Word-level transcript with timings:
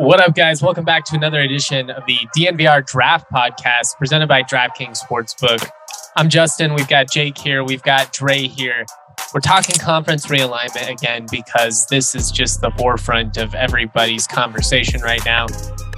What 0.00 0.18
up, 0.18 0.34
guys? 0.34 0.62
Welcome 0.62 0.86
back 0.86 1.04
to 1.04 1.14
another 1.14 1.40
edition 1.40 1.90
of 1.90 2.06
the 2.06 2.16
DNVR 2.34 2.86
Draft 2.86 3.30
Podcast 3.30 3.98
presented 3.98 4.28
by 4.28 4.42
DraftKings 4.42 4.98
Sportsbook. 4.98 5.68
I'm 6.16 6.30
Justin. 6.30 6.72
We've 6.72 6.88
got 6.88 7.10
Jake 7.10 7.36
here. 7.36 7.62
We've 7.62 7.82
got 7.82 8.10
Dre 8.10 8.48
here. 8.48 8.86
We're 9.34 9.40
talking 9.40 9.76
conference 9.76 10.28
realignment 10.28 10.88
again 10.88 11.26
because 11.30 11.86
this 11.90 12.14
is 12.14 12.30
just 12.30 12.62
the 12.62 12.70
forefront 12.78 13.36
of 13.36 13.54
everybody's 13.54 14.26
conversation 14.26 15.02
right 15.02 15.22
now. 15.26 15.48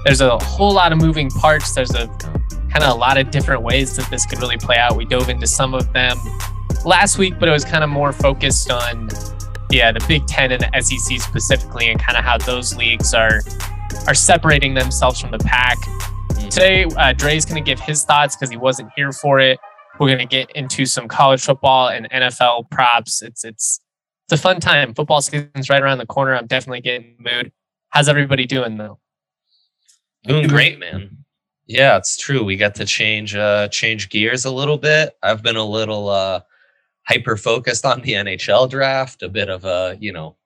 There's 0.04 0.20
a 0.20 0.36
whole 0.36 0.74
lot 0.74 0.90
of 0.90 0.98
moving 0.98 1.30
parts. 1.30 1.72
There's 1.72 1.94
a 1.94 2.08
kind 2.08 2.82
of 2.82 2.96
a 2.96 2.98
lot 2.98 3.18
of 3.18 3.30
different 3.30 3.62
ways 3.62 3.94
that 3.98 4.10
this 4.10 4.26
could 4.26 4.40
really 4.40 4.58
play 4.58 4.78
out. 4.78 4.96
We 4.96 5.04
dove 5.04 5.28
into 5.28 5.46
some 5.46 5.74
of 5.74 5.92
them 5.92 6.18
last 6.84 7.18
week, 7.18 7.38
but 7.38 7.48
it 7.48 7.52
was 7.52 7.64
kind 7.64 7.84
of 7.84 7.90
more 7.90 8.12
focused 8.12 8.68
on 8.68 9.10
yeah, 9.70 9.92
the 9.92 10.04
Big 10.08 10.26
Ten 10.26 10.50
and 10.50 10.60
the 10.60 10.80
SEC 10.80 11.20
specifically, 11.20 11.88
and 11.88 12.00
kind 12.00 12.18
of 12.18 12.24
how 12.24 12.36
those 12.36 12.76
leagues 12.76 13.14
are 13.14 13.42
are 14.06 14.14
separating 14.14 14.74
themselves 14.74 15.20
from 15.20 15.30
the 15.30 15.38
pack. 15.38 15.78
Today, 16.50 16.84
uh, 16.96 17.12
Dre's 17.12 17.44
going 17.44 17.62
to 17.62 17.68
give 17.68 17.80
his 17.80 18.04
thoughts 18.04 18.36
because 18.36 18.50
he 18.50 18.56
wasn't 18.56 18.90
here 18.96 19.12
for 19.12 19.40
it. 19.40 19.58
We're 19.98 20.08
going 20.08 20.18
to 20.18 20.26
get 20.26 20.50
into 20.52 20.86
some 20.86 21.08
college 21.08 21.42
football 21.42 21.88
and 21.88 22.08
NFL 22.10 22.70
props. 22.70 23.22
It's 23.22 23.44
it's 23.44 23.80
it's 24.26 24.40
a 24.40 24.42
fun 24.42 24.60
time. 24.60 24.94
Football 24.94 25.20
season's 25.20 25.68
right 25.68 25.82
around 25.82 25.98
the 25.98 26.06
corner. 26.06 26.34
I'm 26.34 26.46
definitely 26.46 26.80
getting 26.80 27.16
the 27.18 27.30
mood. 27.30 27.52
How's 27.90 28.08
everybody 28.08 28.46
doing 28.46 28.76
though? 28.76 28.98
Doing 30.24 30.48
great, 30.48 30.78
man. 30.78 31.18
Yeah, 31.66 31.96
it's 31.96 32.16
true. 32.16 32.44
We 32.44 32.56
got 32.56 32.74
to 32.76 32.84
change 32.84 33.34
uh 33.34 33.68
change 33.68 34.08
gears 34.08 34.44
a 34.44 34.50
little 34.50 34.78
bit. 34.78 35.16
I've 35.22 35.42
been 35.42 35.56
a 35.56 35.64
little 35.64 36.08
uh 36.08 36.40
hyper 37.06 37.36
focused 37.36 37.84
on 37.84 38.00
the 38.02 38.12
NHL 38.12 38.70
draft, 38.70 39.22
a 39.22 39.28
bit 39.28 39.48
of 39.48 39.64
a, 39.64 39.96
you 40.00 40.12
know, 40.12 40.36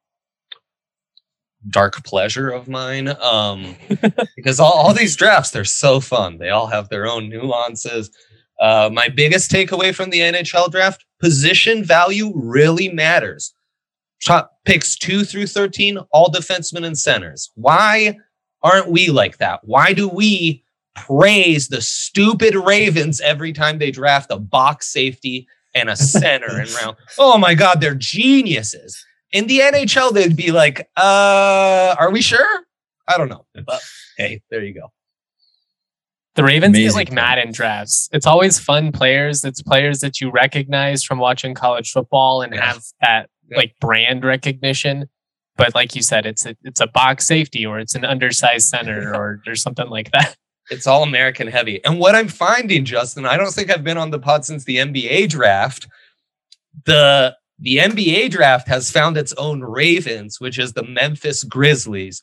dark 1.70 2.04
pleasure 2.04 2.50
of 2.50 2.68
mine 2.68 3.08
um 3.20 3.76
because 4.36 4.60
all, 4.60 4.72
all 4.72 4.94
these 4.94 5.16
drafts 5.16 5.50
they're 5.50 5.64
so 5.64 6.00
fun. 6.00 6.38
They 6.38 6.50
all 6.50 6.66
have 6.66 6.88
their 6.88 7.06
own 7.06 7.28
nuances. 7.28 8.10
Uh 8.60 8.90
my 8.92 9.08
biggest 9.08 9.50
takeaway 9.50 9.94
from 9.94 10.10
the 10.10 10.20
nhl 10.20 10.70
draft 10.70 11.04
position 11.20 11.84
value 11.84 12.32
really 12.34 12.88
matters. 12.88 13.54
Top 14.24 14.58
picks 14.64 14.96
2 14.96 15.24
through 15.24 15.46
13 15.46 15.98
all 16.12 16.30
defensemen 16.30 16.84
and 16.84 16.98
centers. 16.98 17.50
Why 17.54 18.16
aren't 18.62 18.90
we 18.90 19.08
like 19.08 19.38
that? 19.38 19.60
Why 19.64 19.92
do 19.92 20.08
we 20.08 20.64
praise 20.94 21.68
the 21.68 21.82
stupid 21.82 22.54
ravens 22.54 23.20
every 23.20 23.52
time 23.52 23.78
they 23.78 23.90
draft 23.90 24.30
a 24.30 24.38
box 24.38 24.86
safety 24.86 25.46
and 25.74 25.90
a 25.90 25.96
center 25.96 26.60
in 26.60 26.68
round? 26.82 26.96
Oh 27.18 27.38
my 27.38 27.54
god 27.54 27.80
they're 27.80 27.94
geniuses 27.94 29.04
in 29.36 29.46
the 29.48 29.58
NHL, 29.58 30.14
they'd 30.14 30.34
be 30.34 30.50
like, 30.50 30.88
uh, 30.96 31.94
are 31.98 32.10
we 32.10 32.22
sure? 32.22 32.64
I 33.06 33.18
don't 33.18 33.28
know. 33.28 33.44
But 33.66 33.82
hey, 34.16 34.40
there 34.50 34.64
you 34.64 34.72
go. 34.72 34.90
The 36.36 36.42
Ravens 36.42 36.74
Amazing 36.74 36.88
get 36.88 36.94
like 36.94 37.12
mad 37.12 37.38
in 37.38 37.52
drafts. 37.52 38.08
It's 38.12 38.26
always 38.26 38.58
fun 38.58 38.92
players. 38.92 39.44
It's 39.44 39.60
players 39.62 40.00
that 40.00 40.22
you 40.22 40.30
recognize 40.30 41.04
from 41.04 41.18
watching 41.18 41.54
college 41.54 41.90
football 41.92 42.40
and 42.40 42.54
yeah. 42.54 42.64
have 42.64 42.82
that 43.02 43.28
yeah. 43.50 43.58
like 43.58 43.74
brand 43.78 44.24
recognition. 44.24 45.06
But 45.56 45.74
like 45.74 45.94
you 45.94 46.02
said, 46.02 46.24
it's 46.24 46.46
a, 46.46 46.56
it's 46.64 46.80
a 46.80 46.86
box 46.86 47.26
safety 47.26 47.66
or 47.66 47.78
it's 47.78 47.94
an 47.94 48.06
undersized 48.06 48.68
center 48.68 49.14
or 49.14 49.42
or 49.46 49.54
something 49.54 49.88
like 49.88 50.12
that. 50.12 50.34
It's 50.70 50.86
all 50.86 51.02
American 51.02 51.46
heavy. 51.46 51.84
And 51.84 51.98
what 51.98 52.14
I'm 52.14 52.28
finding, 52.28 52.86
Justin, 52.86 53.26
I 53.26 53.36
don't 53.36 53.52
think 53.52 53.70
I've 53.70 53.84
been 53.84 53.98
on 53.98 54.10
the 54.10 54.18
pod 54.18 54.46
since 54.46 54.64
the 54.64 54.76
NBA 54.76 55.28
draft. 55.28 55.86
The 56.86 57.36
the 57.58 57.76
NBA 57.78 58.30
draft 58.30 58.68
has 58.68 58.90
found 58.90 59.16
its 59.16 59.32
own 59.34 59.62
Ravens, 59.62 60.40
which 60.40 60.58
is 60.58 60.72
the 60.72 60.84
Memphis 60.84 61.42
Grizzlies, 61.44 62.22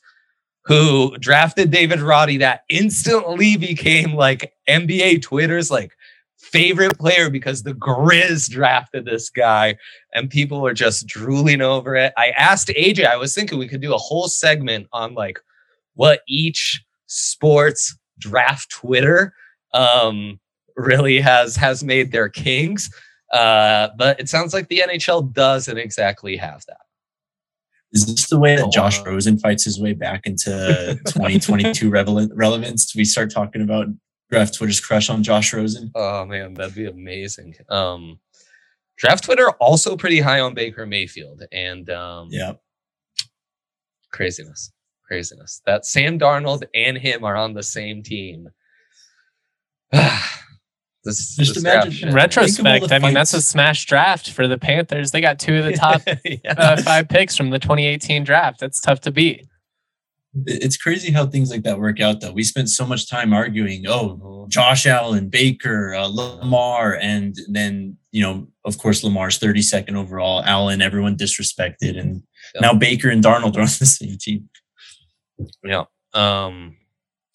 who 0.64 1.16
drafted 1.18 1.70
David 1.70 2.00
Roddy 2.00 2.38
that 2.38 2.62
instantly 2.68 3.56
became 3.56 4.14
like 4.14 4.54
NBA 4.68 5.22
Twitter's 5.22 5.70
like 5.70 5.92
favorite 6.38 6.98
player 6.98 7.30
because 7.30 7.62
the 7.62 7.74
Grizz 7.74 8.48
drafted 8.48 9.04
this 9.04 9.28
guy 9.30 9.76
and 10.12 10.30
people 10.30 10.64
are 10.66 10.74
just 10.74 11.06
drooling 11.06 11.60
over 11.60 11.96
it. 11.96 12.12
I 12.16 12.30
asked 12.30 12.68
AJ, 12.68 13.06
I 13.06 13.16
was 13.16 13.34
thinking 13.34 13.58
we 13.58 13.68
could 13.68 13.80
do 13.80 13.94
a 13.94 13.98
whole 13.98 14.28
segment 14.28 14.86
on 14.92 15.14
like 15.14 15.40
what 15.94 16.20
each 16.28 16.82
sports 17.06 17.96
draft 18.18 18.70
Twitter 18.70 19.34
um 19.72 20.38
really 20.76 21.20
has 21.20 21.56
has 21.56 21.82
made 21.82 22.12
their 22.12 22.28
kings. 22.28 22.90
Uh, 23.34 23.88
but 23.98 24.20
it 24.20 24.28
sounds 24.28 24.54
like 24.54 24.68
the 24.68 24.80
NHL 24.88 25.32
doesn't 25.32 25.76
exactly 25.76 26.36
have 26.36 26.64
that. 26.66 26.82
Is 27.92 28.06
this 28.06 28.28
the 28.28 28.38
way 28.38 28.54
that 28.54 28.70
Josh 28.72 29.04
Rosen 29.04 29.38
fights 29.38 29.64
his 29.64 29.80
way 29.80 29.92
back 29.92 30.24
into 30.24 30.50
2022 31.06 31.90
relevance? 31.90 32.94
We 32.94 33.04
start 33.04 33.32
talking 33.32 33.62
about 33.62 33.88
draft 34.30 34.54
Twitter's 34.54 34.80
crush 34.80 35.10
on 35.10 35.24
Josh 35.24 35.52
Rosen. 35.52 35.90
Oh 35.96 36.24
man, 36.24 36.54
that'd 36.54 36.76
be 36.76 36.86
amazing. 36.86 37.56
Um, 37.68 38.20
draft 38.96 39.24
Twitter 39.24 39.50
also 39.50 39.96
pretty 39.96 40.20
high 40.20 40.38
on 40.38 40.54
Baker 40.54 40.86
Mayfield, 40.86 41.42
and 41.50 41.90
um, 41.90 42.28
yeah, 42.30 42.52
craziness, 44.12 44.72
craziness. 45.06 45.60
That 45.66 45.86
Sam 45.86 46.20
Darnold 46.20 46.62
and 46.72 46.96
him 46.96 47.24
are 47.24 47.36
on 47.36 47.52
the 47.52 47.64
same 47.64 48.04
team. 48.04 48.48
This, 51.04 51.36
just 51.36 51.54
this 51.54 51.62
imagine 51.62 52.08
in 52.08 52.14
retrospect. 52.14 52.90
I 52.90 52.98
mean, 52.98 53.12
that's 53.12 53.34
a 53.34 53.42
smash 53.42 53.84
draft 53.84 54.30
for 54.30 54.48
the 54.48 54.56
Panthers. 54.56 55.10
They 55.10 55.20
got 55.20 55.38
two 55.38 55.58
of 55.58 55.64
the 55.64 55.72
top 55.76 56.02
yeah. 56.24 56.54
uh, 56.56 56.82
five 56.82 57.08
picks 57.08 57.36
from 57.36 57.50
the 57.50 57.58
2018 57.58 58.24
draft. 58.24 58.60
That's 58.60 58.80
tough 58.80 59.00
to 59.02 59.10
beat. 59.10 59.46
It's 60.46 60.76
crazy 60.76 61.12
how 61.12 61.26
things 61.26 61.50
like 61.50 61.62
that 61.62 61.78
work 61.78 62.00
out, 62.00 62.20
though. 62.20 62.32
We 62.32 62.42
spent 62.42 62.68
so 62.68 62.84
much 62.86 63.08
time 63.08 63.32
arguing, 63.32 63.84
oh, 63.86 64.46
Josh 64.48 64.84
Allen, 64.84 65.28
Baker, 65.28 65.94
uh, 65.94 66.08
Lamar, 66.08 66.98
and 67.00 67.36
then, 67.48 67.98
you 68.10 68.22
know, 68.22 68.48
of 68.64 68.78
course, 68.78 69.04
Lamar's 69.04 69.38
32nd 69.38 69.94
overall. 69.94 70.42
Allen, 70.44 70.82
everyone 70.82 71.16
disrespected. 71.16 72.00
And 72.00 72.22
yeah. 72.54 72.62
now 72.62 72.74
Baker 72.74 73.10
and 73.10 73.22
Darnold 73.22 73.56
are 73.56 73.60
on 73.60 73.66
the 73.66 73.86
same 73.86 74.16
team. 74.18 74.48
Yeah. 75.62 75.84
Um, 76.14 76.78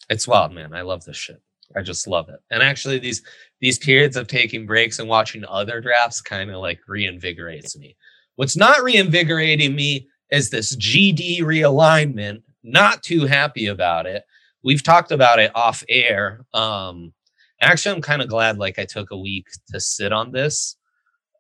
it's 0.10 0.28
wild, 0.28 0.54
man. 0.54 0.74
I 0.74 0.82
love 0.82 1.06
this 1.06 1.18
shit. 1.18 1.42
I 1.76 1.82
just 1.82 2.08
love 2.08 2.30
it. 2.30 2.40
And 2.50 2.64
actually, 2.64 3.00
these 3.00 3.22
these 3.62 3.78
periods 3.78 4.16
of 4.16 4.28
taking 4.28 4.66
breaks 4.66 5.00
and 5.00 5.10
watching 5.10 5.44
other 5.48 5.82
drafts 5.82 6.22
kind 6.22 6.50
of 6.50 6.58
like 6.58 6.80
reinvigorates 6.90 7.78
me. 7.78 7.96
What's 8.36 8.58
not 8.58 8.84
reinvigorating 8.84 9.76
me 9.76 10.08
is 10.32 10.50
this 10.50 10.76
GD 10.76 11.42
realignment. 11.42 12.42
Not 12.64 13.04
too 13.04 13.26
happy 13.26 13.68
about 13.68 14.06
it. 14.06 14.24
We've 14.64 14.84
talked 14.84 15.12
about 15.12 15.40
it 15.40 15.52
off 15.56 15.84
air. 15.90 16.46
Um, 16.54 17.14
actually, 17.62 17.96
I'm 17.96 18.02
kind 18.02 18.22
of 18.22 18.30
glad 18.30 18.58
like 18.58 18.80
I 18.80 18.86
took 18.86 19.12
a 19.12 19.18
week 19.18 19.48
to 19.70 19.80
sit 19.80 20.12
on 20.12 20.32
this 20.32 20.76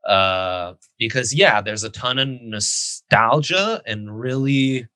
uh, 0.08 0.74
because 0.98 1.34
yeah, 1.34 1.62
there's 1.62 1.84
a 1.84 1.90
ton 1.90 2.20
of 2.20 2.28
nostalgia 2.28 3.82
and 3.86 4.20
really, 4.20 4.88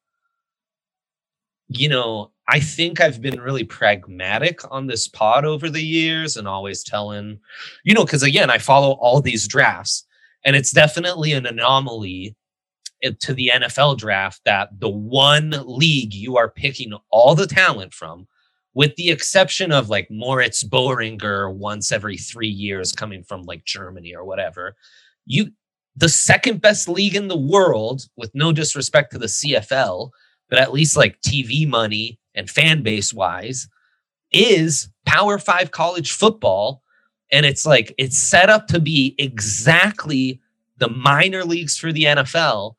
you 1.68 1.90
know, 1.90 2.33
I 2.48 2.60
think 2.60 3.00
I've 3.00 3.22
been 3.22 3.40
really 3.40 3.64
pragmatic 3.64 4.60
on 4.70 4.88
this 4.88 5.08
pod 5.08 5.46
over 5.46 5.70
the 5.70 5.82
years 5.82 6.36
and 6.36 6.48
always 6.48 6.84
telling, 6.84 7.40
you 7.84 7.94
know, 7.94 8.04
because 8.04 8.24
again, 8.24 8.50
I 8.50 8.58
follow 8.58 8.94
all 8.94 9.22
these 9.22 9.48
drafts 9.48 10.06
and 10.44 10.56
it's 10.56 10.72
definitely 10.72 11.32
an 11.32 11.46
anomaly 11.46 12.36
eh, 13.02 13.12
to 13.22 13.34
the 13.34 13.52
NFL 13.54 13.98
draft 13.98 14.42
that 14.46 14.70
the 14.80 14.90
one 14.90 15.54
league 15.66 16.14
you 16.14 16.38
are 16.38 16.50
picking 16.50 16.94
all 17.10 17.34
the 17.34 17.48
talent 17.48 17.94
from, 17.94 18.28
with 18.74 18.96
the 18.96 19.10
exception 19.10 19.72
of 19.72 19.90
like 19.90 20.10
Moritz 20.12 20.64
Boehringer 20.64 21.54
once 21.54 21.92
every 21.94 22.18
three 22.18 22.50
years 22.50 22.92
coming 22.92 23.24
from 23.24 23.44
like 23.44 23.64
Germany 23.64 24.14
or 24.14 24.26
whatever, 24.26 24.76
you 25.26 25.52
the 25.96 26.10
second 26.10 26.60
best 26.60 26.90
league 26.90 27.16
in 27.16 27.28
the 27.28 27.38
world, 27.38 28.08
with 28.18 28.32
no 28.34 28.52
disrespect 28.52 29.12
to 29.12 29.20
the 29.20 29.28
CFL, 29.28 30.10
but 30.50 30.58
at 30.58 30.74
least 30.74 30.98
like 30.98 31.22
TV 31.22 31.68
money 31.68 32.20
and 32.36 32.50
fan 32.50 32.84
base 32.84 33.14
wise, 33.14 33.68
is 34.32 34.90
Power 35.06 35.38
Five 35.38 35.72
college 35.72 36.12
football. 36.12 36.82
And 37.32 37.46
it's 37.46 37.66
like, 37.66 37.94
it's 37.98 38.18
set 38.18 38.50
up 38.50 38.68
to 38.68 38.80
be 38.80 39.16
exactly 39.18 40.40
the 40.78 40.90
minor 40.90 41.44
leagues 41.44 41.78
for 41.78 41.92
the 41.92 42.04
NFL 42.04 42.76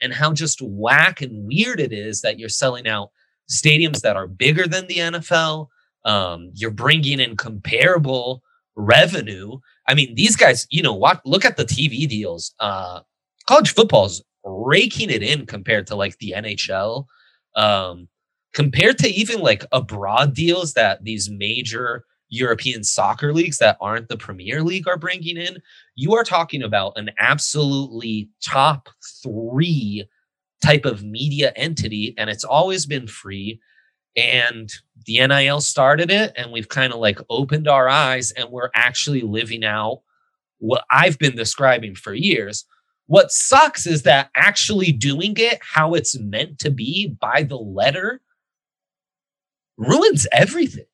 and 0.00 0.12
how 0.12 0.32
just 0.32 0.60
whack 0.62 1.22
and 1.22 1.46
weird 1.46 1.80
it 1.80 1.92
is 1.92 2.20
that 2.20 2.38
you're 2.38 2.48
selling 2.48 2.86
out 2.86 3.10
stadiums 3.50 4.00
that 4.02 4.16
are 4.16 4.26
bigger 4.26 4.66
than 4.66 4.86
the 4.86 4.98
NFL. 4.98 5.68
Um, 6.04 6.50
you're 6.54 6.70
bringing 6.70 7.20
in 7.20 7.36
comparable 7.36 8.42
revenue. 8.76 9.58
I 9.88 9.94
mean, 9.94 10.14
these 10.14 10.36
guys, 10.36 10.66
you 10.70 10.82
know, 10.82 10.94
what, 10.94 11.24
look 11.24 11.44
at 11.44 11.56
the 11.56 11.64
TV 11.64 12.08
deals. 12.08 12.54
Uh, 12.60 13.00
college 13.48 13.74
football's 13.74 14.22
raking 14.44 15.10
it 15.10 15.22
in 15.22 15.46
compared 15.46 15.86
to 15.88 15.96
like 15.96 16.18
the 16.18 16.34
NHL. 16.36 17.06
Um, 17.54 18.08
compared 18.56 18.96
to 18.96 19.08
even 19.10 19.40
like 19.40 19.66
abroad 19.70 20.34
deals 20.34 20.72
that 20.72 21.04
these 21.04 21.28
major 21.30 22.04
European 22.30 22.82
soccer 22.82 23.34
leagues 23.34 23.58
that 23.58 23.76
aren't 23.82 24.08
the 24.08 24.16
Premier 24.16 24.62
League 24.62 24.88
are 24.88 24.96
bringing 24.96 25.36
in, 25.36 25.58
you 25.94 26.14
are 26.14 26.24
talking 26.24 26.62
about 26.62 26.94
an 26.96 27.10
absolutely 27.18 28.30
top 28.42 28.88
three 29.22 30.08
type 30.62 30.86
of 30.86 31.04
media 31.04 31.52
entity, 31.54 32.14
and 32.16 32.30
it's 32.30 32.44
always 32.44 32.86
been 32.86 33.06
free. 33.06 33.60
And 34.16 34.72
the 35.04 35.24
NIL 35.26 35.60
started 35.60 36.10
it, 36.10 36.32
and 36.34 36.50
we've 36.50 36.70
kind 36.70 36.94
of 36.94 36.98
like 36.98 37.20
opened 37.28 37.68
our 37.68 37.90
eyes, 37.90 38.32
and 38.32 38.48
we're 38.50 38.70
actually 38.74 39.20
living 39.20 39.66
out 39.66 40.00
what 40.60 40.82
I've 40.90 41.18
been 41.18 41.36
describing 41.36 41.94
for 41.94 42.14
years. 42.14 42.64
What 43.04 43.30
sucks 43.30 43.86
is 43.86 44.04
that 44.04 44.30
actually 44.34 44.92
doing 44.92 45.34
it 45.36 45.58
how 45.60 45.92
it's 45.92 46.18
meant 46.18 46.58
to 46.60 46.70
be 46.70 47.14
by 47.20 47.42
the 47.42 47.58
letter 47.58 48.22
ruins 49.76 50.26
everything. 50.32 50.86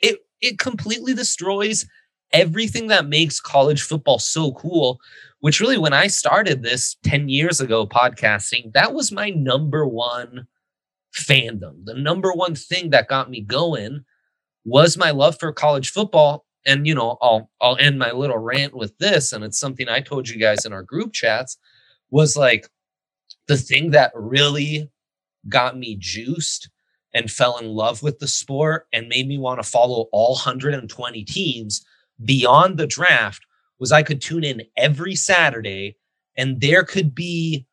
It 0.00 0.18
it 0.40 0.58
completely 0.58 1.14
destroys 1.14 1.86
everything 2.32 2.88
that 2.88 3.06
makes 3.06 3.40
college 3.40 3.82
football 3.82 4.18
so 4.18 4.52
cool, 4.52 4.98
which 5.40 5.60
really 5.60 5.78
when 5.78 5.92
I 5.92 6.08
started 6.08 6.62
this 6.62 6.96
10 7.04 7.28
years 7.28 7.60
ago 7.60 7.86
podcasting, 7.86 8.72
that 8.74 8.92
was 8.92 9.12
my 9.12 9.30
number 9.30 9.86
one 9.86 10.46
fandom. 11.14 11.84
The 11.84 11.94
number 11.94 12.32
one 12.32 12.54
thing 12.54 12.90
that 12.90 13.08
got 13.08 13.30
me 13.30 13.40
going 13.40 14.04
was 14.64 14.96
my 14.96 15.10
love 15.10 15.38
for 15.38 15.52
college 15.52 15.90
football. 15.90 16.44
And 16.66 16.86
you 16.86 16.94
know, 16.94 17.16
I'll 17.22 17.50
I'll 17.60 17.76
end 17.78 17.98
my 17.98 18.12
little 18.12 18.38
rant 18.38 18.74
with 18.76 18.98
this, 18.98 19.32
and 19.32 19.44
it's 19.44 19.58
something 19.60 19.88
I 19.88 20.00
told 20.00 20.28
you 20.28 20.38
guys 20.38 20.64
in 20.66 20.72
our 20.72 20.82
group 20.82 21.12
chats, 21.12 21.58
was 22.10 22.36
like 22.36 22.68
the 23.48 23.56
thing 23.56 23.90
that 23.92 24.12
really 24.14 24.90
got 25.48 25.78
me 25.78 25.96
juiced 25.98 26.70
and 27.16 27.30
fell 27.30 27.56
in 27.56 27.68
love 27.68 28.02
with 28.02 28.18
the 28.18 28.28
sport 28.28 28.86
and 28.92 29.08
made 29.08 29.26
me 29.26 29.38
want 29.38 29.58
to 29.58 29.68
follow 29.68 30.06
all 30.12 30.34
120 30.34 31.24
teams 31.24 31.82
beyond 32.22 32.76
the 32.76 32.86
draft 32.86 33.46
was 33.78 33.90
I 33.90 34.02
could 34.02 34.20
tune 34.20 34.44
in 34.44 34.62
every 34.76 35.16
Saturday 35.16 35.96
and 36.36 36.60
there 36.60 36.84
could 36.84 37.14
be 37.14 37.66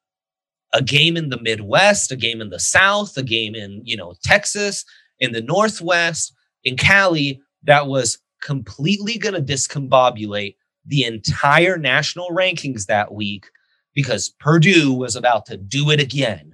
a 0.72 0.82
game 0.82 1.18
in 1.18 1.28
the 1.28 1.42
Midwest, 1.42 2.10
a 2.10 2.16
game 2.16 2.40
in 2.40 2.52
the 2.52 2.60
South, 2.60 3.18
a 3.18 3.22
game 3.22 3.54
in, 3.54 3.82
you 3.84 3.98
know, 3.98 4.16
Texas, 4.24 4.86
in 5.20 5.34
the 5.34 5.42
Northwest, 5.42 6.34
in 6.64 6.78
Cali 6.78 7.42
that 7.64 7.88
was 7.88 8.20
completely 8.42 9.18
going 9.18 9.36
to 9.36 9.54
discombobulate 9.54 10.56
the 10.86 11.04
entire 11.04 11.78
national 11.78 12.30
rankings 12.30 12.86
that 12.86 13.14
week 13.14 13.48
because 13.94 14.34
Purdue 14.40 14.94
was 14.94 15.18
about 15.18 15.46
to 15.48 15.58
do 15.58 15.90
it 15.92 16.00
again 16.00 16.54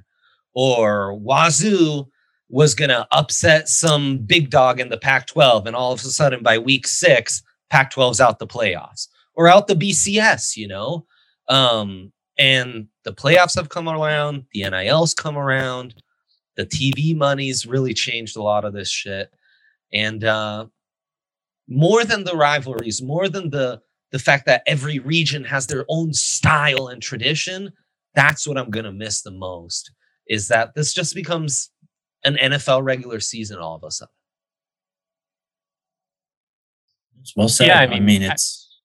or 0.55 1.13
Wazoo 1.13 2.07
was 2.49 2.73
going 2.73 2.89
to 2.89 3.07
upset 3.11 3.69
some 3.69 4.17
big 4.17 4.49
dog 4.49 4.79
in 4.79 4.89
the 4.89 4.97
Pac 4.97 5.27
12. 5.27 5.67
And 5.67 5.75
all 5.75 5.93
of 5.93 5.99
a 5.99 6.03
sudden, 6.03 6.43
by 6.43 6.57
week 6.57 6.87
six, 6.87 7.43
Pac 7.69 7.93
12's 7.93 8.19
out 8.19 8.39
the 8.39 8.47
playoffs 8.47 9.07
or 9.35 9.47
out 9.47 9.67
the 9.67 9.75
BCS, 9.75 10.57
you 10.57 10.67
know? 10.67 11.05
Um, 11.47 12.11
and 12.37 12.87
the 13.03 13.13
playoffs 13.13 13.55
have 13.55 13.69
come 13.69 13.87
around, 13.87 14.45
the 14.53 14.67
NILs 14.69 15.13
come 15.13 15.37
around, 15.37 15.95
the 16.55 16.65
TV 16.65 17.15
money's 17.15 17.65
really 17.65 17.93
changed 17.93 18.35
a 18.35 18.41
lot 18.41 18.65
of 18.65 18.73
this 18.73 18.89
shit. 18.89 19.31
And 19.93 20.23
uh, 20.23 20.67
more 21.67 22.03
than 22.03 22.23
the 22.23 22.35
rivalries, 22.35 23.01
more 23.01 23.29
than 23.29 23.49
the 23.49 23.81
the 24.11 24.19
fact 24.19 24.47
that 24.47 24.63
every 24.65 24.97
region 24.97 25.43
has 25.43 25.67
their 25.67 25.85
own 25.87 26.13
style 26.13 26.87
and 26.87 26.99
tradition, 26.99 27.71
that's 28.15 28.47
what 28.47 28.57
I'm 28.57 28.71
gonna 28.71 28.91
miss 28.91 29.21
the 29.21 29.31
most. 29.31 29.91
Is 30.27 30.47
that 30.47 30.73
this 30.73 30.93
just 30.93 31.13
becomes 31.13 31.69
an 32.23 32.35
NFL 32.35 32.83
regular 32.83 33.19
season 33.19 33.59
all 33.59 33.75
of 33.75 33.83
a 33.83 33.91
sudden. 33.91 34.11
well 37.35 37.49
said. 37.49 37.67
Yeah, 37.67 37.79
I 37.79 37.87
mean, 37.87 38.03
I 38.03 38.05
mean 38.05 38.23
it's. 38.23 38.79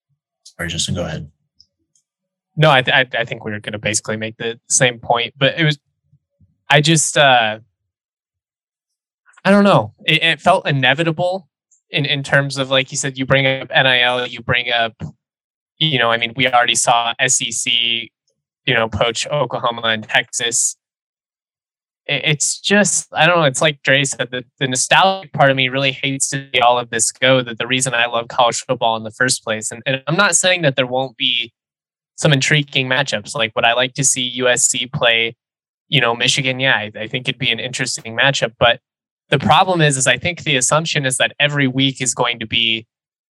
I, 0.56 0.62
sorry, 0.62 0.68
Justin, 0.70 0.94
go 0.94 1.04
ahead. 1.04 1.30
No, 2.56 2.70
I, 2.70 2.82
th- 2.82 2.94
I, 2.94 3.20
I 3.20 3.24
think 3.24 3.44
we 3.44 3.52
are 3.52 3.60
going 3.60 3.72
to 3.72 3.78
basically 3.78 4.16
make 4.16 4.36
the 4.36 4.60
same 4.68 4.98
point, 4.98 5.34
but 5.36 5.58
it 5.58 5.64
was. 5.64 5.78
I 6.68 6.80
just. 6.80 7.16
uh 7.16 7.58
I 9.46 9.50
don't 9.50 9.64
know. 9.64 9.92
It, 10.06 10.22
it 10.22 10.40
felt 10.40 10.66
inevitable 10.66 11.48
in 11.90 12.06
in 12.06 12.22
terms 12.22 12.56
of 12.56 12.70
like 12.70 12.90
you 12.90 12.96
said, 12.96 13.18
you 13.18 13.26
bring 13.26 13.46
up 13.46 13.70
NIL, 13.70 14.26
you 14.26 14.40
bring 14.40 14.72
up, 14.72 14.94
you 15.78 15.98
know, 15.98 16.10
I 16.10 16.16
mean, 16.16 16.32
we 16.36 16.48
already 16.48 16.74
saw 16.74 17.12
SEC, 17.26 17.72
you 17.72 18.74
know, 18.74 18.88
poach 18.88 19.26
Oklahoma 19.26 19.82
and 19.84 20.04
Texas 20.04 20.76
it's 22.06 22.60
just 22.60 23.08
I 23.12 23.26
don't 23.26 23.38
know. 23.38 23.44
It's 23.44 23.62
like 23.62 23.82
Dre 23.82 24.04
said, 24.04 24.30
the, 24.30 24.44
the 24.58 24.68
nostalgic 24.68 25.32
part 25.32 25.50
of 25.50 25.56
me 25.56 25.68
really 25.68 25.92
hates 25.92 26.28
to 26.30 26.48
see 26.52 26.60
all 26.60 26.78
of 26.78 26.90
this 26.90 27.10
go. 27.10 27.42
That 27.42 27.58
the 27.58 27.66
reason 27.66 27.94
I 27.94 28.06
love 28.06 28.28
college 28.28 28.62
football 28.66 28.96
in 28.96 29.04
the 29.04 29.10
first 29.10 29.42
place, 29.42 29.70
and, 29.70 29.82
and 29.86 30.02
I'm 30.06 30.16
not 30.16 30.36
saying 30.36 30.62
that 30.62 30.76
there 30.76 30.86
won't 30.86 31.16
be 31.16 31.52
some 32.16 32.32
intriguing 32.32 32.88
matchups. 32.88 33.34
Like 33.34 33.54
would 33.56 33.64
I 33.64 33.72
like 33.72 33.94
to 33.94 34.04
see 34.04 34.40
USC 34.40 34.92
play, 34.92 35.36
you 35.88 36.00
know, 36.00 36.14
Michigan? 36.14 36.60
Yeah, 36.60 36.76
I, 36.76 36.92
I 36.94 37.08
think 37.08 37.28
it'd 37.28 37.38
be 37.38 37.50
an 37.50 37.60
interesting 37.60 38.16
matchup. 38.16 38.52
But 38.58 38.80
the 39.30 39.38
problem 39.38 39.80
is, 39.80 39.96
is 39.96 40.06
I 40.06 40.18
think 40.18 40.42
the 40.42 40.56
assumption 40.56 41.06
is 41.06 41.16
that 41.16 41.32
every 41.40 41.66
week 41.66 42.02
is 42.02 42.14
going 42.14 42.38
to 42.40 42.46
be 42.46 42.86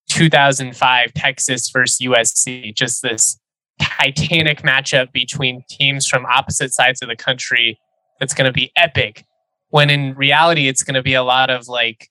2005 0.09 1.15
Texas 1.15 1.71
versus 1.71 1.99
USC, 2.05 2.75
just 2.75 3.03
this 3.03 3.39
titanic 3.81 4.63
matchup 4.63 5.13
between 5.13 5.65
teams 5.69 6.07
from 6.07 6.27
opposite 6.27 6.73
sides 6.73 7.03
of 7.03 7.09
the 7.09 7.17
country 7.17 7.79
that's 8.21 8.35
going 8.35 8.47
to 8.47 8.53
be 8.53 8.73
epic. 8.77 9.25
When 9.71 9.91
in 9.91 10.15
reality, 10.15 10.69
it's 10.69 10.83
going 10.83 10.95
to 10.95 11.03
be 11.03 11.15
a 11.15 11.23
lot 11.23 11.51
of 11.51 11.69
like 11.69 12.09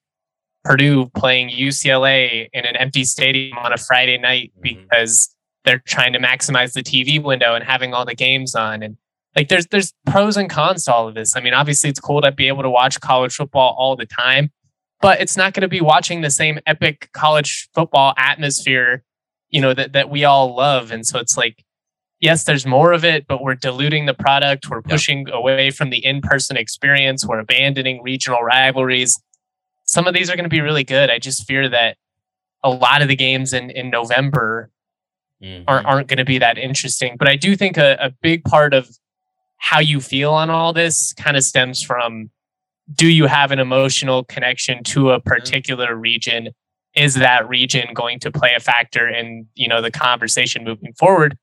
Purdue 0.63 1.09
playing 1.15 1.49
UCLA 1.49 2.47
in 2.53 2.65
an 2.65 2.75
empty 2.75 3.03
stadium 3.03 3.57
on 3.57 3.73
a 3.73 3.77
Friday 3.77 4.17
night 4.17 4.51
mm-hmm. 4.55 4.61
because 4.61 5.33
they're 5.65 5.81
trying 5.85 6.13
to 6.13 6.19
maximize 6.19 6.73
the 6.73 6.83
TV 6.83 7.21
window 7.21 7.55
and 7.55 7.63
having 7.63 7.93
all 7.93 8.05
the 8.05 8.15
games 8.15 8.55
on. 8.55 8.83
And 8.83 8.97
like, 9.35 9.49
there's 9.49 9.67
there's 9.67 9.93
pros 10.05 10.37
and 10.37 10.49
cons 10.49 10.85
to 10.85 10.93
all 10.93 11.07
of 11.07 11.15
this. 11.15 11.35
I 11.35 11.41
mean, 11.41 11.53
obviously, 11.53 11.89
it's 11.89 11.99
cool 11.99 12.21
to 12.21 12.31
be 12.31 12.47
able 12.47 12.63
to 12.63 12.69
watch 12.69 12.99
college 12.99 13.33
football 13.33 13.75
all 13.77 13.95
the 13.95 14.05
time, 14.05 14.51
but 15.01 15.19
it's 15.19 15.37
not 15.37 15.53
going 15.53 15.61
to 15.61 15.67
be 15.67 15.81
watching 15.81 16.21
the 16.21 16.29
same 16.29 16.59
epic 16.65 17.09
college 17.13 17.69
football 17.73 18.13
atmosphere, 18.17 19.03
you 19.49 19.59
know, 19.61 19.73
that 19.73 19.93
that 19.93 20.09
we 20.09 20.23
all 20.23 20.55
love. 20.55 20.91
And 20.91 21.05
so 21.05 21.19
it's 21.19 21.37
like 21.37 21.63
yes, 22.23 22.45
there's 22.45 22.65
more 22.65 22.93
of 22.93 23.03
it, 23.03 23.27
but 23.27 23.43
we're 23.43 23.53
diluting 23.53 24.05
the 24.05 24.13
product. 24.13 24.69
We're 24.69 24.81
pushing 24.81 25.27
yeah. 25.27 25.35
away 25.35 25.71
from 25.71 25.89
the 25.89 26.03
in 26.03 26.21
person 26.21 26.55
experience. 26.55 27.25
We're 27.25 27.39
abandoning 27.39 28.01
regional 28.01 28.39
rivalries. 28.39 29.21
Some 29.83 30.07
of 30.07 30.13
these 30.13 30.29
are 30.29 30.35
going 30.37 30.45
to 30.45 30.49
be 30.49 30.61
really 30.61 30.85
good. 30.85 31.09
I 31.09 31.19
just 31.19 31.45
fear 31.45 31.67
that 31.67 31.97
a 32.63 32.69
lot 32.69 33.01
of 33.01 33.09
the 33.09 33.17
games 33.17 33.51
in, 33.51 33.69
in 33.69 33.89
November 33.89 34.71
mm-hmm. 35.43 35.65
aren't, 35.67 35.85
aren't 35.85 36.07
going 36.07 36.17
to 36.17 36.25
be 36.25 36.37
that 36.37 36.57
interesting. 36.57 37.17
But 37.19 37.27
I 37.27 37.35
do 37.35 37.57
think 37.57 37.77
a, 37.77 37.97
a 37.99 38.09
big 38.09 38.45
part 38.45 38.73
of 38.73 38.89
how 39.57 39.81
you 39.81 39.99
feel 39.99 40.31
on 40.31 40.49
all 40.49 40.71
this 40.71 41.13
kind 41.13 41.35
of 41.35 41.43
stems 41.43 41.83
from 41.83 42.31
do 42.93 43.07
you 43.07 43.27
have 43.27 43.51
an 43.51 43.59
emotional 43.59 44.23
connection 44.23 44.81
to 44.83 45.11
a 45.11 45.19
particular 45.19 45.91
mm-hmm. 45.91 46.01
region? 46.01 46.49
Is 46.95 47.15
that 47.15 47.49
region 47.49 47.93
going 47.93 48.19
to 48.19 48.31
play 48.31 48.53
a 48.55 48.61
factor 48.61 49.09
in 49.09 49.47
you 49.55 49.67
know 49.67 49.81
the 49.81 49.91
conversation 49.91 50.63
moving 50.63 50.93
forward? 50.93 51.37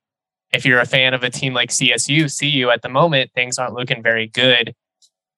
If 0.53 0.65
you're 0.65 0.81
a 0.81 0.87
fan 0.87 1.15
of 1.15 1.23
a 1.23 1.31
team 1.31 1.55
like 1.55 1.71
CSU, 1.71 2.29
CU 2.39 2.71
at 2.71 2.83
the 2.83 2.89
moment, 2.89 3.31
things 3.35 3.59
aren't 3.59 3.75
looking 3.75 4.03
very 4.03 4.27
good. 4.27 4.75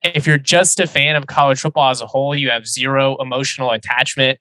If 0.02 0.26
you're 0.26 0.38
just 0.38 0.80
a 0.80 0.86
fan 0.86 1.16
of 1.16 1.26
college 1.26 1.60
football 1.60 1.90
as 1.90 2.00
a 2.00 2.06
whole, 2.06 2.34
you 2.34 2.50
have 2.50 2.66
zero 2.66 3.16
emotional 3.20 3.70
attachment. 3.70 4.38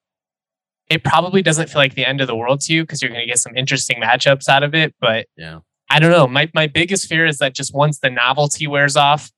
It 0.90 1.04
probably 1.04 1.42
doesn't 1.42 1.70
feel 1.70 1.80
like 1.80 1.96
the 1.96 2.06
end 2.06 2.22
of 2.22 2.28
the 2.28 2.36
world 2.36 2.62
to 2.62 2.74
you 2.74 2.84
because 2.84 3.02
you're 3.02 3.12
going 3.12 3.22
to 3.22 3.28
get 3.28 3.38
some 3.38 3.56
interesting 3.56 4.02
matchups 4.02 4.50
out 4.50 4.64
of 4.64 4.74
it. 4.74 4.96
But 5.00 5.28
yeah, 5.38 5.60
I 5.90 6.00
don't 6.00 6.12
know. 6.12 6.28
My 6.28 6.50
my 6.54 6.68
biggest 6.68 7.08
fear 7.08 7.26
is 7.26 7.38
that 7.40 7.54
just 7.54 7.74
once 7.74 8.00
the 8.00 8.10
novelty 8.10 8.66
wears 8.66 8.96
off, 8.96 9.30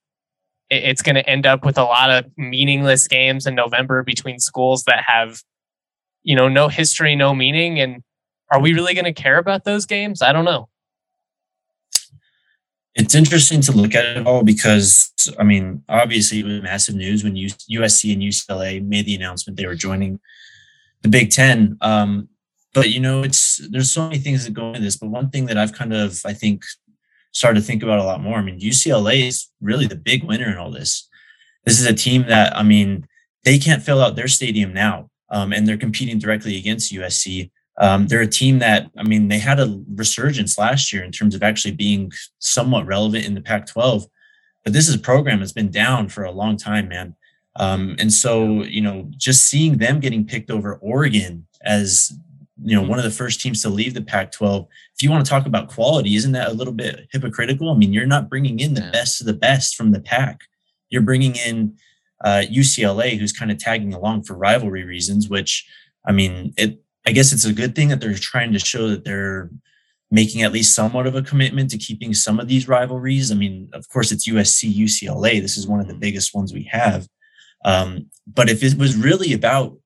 it, 0.69 0.83
it's 0.83 1.01
going 1.01 1.15
to 1.15 1.27
end 1.27 1.45
up 1.45 1.65
with 1.65 1.77
a 1.77 1.83
lot 1.83 2.09
of 2.09 2.25
meaningless 2.37 3.07
games 3.07 3.45
in 3.45 3.55
November 3.55 4.03
between 4.03 4.39
schools 4.39 4.83
that 4.83 5.03
have, 5.05 5.41
you 6.23 6.35
know, 6.35 6.47
no 6.47 6.67
history, 6.67 7.15
no 7.15 7.33
meaning. 7.33 7.79
And 7.79 8.03
are 8.51 8.61
we 8.61 8.73
really 8.73 8.93
going 8.93 9.05
to 9.05 9.13
care 9.13 9.37
about 9.37 9.63
those 9.63 9.85
games? 9.85 10.21
I 10.21 10.31
don't 10.31 10.45
know. 10.45 10.69
It's 12.95 13.15
interesting 13.15 13.61
to 13.61 13.71
look 13.71 13.95
at 13.95 14.05
it 14.05 14.27
all 14.27 14.43
because, 14.43 15.11
I 15.39 15.43
mean, 15.43 15.83
obviously 15.89 16.39
it 16.39 16.45
was 16.45 16.61
massive 16.61 16.95
news 16.95 17.23
when 17.23 17.35
USC 17.35 18.13
and 18.13 18.21
UCLA 18.21 18.85
made 18.85 19.05
the 19.05 19.15
announcement 19.15 19.57
they 19.57 19.65
were 19.65 19.75
joining 19.75 20.19
the 21.01 21.09
Big 21.09 21.31
Ten. 21.31 21.77
Um, 21.81 22.29
but 22.73 22.89
you 22.89 22.99
know, 22.99 23.23
it's 23.23 23.61
there's 23.69 23.91
so 23.91 24.03
many 24.03 24.17
things 24.19 24.45
that 24.45 24.53
go 24.53 24.67
into 24.67 24.79
this. 24.79 24.97
But 24.97 25.09
one 25.09 25.29
thing 25.29 25.47
that 25.47 25.57
I've 25.57 25.73
kind 25.73 25.93
of, 25.93 26.21
I 26.25 26.33
think, 26.33 26.63
started 27.31 27.59
to 27.59 27.65
think 27.65 27.83
about 27.83 27.99
a 27.99 28.03
lot 28.03 28.21
more. 28.21 28.37
I 28.37 28.41
mean, 28.41 28.59
UCLA 28.59 29.27
is 29.27 29.47
really 29.61 29.87
the 29.87 29.95
big 29.95 30.23
winner 30.23 30.51
in 30.51 30.57
all 30.57 30.71
this. 30.71 31.09
This 31.65 31.79
is 31.79 31.85
a 31.85 31.93
team 31.93 32.25
that, 32.27 32.55
I 32.55 32.63
mean, 32.63 33.07
they 33.43 33.57
can't 33.57 33.83
fill 33.83 34.01
out 34.01 34.15
their 34.15 34.27
stadium 34.27 34.73
now, 34.73 35.09
um, 35.29 35.51
and 35.51 35.67
they're 35.67 35.77
competing 35.77 36.19
directly 36.19 36.57
against 36.57 36.93
USC. 36.93 37.51
Um, 37.77 38.07
they're 38.07 38.21
a 38.21 38.27
team 38.27 38.59
that, 38.59 38.89
I 38.97 39.03
mean, 39.03 39.27
they 39.27 39.39
had 39.39 39.59
a 39.59 39.81
resurgence 39.95 40.57
last 40.57 40.93
year 40.93 41.03
in 41.03 41.11
terms 41.11 41.33
of 41.33 41.43
actually 41.43 41.71
being 41.71 42.11
somewhat 42.39 42.85
relevant 42.85 43.25
in 43.25 43.33
the 43.33 43.41
Pac 43.41 43.65
12. 43.67 44.05
But 44.63 44.73
this 44.73 44.87
is 44.87 44.95
a 44.95 44.99
program 44.99 45.39
that's 45.39 45.51
been 45.51 45.71
down 45.71 46.09
for 46.09 46.23
a 46.23 46.31
long 46.31 46.55
time, 46.57 46.87
man. 46.87 47.15
Um, 47.55 47.95
and 47.99 48.11
so, 48.11 48.63
you 48.63 48.81
know, 48.81 49.09
just 49.17 49.47
seeing 49.47 49.77
them 49.77 49.99
getting 49.99 50.25
picked 50.25 50.49
over 50.49 50.75
Oregon 50.75 51.45
as, 51.63 52.13
you 52.63 52.75
know, 52.75 52.87
one 52.87 52.99
of 52.99 53.05
the 53.05 53.11
first 53.11 53.41
teams 53.41 53.61
to 53.61 53.69
leave 53.69 53.93
the 53.93 54.01
Pac 54.01 54.31
12, 54.31 54.67
if 54.95 55.03
you 55.03 55.11
want 55.11 55.25
to 55.25 55.29
talk 55.29 55.45
about 55.45 55.69
quality, 55.69 56.15
isn't 56.15 56.31
that 56.31 56.49
a 56.49 56.53
little 56.53 56.73
bit 56.73 57.07
hypocritical? 57.11 57.69
I 57.69 57.75
mean, 57.75 57.93
you're 57.93 58.05
not 58.05 58.29
bringing 58.29 58.59
in 58.59 58.73
the 58.73 58.89
best 58.91 59.19
of 59.19 59.27
the 59.27 59.33
best 59.33 59.75
from 59.75 59.91
the 59.91 59.99
Pac. 59.99 60.41
You're 60.89 61.01
bringing 61.01 61.35
in 61.35 61.75
uh, 62.23 62.43
UCLA, 62.49 63.17
who's 63.19 63.33
kind 63.33 63.51
of 63.51 63.57
tagging 63.57 63.93
along 63.93 64.23
for 64.23 64.35
rivalry 64.35 64.83
reasons, 64.83 65.27
which, 65.27 65.67
I 66.05 66.11
mean, 66.11 66.53
it, 66.57 66.82
I 67.05 67.11
guess 67.11 67.33
it's 67.33 67.45
a 67.45 67.53
good 67.53 67.75
thing 67.75 67.89
that 67.89 67.99
they're 67.99 68.13
trying 68.13 68.53
to 68.53 68.59
show 68.59 68.89
that 68.89 69.03
they're 69.03 69.49
making 70.09 70.43
at 70.43 70.53
least 70.53 70.75
somewhat 70.75 71.07
of 71.07 71.15
a 71.15 71.21
commitment 71.21 71.71
to 71.71 71.77
keeping 71.77 72.13
some 72.13 72.39
of 72.39 72.47
these 72.47 72.67
rivalries. 72.67 73.31
I 73.31 73.35
mean, 73.35 73.69
of 73.73 73.89
course, 73.89 74.11
it's 74.11 74.29
USC, 74.29 74.73
UCLA. 74.73 75.41
This 75.41 75.57
is 75.57 75.67
one 75.67 75.79
of 75.79 75.87
the 75.87 75.95
biggest 75.95 76.35
ones 76.35 76.53
we 76.53 76.69
have. 76.71 77.07
Um, 77.65 78.11
but 78.27 78.49
if 78.49 78.63
it 78.63 78.77
was 78.77 78.95
really 78.95 79.33
about 79.33 79.77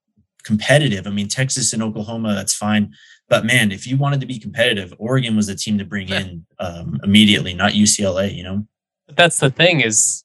competitive, 0.44 1.08
I 1.08 1.12
mean, 1.12 1.28
Texas 1.30 1.74
and 1.74 1.82
Oklahoma, 1.82 2.36
that's 2.36 2.54
fine. 2.54 2.94
But 3.30 3.46
man, 3.46 3.72
if 3.72 3.88
you 3.88 3.98
wanted 3.98 4.20
to 4.22 4.26
be 4.26 4.38
competitive, 4.38 4.94
Oregon 4.98 5.36
was 5.36 5.48
the 5.48 5.56
team 5.56 5.78
to 5.78 5.86
bring 5.86 6.10
in 6.10 6.46
um, 6.60 7.00
immediately, 7.04 7.54
not 7.54 7.74
UCLA. 7.74 8.34
You 8.34 8.44
know, 8.44 8.68
but 9.06 9.16
that's 9.16 9.40
the 9.40 9.50
thing 9.50 9.82
is 9.82 10.24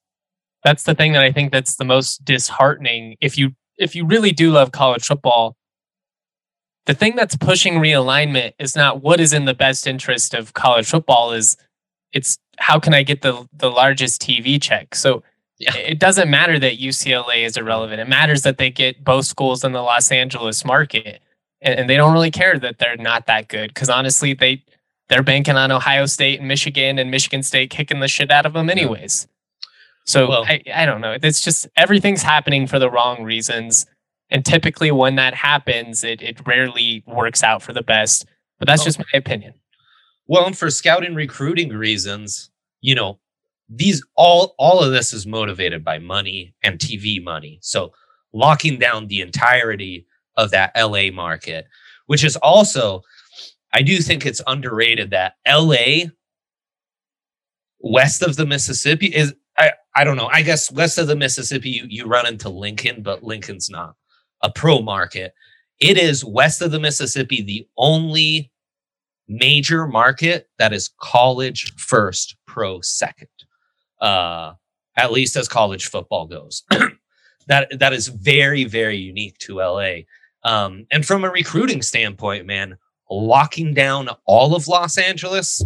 that's 0.65 0.85
the 0.85 0.95
thing 0.95 1.13
that 1.13 1.25
I 1.25 1.33
think 1.33 1.53
that's 1.53 1.77
the 1.77 1.85
most 1.85 2.25
disheartening. 2.25 3.17
If 3.21 3.37
you 3.37 3.53
if 3.77 3.95
you 3.95 4.07
really 4.07 4.33
do 4.33 4.53
love 4.53 4.71
college 4.73 5.05
football, 5.05 5.57
the 6.87 6.95
thing 6.95 7.15
that's 7.17 7.37
pushing 7.37 7.75
realignment 7.75 8.53
is 8.59 8.75
not 8.75 9.03
what 9.03 9.21
is 9.21 9.33
in 9.33 9.45
the 9.45 9.55
best 9.55 9.87
interest 9.87 10.35
of 10.35 10.53
college 10.53 10.89
football 10.89 11.33
is 11.33 11.57
it's 12.13 12.39
how 12.59 12.79
can 12.79 12.95
I 12.95 13.03
get 13.03 13.23
the 13.23 13.47
the 13.53 13.71
largest 13.71 14.21
TV 14.23 14.61
check. 14.61 14.95
So 14.95 15.23
yeah. 15.59 15.75
it 15.77 15.99
doesn't 15.99 16.31
matter 16.31 16.59
that 16.59 16.79
UCLA 16.79 17.45
is 17.45 17.57
irrelevant. 17.57 18.01
It 18.01 18.09
matters 18.09 18.43
that 18.43 18.59
they 18.59 18.71
get 18.71 19.05
both 19.05 19.27
schools 19.27 19.65
in 19.65 19.73
the 19.73 19.83
Los 19.83 20.11
Angeles 20.11 20.65
market, 20.65 21.21
and, 21.61 21.79
and 21.79 21.91
they 21.91 21.97
don't 21.97 22.13
really 22.13 22.31
care 22.31 22.59
that 22.59 22.79
they're 22.79 22.97
not 22.97 23.27
that 23.27 23.49
good 23.49 23.73
because 23.73 23.89
honestly, 23.89 24.35
they 24.35 24.63
they're 25.09 25.23
banking 25.23 25.57
on 25.57 25.71
Ohio 25.71 26.07
State 26.07 26.39
and 26.41 26.49
Michigan 26.49 26.99
and 26.99 27.11
Michigan 27.11 27.43
State 27.43 27.71
kicking 27.71 28.01
the 28.01 28.09
shit 28.09 28.31
out 28.31 28.47
of 28.47 28.55
them 28.55 28.71
anyways. 28.71 29.29
So 30.05 30.29
well, 30.29 30.45
I, 30.45 30.63
I 30.75 30.85
don't 30.85 31.01
know. 31.01 31.17
It's 31.23 31.41
just 31.41 31.69
everything's 31.77 32.23
happening 32.23 32.67
for 32.67 32.79
the 32.79 32.91
wrong 32.91 33.23
reasons. 33.23 33.87
And 34.33 34.47
typically, 34.47 34.91
when 34.91 35.17
that 35.17 35.35
happens, 35.35 36.03
it, 36.03 36.23
it 36.23 36.41
rarely 36.47 37.05
works 37.07 37.43
out 37.43 37.63
for 37.63 37.75
the 37.75 37.83
best. 37.83 38.25
But 38.59 38.67
that's 38.67 38.81
oh. 38.81 38.87
just 38.87 38.99
my 38.99 39.05
opinion. 39.15 39.53
Well, 40.27 40.47
and 40.47 40.57
for 40.57 40.71
scouting 40.71 41.15
recruiting 41.15 41.69
reasons, 41.69 42.51
you 42.81 42.95
know, 42.95 43.21
these 43.69 44.03
all 44.17 44.55
all 44.59 44.81
of 44.81 44.91
this 44.91 45.13
is 45.13 45.27
motivated 45.27 45.85
by 45.85 45.99
money 45.99 46.55
and 46.63 46.79
TV 46.79 47.23
money. 47.23 47.59
So 47.61 47.93
locking 48.33 48.79
down 48.79 49.09
the 49.09 49.21
entirety 49.21 50.07
of 50.39 50.51
that 50.53 50.73
LA 50.75 51.11
market, 51.11 51.67
which 52.07 52.25
is 52.25 52.37
also, 52.37 53.03
I 53.75 53.83
do 53.83 53.99
think 53.99 54.25
it's 54.25 54.41
underrated 54.47 55.11
that 55.11 55.35
LA 55.47 56.09
west 57.81 58.23
of 58.23 58.37
the 58.37 58.47
Mississippi 58.47 59.09
is 59.09 59.35
I, 59.59 59.73
I 59.95 60.05
don't 60.05 60.17
know. 60.17 60.31
I 60.33 60.41
guess 60.41 60.73
west 60.73 60.97
of 60.97 61.07
the 61.07 61.17
Mississippi, 61.17 61.69
you, 61.69 61.87
you 61.87 62.07
run 62.07 62.27
into 62.27 62.49
Lincoln, 62.49 63.03
but 63.03 63.23
Lincoln's 63.23 63.69
not 63.69 63.95
a 64.43 64.51
pro 64.51 64.81
market. 64.81 65.35
It 65.81 65.99
is 65.99 66.25
west 66.25 66.63
of 66.63 66.71
the 66.71 66.81
Mississippi, 66.81 67.43
the 67.43 67.67
only 67.77 68.51
major 69.29 69.87
market 69.87 70.49
that 70.59 70.73
is 70.73 70.91
college 71.01 71.75
first, 71.77 72.37
pro 72.47 72.81
second. 72.81 73.29
Uh, 74.01 74.55
at 74.97 75.13
least 75.13 75.37
as 75.37 75.49
college 75.49 75.87
football 75.87 76.27
goes. 76.27 76.65
that 77.47 77.79
that 77.79 77.93
is 77.93 78.09
very 78.09 78.65
very 78.65 78.97
unique 78.97 79.39
to 79.39 79.57
LA. 79.57 80.01
Um, 80.45 80.87
and 80.91 81.07
from 81.07 81.25
a 81.25 81.31
recruiting 81.31 81.83
standpoint, 81.83 82.47
man, 82.47 82.77
locking 83.11 83.75
down 83.75 84.09
all 84.25 84.55
of 84.55 84.69
Los 84.69 84.99
Angeles, 84.99 85.65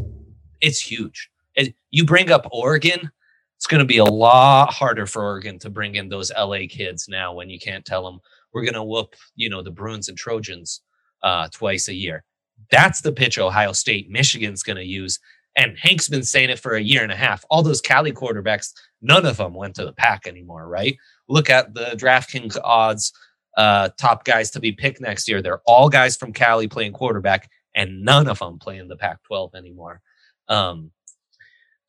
it's 0.61 0.80
huge. 0.80 1.30
It, 1.54 1.75
you 1.90 2.04
bring 2.04 2.30
up 2.30 2.47
Oregon, 2.52 3.11
it's 3.56 3.66
going 3.66 3.78
to 3.78 3.87
be 3.87 3.99
a 3.99 4.04
lot 4.04 4.73
harder 4.73 5.06
for 5.06 5.23
Oregon 5.23 5.59
to 5.61 5.71
bring 5.71 5.95
in 5.95 6.11
those 6.11 6.30
LA 6.37 6.61
kids 6.68 7.09
now 7.09 7.33
when 7.33 7.49
you 7.49 7.59
can't 7.59 7.85
tell 7.85 8.04
them 8.04 8.21
we're 8.53 8.62
going 8.62 8.75
to 8.75 8.83
whoop, 8.83 9.15
you 9.35 9.49
know, 9.49 9.62
the 9.62 9.71
Bruins 9.71 10.09
and 10.09 10.17
Trojans 10.17 10.83
uh, 11.23 11.49
twice 11.53 11.88
a 11.88 11.95
year. 11.95 12.25
That's 12.71 13.00
the 13.00 13.12
pitch 13.12 13.38
Ohio 13.38 13.73
State, 13.73 14.11
Michigan's 14.11 14.62
going 14.62 14.76
to 14.76 14.85
use. 14.85 15.19
And 15.57 15.76
Hank's 15.79 16.09
been 16.09 16.23
saying 16.23 16.50
it 16.50 16.59
for 16.59 16.75
a 16.75 16.83
year 16.83 17.03
and 17.03 17.12
a 17.12 17.17
half. 17.17 17.45
All 17.49 17.62
those 17.62 17.81
Cali 17.81 18.12
quarterbacks, 18.12 18.73
none 19.00 19.25
of 19.25 19.38
them 19.38 19.55
went 19.55 19.75
to 19.76 19.85
the 19.85 19.93
pack 19.93 20.26
anymore, 20.26 20.69
right? 20.69 20.97
Look 21.29 21.49
at 21.49 21.73
the 21.75 21.97
DraftKings 21.97 22.59
odds, 22.62 23.12
uh, 23.57 23.88
top 23.99 24.25
guys 24.25 24.50
to 24.50 24.61
be 24.61 24.73
picked 24.73 25.00
next 25.00 25.29
year. 25.29 25.41
They're 25.41 25.62
all 25.67 25.88
guys 25.88 26.17
from 26.17 26.35
Cali 26.35 26.69
playing 26.69 26.93
quarterback, 26.93 27.50
and 27.75 28.03
none 28.05 28.29
of 28.29 28.38
them 28.38 28.59
playing 28.59 28.88
the 28.88 28.97
Pac 28.97 29.23
12 29.23 29.55
anymore. 29.55 30.03
Um, 30.49 30.91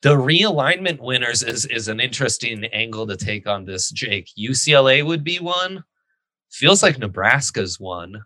the 0.00 0.16
realignment 0.16 1.00
winners 1.00 1.42
is 1.42 1.66
is 1.66 1.88
an 1.88 2.00
interesting 2.00 2.64
angle 2.66 3.06
to 3.06 3.16
take 3.16 3.46
on 3.46 3.64
this, 3.64 3.90
Jake. 3.90 4.30
UCLA 4.38 5.04
would 5.04 5.24
be 5.24 5.38
one. 5.38 5.84
Feels 6.50 6.82
like 6.82 6.98
Nebraska's 6.98 7.78
one. 7.78 8.22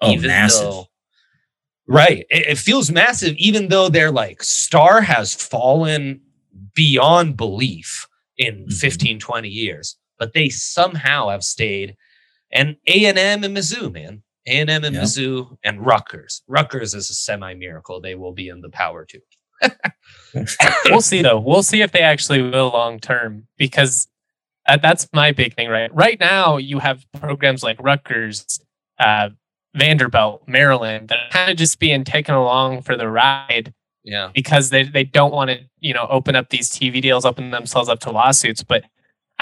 Oh, 0.00 0.10
even 0.10 0.28
massive. 0.28 0.62
Though, 0.62 0.86
right. 1.86 2.26
It, 2.30 2.46
it 2.48 2.58
feels 2.58 2.90
massive, 2.90 3.34
even 3.36 3.68
though 3.68 3.88
their 3.88 4.10
like 4.10 4.42
star 4.42 5.00
has 5.00 5.34
fallen 5.34 6.20
beyond 6.74 7.36
belief 7.36 8.06
in 8.36 8.60
mm-hmm. 8.60 8.70
15, 8.70 9.18
20 9.18 9.48
years. 9.48 9.96
But 10.18 10.32
they 10.32 10.48
somehow 10.48 11.28
have 11.28 11.44
stayed. 11.44 11.96
And 12.50 12.76
A&M 12.86 13.16
and 13.16 13.56
Mizzou, 13.56 13.92
man. 13.92 14.22
A&M 14.46 14.68
and 14.68 14.94
yeah. 14.94 15.02
Mizzou 15.02 15.56
and 15.62 15.84
Rutgers. 15.84 16.42
Rutgers 16.48 16.94
is 16.94 17.10
a 17.10 17.14
semi 17.14 17.54
miracle. 17.54 18.00
They 18.00 18.14
will 18.14 18.32
be 18.32 18.48
in 18.48 18.62
the 18.62 18.70
power 18.70 19.04
too 19.04 19.20
we'll 20.86 21.00
see 21.00 21.22
though. 21.22 21.40
We'll 21.40 21.62
see 21.62 21.82
if 21.82 21.92
they 21.92 22.00
actually 22.00 22.42
will 22.42 22.70
long 22.70 23.00
term 23.00 23.46
because 23.56 24.08
that's 24.76 25.08
my 25.12 25.32
big 25.32 25.54
thing. 25.54 25.68
Right. 25.68 25.92
Right 25.94 26.20
now, 26.20 26.56
you 26.56 26.78
have 26.78 27.04
programs 27.18 27.62
like 27.62 27.78
Rutgers, 27.80 28.60
uh, 28.98 29.30
Vanderbilt, 29.74 30.46
Maryland 30.46 31.08
that 31.08 31.18
are 31.18 31.30
kind 31.30 31.50
of 31.50 31.56
just 31.56 31.78
being 31.78 32.04
taken 32.04 32.34
along 32.34 32.82
for 32.82 32.96
the 32.96 33.08
ride. 33.08 33.72
Yeah. 34.04 34.30
Because 34.34 34.70
they, 34.70 34.84
they 34.84 35.04
don't 35.04 35.32
want 35.32 35.50
to, 35.50 35.58
you 35.80 35.92
know, 35.92 36.06
open 36.08 36.36
up 36.36 36.50
these 36.50 36.70
TV 36.70 37.02
deals, 37.02 37.24
open 37.24 37.50
themselves 37.50 37.88
up 37.88 38.00
to 38.00 38.10
lawsuits. 38.10 38.62
But 38.62 38.84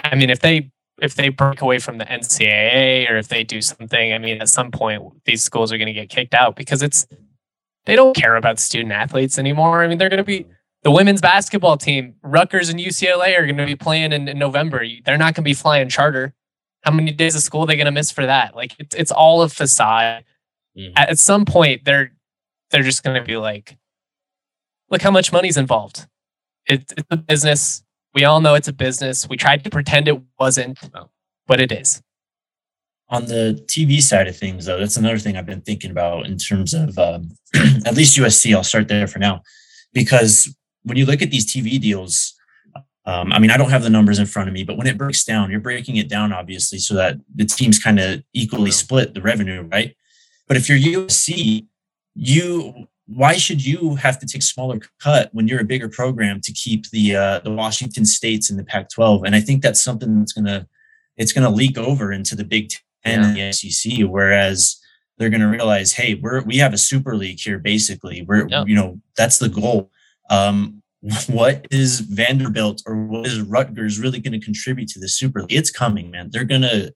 I 0.02 0.14
mean, 0.14 0.30
if 0.30 0.40
they 0.40 0.70
if 1.00 1.14
they 1.14 1.28
break 1.28 1.60
away 1.60 1.78
from 1.78 1.98
the 1.98 2.04
NCAA 2.06 3.10
or 3.10 3.16
if 3.16 3.28
they 3.28 3.44
do 3.44 3.60
something, 3.60 4.12
I 4.12 4.18
mean, 4.18 4.40
at 4.40 4.48
some 4.48 4.70
point 4.70 5.02
these 5.24 5.42
schools 5.42 5.72
are 5.72 5.78
going 5.78 5.86
to 5.86 5.92
get 5.92 6.08
kicked 6.08 6.34
out 6.34 6.56
because 6.56 6.82
it's 6.82 7.06
they 7.84 7.96
don't 7.96 8.16
care 8.16 8.36
about 8.36 8.58
student 8.58 8.92
athletes 8.92 9.38
anymore. 9.38 9.82
I 9.82 9.88
mean, 9.88 9.98
they're 9.98 10.08
going 10.08 10.18
to 10.18 10.24
be 10.24 10.46
the 10.86 10.92
women's 10.92 11.20
basketball 11.20 11.76
team, 11.76 12.14
Rutgers 12.22 12.68
and 12.68 12.78
UCLA 12.78 13.36
are 13.36 13.44
going 13.44 13.56
to 13.56 13.66
be 13.66 13.74
playing 13.74 14.12
in, 14.12 14.28
in 14.28 14.38
November. 14.38 14.86
They're 15.04 15.18
not 15.18 15.34
going 15.34 15.42
to 15.42 15.42
be 15.42 15.52
flying 15.52 15.88
charter. 15.88 16.32
How 16.82 16.92
many 16.92 17.10
days 17.10 17.34
of 17.34 17.42
school 17.42 17.64
are 17.64 17.66
they 17.66 17.74
going 17.74 17.86
to 17.86 17.90
miss 17.90 18.12
for 18.12 18.24
that? 18.24 18.54
Like 18.54 18.76
it's 18.78 18.94
it's 18.94 19.10
all 19.10 19.42
a 19.42 19.48
facade. 19.48 20.24
Mm-hmm. 20.78 20.92
At, 20.94 21.08
at 21.08 21.18
some 21.18 21.44
point, 21.44 21.84
they're 21.84 22.12
they're 22.70 22.84
just 22.84 23.02
going 23.02 23.20
to 23.20 23.26
be 23.26 23.36
like, 23.36 23.76
look 24.88 25.02
how 25.02 25.10
much 25.10 25.32
money's 25.32 25.56
involved. 25.56 26.06
It, 26.66 26.92
it's 26.96 27.08
a 27.10 27.16
business. 27.16 27.82
We 28.14 28.24
all 28.24 28.40
know 28.40 28.54
it's 28.54 28.68
a 28.68 28.72
business. 28.72 29.28
We 29.28 29.36
tried 29.36 29.64
to 29.64 29.70
pretend 29.70 30.06
it 30.06 30.22
wasn't, 30.38 30.78
but 31.48 31.60
it 31.60 31.72
is. 31.72 32.00
On 33.08 33.26
the 33.26 33.60
TV 33.66 34.00
side 34.00 34.28
of 34.28 34.36
things, 34.36 34.66
though, 34.66 34.78
that's 34.78 34.96
another 34.96 35.18
thing 35.18 35.36
I've 35.36 35.46
been 35.46 35.62
thinking 35.62 35.90
about 35.90 36.26
in 36.26 36.38
terms 36.38 36.74
of 36.74 36.96
um, 36.96 37.32
at 37.84 37.96
least 37.96 38.16
USC. 38.16 38.54
I'll 38.54 38.62
start 38.62 38.86
there 38.86 39.08
for 39.08 39.18
now. 39.18 39.42
because 39.92 40.54
when 40.86 40.96
you 40.96 41.04
look 41.04 41.20
at 41.20 41.30
these 41.30 41.44
TV 41.44 41.80
deals, 41.80 42.34
um, 43.04 43.32
I 43.32 43.38
mean, 43.38 43.50
I 43.50 43.56
don't 43.56 43.70
have 43.70 43.82
the 43.82 43.90
numbers 43.90 44.18
in 44.18 44.26
front 44.26 44.48
of 44.48 44.54
me, 44.54 44.64
but 44.64 44.76
when 44.76 44.86
it 44.86 44.96
breaks 44.96 45.24
down, 45.24 45.50
you're 45.50 45.60
breaking 45.60 45.96
it 45.96 46.08
down 46.08 46.32
obviously 46.32 46.78
so 46.78 46.94
that 46.94 47.16
the 47.34 47.44
teams 47.44 47.78
kind 47.78 48.00
of 48.00 48.22
equally 48.32 48.70
split 48.70 49.14
the 49.14 49.20
revenue, 49.20 49.68
right? 49.70 49.96
But 50.48 50.56
if 50.56 50.68
you're 50.68 50.78
USC, 50.78 51.66
you 52.14 52.88
why 53.08 53.34
should 53.34 53.64
you 53.64 53.94
have 53.96 54.18
to 54.18 54.26
take 54.26 54.42
smaller 54.42 54.80
cut 55.00 55.28
when 55.32 55.46
you're 55.46 55.60
a 55.60 55.64
bigger 55.64 55.88
program 55.88 56.40
to 56.40 56.52
keep 56.52 56.90
the 56.90 57.14
uh, 57.14 57.38
the 57.40 57.52
Washington 57.52 58.04
states 58.04 58.50
in 58.50 58.56
the 58.56 58.64
Pac-12? 58.64 59.22
And 59.24 59.36
I 59.36 59.40
think 59.40 59.62
that's 59.62 59.82
something 59.82 60.18
that's 60.18 60.32
gonna 60.32 60.66
it's 61.16 61.32
gonna 61.32 61.50
leak 61.50 61.78
over 61.78 62.12
into 62.12 62.34
the 62.34 62.44
Big 62.44 62.70
Ten 63.04 63.22
yeah. 63.22 63.26
and 63.28 63.36
the 63.36 63.52
SEC. 63.52 64.00
Whereas 64.08 64.80
they're 65.18 65.30
gonna 65.30 65.48
realize, 65.48 65.92
hey, 65.92 66.14
we're 66.14 66.42
we 66.42 66.56
have 66.56 66.74
a 66.74 66.78
super 66.78 67.16
league 67.16 67.38
here. 67.38 67.58
Basically, 67.58 68.22
we're 68.22 68.48
yep. 68.48 68.66
you 68.66 68.74
know 68.74 69.00
that's 69.16 69.38
the 69.38 69.48
goal. 69.48 69.90
Um, 70.30 70.82
what 71.28 71.66
is 71.70 72.00
Vanderbilt 72.00 72.82
or 72.86 72.96
what 72.96 73.26
is 73.26 73.40
Rutgers 73.40 73.98
really 73.98 74.18
going 74.18 74.38
to 74.38 74.44
contribute 74.44 74.88
to 74.90 74.98
the 74.98 75.08
Super 75.08 75.42
League? 75.42 75.52
It's 75.52 75.70
coming, 75.70 76.10
man. 76.10 76.30
They're 76.30 76.44
gonna 76.44 76.90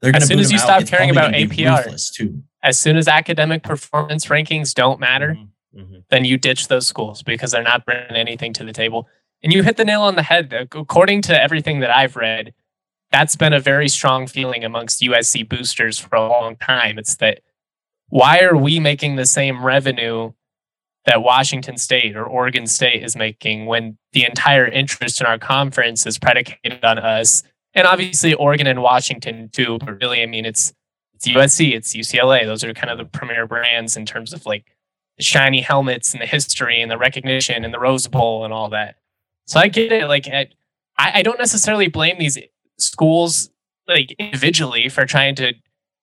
they're 0.00 0.12
gonna 0.12 0.22
as 0.22 0.28
soon 0.28 0.38
as 0.38 0.52
you 0.52 0.58
stop 0.58 0.86
caring 0.86 1.10
about 1.10 1.32
APR 1.32 2.14
too. 2.14 2.42
As 2.62 2.78
soon 2.78 2.96
as 2.96 3.08
academic 3.08 3.62
performance 3.62 4.26
rankings 4.26 4.74
don't 4.74 5.00
matter, 5.00 5.36
mm-hmm. 5.38 5.80
Mm-hmm. 5.80 5.98
then 6.10 6.24
you 6.24 6.36
ditch 6.36 6.68
those 6.68 6.86
schools 6.86 7.22
because 7.22 7.52
they're 7.52 7.62
not 7.62 7.84
bringing 7.84 8.16
anything 8.16 8.52
to 8.54 8.64
the 8.64 8.72
table. 8.72 9.08
And 9.42 9.52
you 9.52 9.62
hit 9.62 9.76
the 9.76 9.84
nail 9.84 10.02
on 10.02 10.16
the 10.16 10.22
head. 10.22 10.52
According 10.72 11.22
to 11.22 11.42
everything 11.42 11.80
that 11.80 11.90
I've 11.90 12.16
read, 12.16 12.54
that's 13.10 13.36
been 13.36 13.52
a 13.52 13.60
very 13.60 13.88
strong 13.88 14.26
feeling 14.26 14.64
amongst 14.64 15.00
USC 15.02 15.48
boosters 15.48 15.98
for 15.98 16.16
a 16.16 16.26
long 16.26 16.56
time. 16.56 16.98
It's 16.98 17.16
that 17.16 17.40
why 18.08 18.40
are 18.40 18.56
we 18.56 18.80
making 18.80 19.16
the 19.16 19.26
same 19.26 19.64
revenue 19.64 20.32
that 21.06 21.22
Washington 21.22 21.76
State 21.76 22.16
or 22.16 22.24
Oregon 22.24 22.66
State 22.66 23.02
is 23.02 23.14
making 23.14 23.66
when 23.66 23.98
the 24.12 24.24
entire 24.24 24.66
interest 24.66 25.20
in 25.20 25.26
our 25.26 25.38
conference 25.38 26.06
is 26.06 26.18
predicated 26.18 26.84
on 26.84 26.98
us. 26.98 27.42
And 27.74 27.86
obviously 27.86 28.34
Oregon 28.34 28.66
and 28.66 28.82
Washington 28.82 29.50
too, 29.52 29.78
but 29.78 30.00
really, 30.00 30.22
I 30.22 30.26
mean, 30.26 30.44
it's 30.44 30.72
it's 31.14 31.28
USC, 31.28 31.74
it's 31.74 31.94
UCLA. 31.94 32.44
Those 32.44 32.64
are 32.64 32.74
kind 32.74 32.90
of 32.90 32.98
the 32.98 33.04
premier 33.04 33.46
brands 33.46 33.96
in 33.96 34.04
terms 34.04 34.32
of 34.32 34.46
like 34.46 34.64
the 35.16 35.22
shiny 35.22 35.60
helmets 35.60 36.12
and 36.12 36.20
the 36.20 36.26
history 36.26 36.80
and 36.80 36.90
the 36.90 36.98
recognition 36.98 37.64
and 37.64 37.72
the 37.72 37.78
Rose 37.78 38.06
Bowl 38.08 38.44
and 38.44 38.52
all 38.52 38.70
that. 38.70 38.96
So 39.46 39.60
I 39.60 39.68
get 39.68 39.92
it. 39.92 40.08
Like 40.08 40.26
I, 40.26 40.48
I 40.98 41.22
don't 41.22 41.38
necessarily 41.38 41.88
blame 41.88 42.18
these 42.18 42.38
schools 42.78 43.50
like 43.86 44.12
individually 44.12 44.88
for 44.88 45.04
trying 45.04 45.34
to 45.36 45.54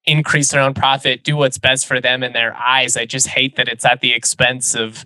increase 0.05 0.51
their 0.51 0.61
own 0.61 0.73
profit, 0.73 1.23
do 1.23 1.35
what's 1.37 1.57
best 1.57 1.85
for 1.85 2.01
them 2.01 2.23
in 2.23 2.33
their 2.33 2.55
eyes. 2.55 2.97
I 2.97 3.05
just 3.05 3.27
hate 3.27 3.55
that 3.55 3.67
it's 3.67 3.85
at 3.85 4.01
the 4.01 4.13
expense 4.13 4.75
of 4.75 5.05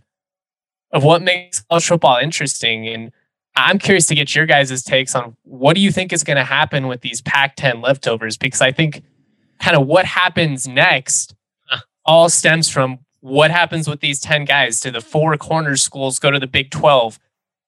of 0.92 1.04
what 1.04 1.22
makes 1.22 1.62
college 1.62 1.88
football 1.88 2.18
interesting. 2.18 2.88
And 2.88 3.12
I'm 3.56 3.80
curious 3.80 4.08
to 4.08 4.16
get 4.16 4.34
your 4.34 4.46
guys' 4.46 4.84
takes 4.84 5.14
on 5.14 5.36
what 5.44 5.76
do 5.76 5.82
you 5.82 5.92
think 5.92 6.14
is 6.14 6.24
going 6.24 6.38
to 6.38 6.44
happen 6.44 6.88
with 6.88 7.02
these 7.02 7.22
Pac-10 7.22 7.84
leftovers? 7.84 8.38
Because 8.38 8.62
I 8.62 8.72
think 8.72 9.04
kind 9.60 9.76
of 9.76 9.88
what 9.88 10.06
happens 10.06 10.68
next 10.68 11.36
all 12.06 12.30
stems 12.30 12.70
from 12.70 13.00
what 13.20 13.52
happens 13.52 13.88
with 13.88 14.00
these 14.00 14.20
10 14.20 14.46
guys. 14.46 14.80
Do 14.80 14.92
the 14.92 15.02
four 15.02 15.36
corner 15.38 15.76
schools 15.76 16.20
go 16.20 16.32
to 16.32 16.40
the 16.40 16.48
Big 16.48 16.72
12? 16.72 17.20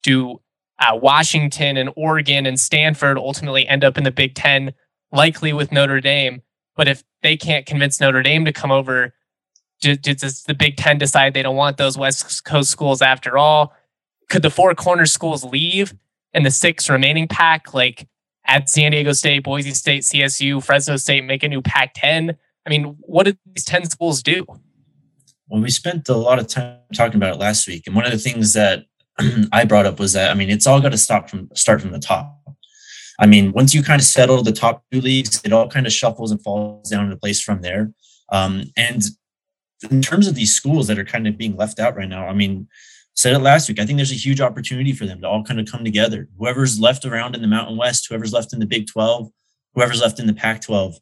Do 0.04 0.40
uh, 0.80 0.96
Washington 0.96 1.78
and 1.78 1.90
Oregon 1.96 2.46
and 2.46 2.60
Stanford 2.60 3.18
ultimately 3.18 3.68
end 3.68 3.84
up 3.84 3.98
in 3.98 4.04
the 4.04 4.12
Big 4.12 4.36
10, 4.36 4.74
likely 5.12 5.54
with 5.54 5.72
Notre 5.72 6.00
Dame? 6.00 6.44
But 6.78 6.88
if 6.88 7.04
they 7.24 7.36
can't 7.36 7.66
convince 7.66 8.00
Notre 8.00 8.22
Dame 8.22 8.46
to 8.46 8.54
come 8.54 8.72
over, 8.72 9.14
does 9.82 10.44
the 10.44 10.54
Big 10.54 10.78
Ten 10.78 10.98
decide 10.98 11.34
they 11.34 11.44
don't 11.44 11.56
want 11.56 11.78
those 11.78 11.98
West 11.98 12.46
Coast 12.46 12.70
schools 12.70 13.02
after 13.02 13.38
all? 13.38 13.74
Could 14.30 14.44
the 14.44 14.50
four 14.50 14.74
corner 14.76 15.06
schools 15.06 15.44
leave 15.44 15.94
and 16.34 16.46
the 16.46 16.52
six 16.52 16.90
remaining 16.90 17.28
pack, 17.28 17.74
like 17.74 18.08
at 18.46 18.70
San 18.70 18.92
Diego 18.92 19.12
State, 19.12 19.44
Boise 19.44 19.74
State, 19.74 20.04
CSU, 20.04 20.64
Fresno 20.64 20.96
State, 20.98 21.26
make 21.26 21.44
a 21.44 21.48
new 21.48 21.62
Pac 21.62 21.94
10? 21.96 22.38
I 22.66 22.70
mean, 22.70 22.98
what 23.02 23.24
did 23.24 23.38
these 23.54 23.66
10 23.66 23.90
schools 23.90 24.22
do? 24.22 24.46
Well, 25.48 25.62
we 25.62 25.70
spent 25.70 26.10
a 26.10 26.16
lot 26.16 26.40
of 26.40 26.48
time 26.48 26.80
talking 26.94 27.16
about 27.16 27.36
it 27.36 27.40
last 27.40 27.68
week. 27.68 27.88
And 27.88 27.96
one 27.96 28.06
of 28.06 28.12
the 28.12 28.18
things 28.18 28.54
that 28.54 28.86
I 29.52 29.66
brought 29.66 29.86
up 29.86 30.00
was 30.00 30.14
that, 30.14 30.30
I 30.30 30.34
mean, 30.34 30.50
it's 30.50 30.68
all 30.68 30.82
got 30.82 30.92
to 30.92 30.98
stop 30.98 31.30
from 31.30 31.50
start 31.56 31.82
from 31.82 31.92
the 31.92 32.00
top. 32.00 32.47
I 33.20 33.26
mean, 33.26 33.52
once 33.52 33.74
you 33.74 33.82
kind 33.82 34.00
of 34.00 34.06
settle 34.06 34.44
the 34.44 34.52
top 34.52 34.84
two 34.92 35.02
leagues, 35.02 35.42
it 35.44 35.52
all 35.52 35.68
kind 35.68 35.88
of 35.88 35.94
shuffles 35.94 36.32
and 36.32 36.42
falls 36.42 36.90
down 36.90 37.06
into 37.06 37.18
place 37.18 37.42
from 37.42 37.62
there. 37.62 37.92
Um, 38.32 38.66
and 38.76 39.04
in 39.90 40.02
terms 40.02 40.28
of 40.28 40.36
these 40.36 40.54
schools 40.54 40.88
that 40.88 41.00
are 41.00 41.06
kind 41.06 41.28
of 41.28 41.38
being 41.38 41.56
left 41.56 41.80
out 41.80 41.96
right 41.96 42.10
now, 42.10 42.28
I 42.28 42.34
mean, 42.34 42.68
said 43.16 43.34
it 43.34 43.40
last 43.40 43.68
week. 43.68 43.80
I 43.80 43.86
think 43.86 43.98
there's 43.98 44.12
a 44.12 44.16
huge 44.16 44.42
opportunity 44.42 44.94
for 44.94 45.06
them 45.06 45.22
to 45.22 45.28
all 45.28 45.44
kind 45.44 45.60
of 45.60 45.70
come 45.70 45.84
together. 45.84 46.28
Whoever's 46.38 46.80
left 46.80 47.06
around 47.06 47.36
in 47.36 47.42
the 47.42 47.48
Mountain 47.48 47.78
West, 47.78 48.08
whoever's 48.08 48.34
left 48.34 48.54
in 48.54 48.60
the 48.60 48.66
Big 48.66 48.88
12, 48.88 49.30
whoever's 49.74 50.02
left 50.02 50.20
in 50.20 50.28
the 50.28 50.34
Pac 50.34 50.62
12, 50.62 50.96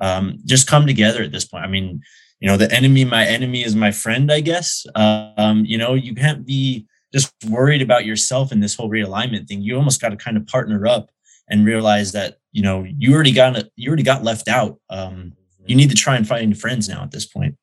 um, 0.00 0.38
just 0.44 0.66
come 0.66 0.86
together 0.86 1.22
at 1.22 1.32
this 1.32 1.46
point. 1.46 1.64
I 1.64 1.68
mean, 1.68 2.02
you 2.40 2.48
know, 2.48 2.58
the 2.58 2.70
enemy, 2.72 3.04
my 3.04 3.24
enemy 3.24 3.64
is 3.64 3.74
my 3.74 3.90
friend, 3.90 4.30
I 4.30 4.40
guess. 4.40 4.84
Um, 4.94 5.64
you 5.64 5.78
know, 5.78 5.94
you 5.94 6.14
can't 6.14 6.44
be 6.44 6.86
just 7.12 7.32
worried 7.48 7.82
about 7.82 8.04
yourself 8.04 8.52
in 8.52 8.60
this 8.60 8.74
whole 8.74 8.90
realignment 8.90 9.46
thing. 9.46 9.62
You 9.62 9.76
almost 9.76 10.00
got 10.00 10.10
to 10.10 10.16
kind 10.16 10.36
of 10.36 10.46
partner 10.46 10.86
up 10.86 11.10
and 11.52 11.66
realize 11.66 12.12
that 12.12 12.38
you 12.50 12.62
know 12.62 12.84
you 12.98 13.14
already 13.14 13.30
got 13.30 13.62
you 13.76 13.88
already 13.88 14.02
got 14.02 14.24
left 14.24 14.48
out. 14.48 14.80
Um, 14.90 15.34
you 15.66 15.76
need 15.76 15.90
to 15.90 15.94
try 15.94 16.16
and 16.16 16.26
find 16.26 16.58
friends 16.58 16.88
now 16.88 17.02
at 17.02 17.12
this 17.12 17.26
point. 17.26 17.56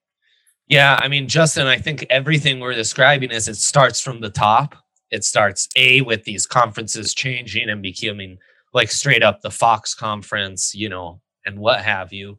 Yeah, 0.68 1.00
I 1.02 1.08
mean, 1.08 1.28
Justin, 1.28 1.66
I 1.66 1.80
think 1.80 2.06
everything 2.12 2.60
we're 2.60 2.76
describing 2.76 3.32
is 3.32 3.48
it 3.48 3.56
starts 3.56 4.00
from 4.00 4.22
the 4.22 4.30
top. 4.30 4.76
It 5.10 5.24
starts 5.24 5.68
a 5.76 6.02
with 6.02 6.24
these 6.24 6.46
conferences 6.46 7.16
changing 7.16 7.70
and 7.70 7.82
becoming 7.82 8.38
like 8.72 8.92
straight 8.92 9.24
up 9.24 9.42
the 9.42 9.50
Fox 9.50 9.96
conference, 9.96 10.76
you 10.76 10.88
know, 10.88 11.20
and 11.48 11.58
what 11.58 11.82
have 11.82 12.14
you. 12.14 12.38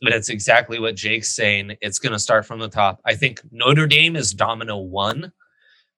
But 0.00 0.12
it's 0.12 0.28
exactly 0.28 0.78
what 0.78 0.94
Jake's 0.94 1.34
saying. 1.34 1.76
It's 1.80 1.98
going 1.98 2.12
to 2.12 2.20
start 2.20 2.46
from 2.46 2.60
the 2.60 2.68
top. 2.68 3.00
I 3.04 3.16
think 3.16 3.40
Notre 3.50 3.88
Dame 3.88 4.14
is 4.14 4.32
domino 4.32 4.76
one 4.76 5.32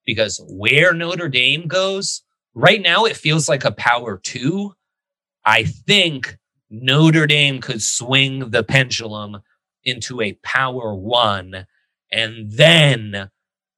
because 0.06 0.42
where 0.48 0.94
Notre 0.94 1.28
Dame 1.28 1.68
goes, 1.68 2.22
right 2.54 2.80
now 2.80 3.04
it 3.04 3.16
feels 3.16 3.48
like 3.48 3.64
a 3.64 3.72
power 3.72 4.18
two. 4.18 4.74
I 5.44 5.64
think 5.64 6.36
Notre 6.70 7.26
Dame 7.26 7.60
could 7.60 7.82
swing 7.82 8.50
the 8.50 8.62
pendulum 8.62 9.40
into 9.84 10.20
a 10.20 10.34
power 10.44 10.94
one. 10.94 11.66
And 12.12 12.50
then 12.52 13.30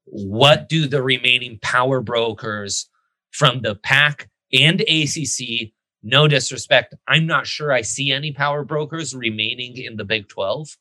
what 0.05 0.69
do 0.69 0.87
the 0.87 1.03
remaining 1.03 1.59
power 1.63 2.01
brokers 2.01 2.89
from 3.31 3.63
the 3.63 3.75
PAC 3.75 4.29
and 4.53 4.81
ACC? 4.83 5.73
No 6.03 6.27
disrespect. 6.27 6.95
I'm 7.07 7.27
not 7.27 7.47
sure 7.47 7.73
I 7.73 7.83
see 7.83 8.11
any 8.11 8.33
power 8.33 8.65
brokers 8.65 9.15
remaining 9.15 9.77
in 9.77 9.97
the 9.97 10.05
Big 10.05 10.29
12. 10.29 10.77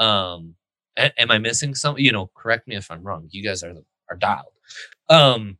Um, 0.00 0.56
am 0.96 1.30
I 1.30 1.38
missing 1.38 1.74
something? 1.74 2.04
You 2.04 2.12
know, 2.12 2.30
correct 2.34 2.66
me 2.66 2.76
if 2.76 2.90
I'm 2.90 3.02
wrong. 3.02 3.28
You 3.30 3.44
guys 3.44 3.62
are 3.62 3.74
are 4.10 4.16
dialed. 4.16 4.52
Um, 5.08 5.58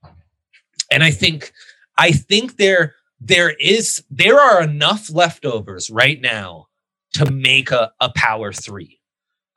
and 0.90 1.03
I 1.03 1.11
think 1.11 1.53
I 1.96 2.12
think 2.12 2.57
there 2.57 2.94
there 3.20 3.51
is 3.51 4.05
there 4.11 4.40
are 4.40 4.62
enough 4.62 5.11
leftovers 5.12 5.90
right 5.90 6.20
now 6.20 6.66
to 7.14 7.31
make 7.31 7.70
a, 7.70 7.90
a 8.01 8.11
power 8.14 8.53
three. 8.53 9.01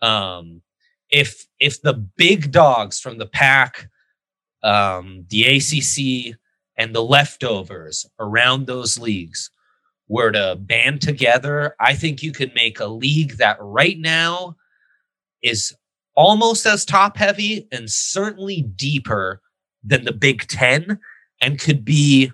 Um, 0.01 0.61
if 1.09 1.45
if 1.59 1.81
the 1.81 1.93
big 1.93 2.51
dogs 2.51 2.99
from 2.99 3.17
the 3.17 3.25
pack, 3.25 3.89
um, 4.63 5.25
the 5.29 5.43
ACC, 5.45 6.37
and 6.77 6.95
the 6.95 7.03
leftovers 7.03 8.05
around 8.19 8.65
those 8.65 8.97
leagues 8.97 9.51
were 10.07 10.31
to 10.31 10.57
band 10.59 11.01
together, 11.01 11.75
I 11.79 11.93
think 11.93 12.23
you 12.23 12.31
could 12.31 12.53
make 12.55 12.79
a 12.79 12.87
league 12.87 13.37
that 13.37 13.57
right 13.59 13.97
now 13.97 14.55
is 15.41 15.73
almost 16.15 16.65
as 16.65 16.83
top 16.83 17.17
heavy 17.17 17.67
and 17.71 17.89
certainly 17.89 18.61
deeper 18.61 19.41
than 19.83 20.05
the 20.05 20.11
Big 20.11 20.47
Ten 20.47 20.99
and 21.41 21.59
could 21.59 21.83
be 21.83 22.31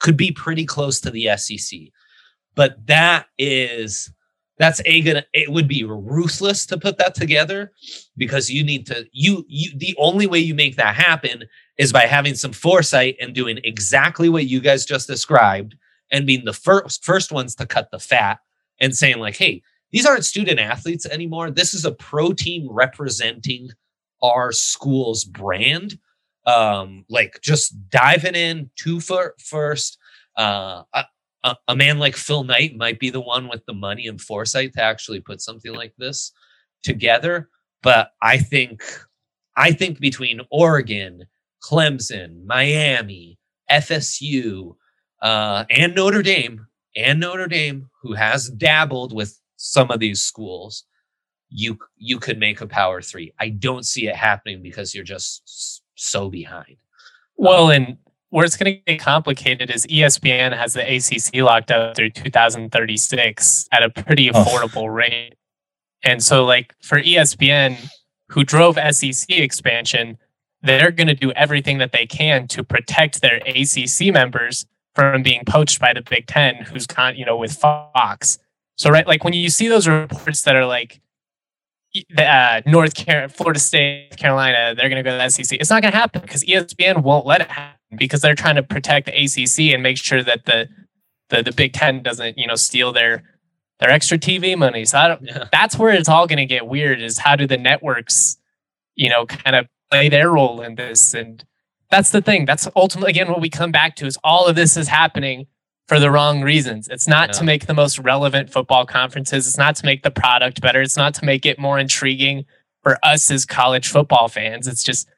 could 0.00 0.16
be 0.16 0.32
pretty 0.32 0.64
close 0.64 1.00
to 1.00 1.10
the 1.10 1.28
SEC. 1.36 1.78
But 2.54 2.86
that 2.86 3.26
is 3.38 4.12
that's 4.60 4.82
a 4.84 5.00
gonna 5.00 5.24
it 5.32 5.50
would 5.50 5.66
be 5.66 5.84
ruthless 5.84 6.66
to 6.66 6.78
put 6.78 6.98
that 6.98 7.14
together 7.14 7.72
because 8.18 8.50
you 8.50 8.62
need 8.62 8.86
to 8.86 9.06
you 9.10 9.44
you 9.48 9.70
the 9.78 9.96
only 9.98 10.26
way 10.26 10.38
you 10.38 10.54
make 10.54 10.76
that 10.76 10.94
happen 10.94 11.44
is 11.78 11.92
by 11.92 12.02
having 12.06 12.34
some 12.34 12.52
foresight 12.52 13.16
and 13.20 13.34
doing 13.34 13.58
exactly 13.64 14.28
what 14.28 14.46
you 14.46 14.60
guys 14.60 14.84
just 14.84 15.06
described 15.06 15.74
and 16.12 16.26
being 16.26 16.44
the 16.44 16.52
first 16.52 17.02
first 17.02 17.32
ones 17.32 17.54
to 17.54 17.66
cut 17.66 17.90
the 17.90 17.98
fat 17.98 18.38
and 18.80 18.94
saying 18.94 19.18
like 19.18 19.34
hey 19.34 19.62
these 19.92 20.04
aren't 20.04 20.26
student 20.26 20.60
athletes 20.60 21.06
anymore 21.06 21.50
this 21.50 21.72
is 21.72 21.86
a 21.86 21.92
pro 21.92 22.30
team 22.32 22.68
representing 22.70 23.70
our 24.22 24.52
school's 24.52 25.24
brand 25.24 25.98
um, 26.46 27.04
like 27.08 27.40
just 27.42 27.90
diving 27.90 28.34
in 28.34 28.70
two 28.76 29.00
foot 29.00 29.40
first. 29.40 29.98
Uh, 30.36 30.82
a, 31.44 31.56
a, 31.68 31.76
man 31.76 31.98
like 31.98 32.16
Phil 32.16 32.44
Knight 32.44 32.76
might 32.76 32.98
be 32.98 33.10
the 33.10 33.20
one 33.20 33.48
with 33.48 33.64
the 33.66 33.74
money 33.74 34.06
and 34.06 34.20
foresight 34.20 34.72
to 34.74 34.82
actually 34.82 35.20
put 35.20 35.40
something 35.40 35.72
like 35.72 35.94
this 35.98 36.32
together. 36.82 37.48
But 37.82 38.10
I 38.22 38.38
think, 38.38 38.82
I 39.56 39.72
think 39.72 40.00
between 40.00 40.40
Oregon, 40.50 41.24
Clemson, 41.62 42.44
Miami, 42.44 43.38
FSU, 43.70 44.76
uh, 45.22 45.64
and 45.70 45.94
Notre 45.94 46.22
Dame, 46.22 46.66
and 46.96 47.20
Notre 47.20 47.46
Dame, 47.46 47.88
who 48.02 48.14
has 48.14 48.48
dabbled 48.50 49.14
with 49.14 49.38
some 49.56 49.90
of 49.90 50.00
these 50.00 50.22
schools, 50.22 50.84
you 51.50 51.78
you 51.96 52.18
could 52.18 52.38
make 52.38 52.60
a 52.60 52.66
power 52.66 53.02
three. 53.02 53.32
I 53.38 53.50
don't 53.50 53.84
see 53.84 54.06
it 54.06 54.16
happening 54.16 54.62
because 54.62 54.94
you're 54.94 55.04
just 55.04 55.79
so 56.00 56.30
behind. 56.30 56.76
Well, 57.36 57.66
um, 57.66 57.70
and 57.70 57.96
where 58.30 58.44
it's 58.44 58.56
going 58.56 58.74
to 58.74 58.92
get 58.92 59.00
complicated 59.00 59.70
is 59.70 59.86
ESPN 59.86 60.56
has 60.56 60.72
the 60.72 60.82
ACC 60.82 61.42
locked 61.42 61.70
up 61.70 61.96
through 61.96 62.10
2036 62.10 63.68
at 63.72 63.82
a 63.82 63.90
pretty 63.90 64.30
affordable 64.30 64.84
oh. 64.84 64.86
rate. 64.86 65.34
And 66.02 66.22
so, 66.22 66.44
like 66.44 66.74
for 66.82 67.00
ESPN, 67.00 67.76
who 68.28 68.44
drove 68.44 68.78
SEC 68.92 69.28
expansion, 69.30 70.16
they're 70.62 70.90
going 70.90 71.08
to 71.08 71.14
do 71.14 71.32
everything 71.32 71.78
that 71.78 71.92
they 71.92 72.06
can 72.06 72.46
to 72.48 72.62
protect 72.62 73.20
their 73.20 73.40
ACC 73.46 74.12
members 74.12 74.66
from 74.94 75.22
being 75.22 75.42
poached 75.46 75.80
by 75.80 75.92
the 75.92 76.02
Big 76.02 76.26
Ten, 76.26 76.56
who's 76.56 76.86
con, 76.86 77.16
you 77.16 77.24
know, 77.24 77.36
with 77.36 77.52
Fox. 77.52 78.38
So, 78.76 78.90
right, 78.90 79.06
like 79.06 79.24
when 79.24 79.32
you 79.34 79.50
see 79.50 79.68
those 79.68 79.88
reports 79.88 80.42
that 80.42 80.56
are 80.56 80.66
like 80.66 81.00
uh, 82.16 82.60
North 82.66 82.94
Carolina, 82.94 83.28
Florida 83.28 83.60
State, 83.60 84.16
Carolina, 84.16 84.74
they're 84.74 84.88
going 84.88 85.02
to 85.02 85.08
go 85.08 85.16
to 85.16 85.22
the 85.22 85.28
SEC. 85.28 85.58
It's 85.60 85.70
not 85.70 85.82
going 85.82 85.92
to 85.92 85.98
happen 85.98 86.22
because 86.22 86.44
ESPN 86.44 87.02
won't 87.02 87.26
let 87.26 87.40
it 87.40 87.50
happen 87.50 87.96
because 87.96 88.20
they're 88.20 88.34
trying 88.34 88.56
to 88.56 88.62
protect 88.62 89.06
the 89.06 89.12
ACC 89.12 89.72
and 89.74 89.82
make 89.82 89.98
sure 89.98 90.22
that 90.22 90.46
the 90.46 90.68
the, 91.30 91.42
the 91.44 91.52
Big 91.52 91.72
Ten 91.72 92.02
doesn't, 92.02 92.38
you 92.38 92.46
know, 92.46 92.56
steal 92.56 92.92
their 92.92 93.22
their 93.78 93.90
extra 93.90 94.18
TV 94.18 94.56
money. 94.56 94.84
So 94.84 94.98
I 94.98 95.08
don't, 95.08 95.22
yeah. 95.22 95.44
that's 95.50 95.78
where 95.78 95.92
it's 95.92 96.08
all 96.08 96.26
going 96.26 96.38
to 96.38 96.46
get 96.46 96.66
weird. 96.66 97.00
Is 97.00 97.18
how 97.18 97.36
do 97.36 97.46
the 97.46 97.56
networks, 97.56 98.36
you 98.94 99.08
know, 99.08 99.26
kind 99.26 99.56
of 99.56 99.66
play 99.90 100.08
their 100.08 100.30
role 100.30 100.60
in 100.60 100.74
this? 100.74 101.14
And 101.14 101.44
that's 101.90 102.10
the 102.10 102.20
thing. 102.20 102.44
That's 102.44 102.68
ultimately 102.76 103.10
again 103.10 103.28
what 103.28 103.40
we 103.40 103.50
come 103.50 103.72
back 103.72 103.96
to 103.96 104.06
is 104.06 104.18
all 104.22 104.46
of 104.46 104.56
this 104.56 104.76
is 104.76 104.88
happening 104.88 105.46
for 105.90 105.98
the 105.98 106.08
wrong 106.08 106.40
reasons. 106.40 106.86
It's 106.86 107.08
not 107.08 107.30
yeah. 107.30 107.32
to 107.32 107.44
make 107.44 107.66
the 107.66 107.74
most 107.74 107.98
relevant 107.98 108.48
football 108.48 108.86
conferences. 108.86 109.48
It's 109.48 109.58
not 109.58 109.74
to 109.74 109.84
make 109.84 110.04
the 110.04 110.10
product 110.12 110.60
better. 110.60 110.80
It's 110.80 110.96
not 110.96 111.14
to 111.14 111.24
make 111.24 111.44
it 111.44 111.58
more 111.58 111.80
intriguing 111.80 112.44
for 112.84 112.96
us 113.02 113.28
as 113.28 113.44
college 113.44 113.88
football 113.88 114.28
fans. 114.28 114.68
It's 114.68 114.84
just 114.84 115.08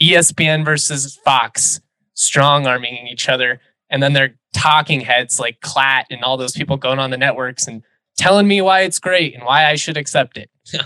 ESPN 0.00 0.64
versus 0.64 1.18
Fox 1.24 1.80
strong 2.14 2.68
arming 2.68 3.08
each 3.08 3.28
other. 3.28 3.60
And 3.90 4.00
then 4.00 4.12
they're 4.12 4.36
talking 4.54 5.00
heads 5.00 5.40
like 5.40 5.60
Klatt 5.62 6.04
and 6.10 6.22
all 6.22 6.36
those 6.36 6.52
people 6.52 6.76
going 6.76 7.00
on 7.00 7.10
the 7.10 7.18
networks 7.18 7.66
and 7.66 7.82
telling 8.16 8.46
me 8.46 8.60
why 8.60 8.82
it's 8.82 9.00
great 9.00 9.34
and 9.34 9.42
why 9.42 9.68
I 9.68 9.74
should 9.74 9.96
accept 9.96 10.36
it. 10.36 10.48
Yeah. 10.72 10.84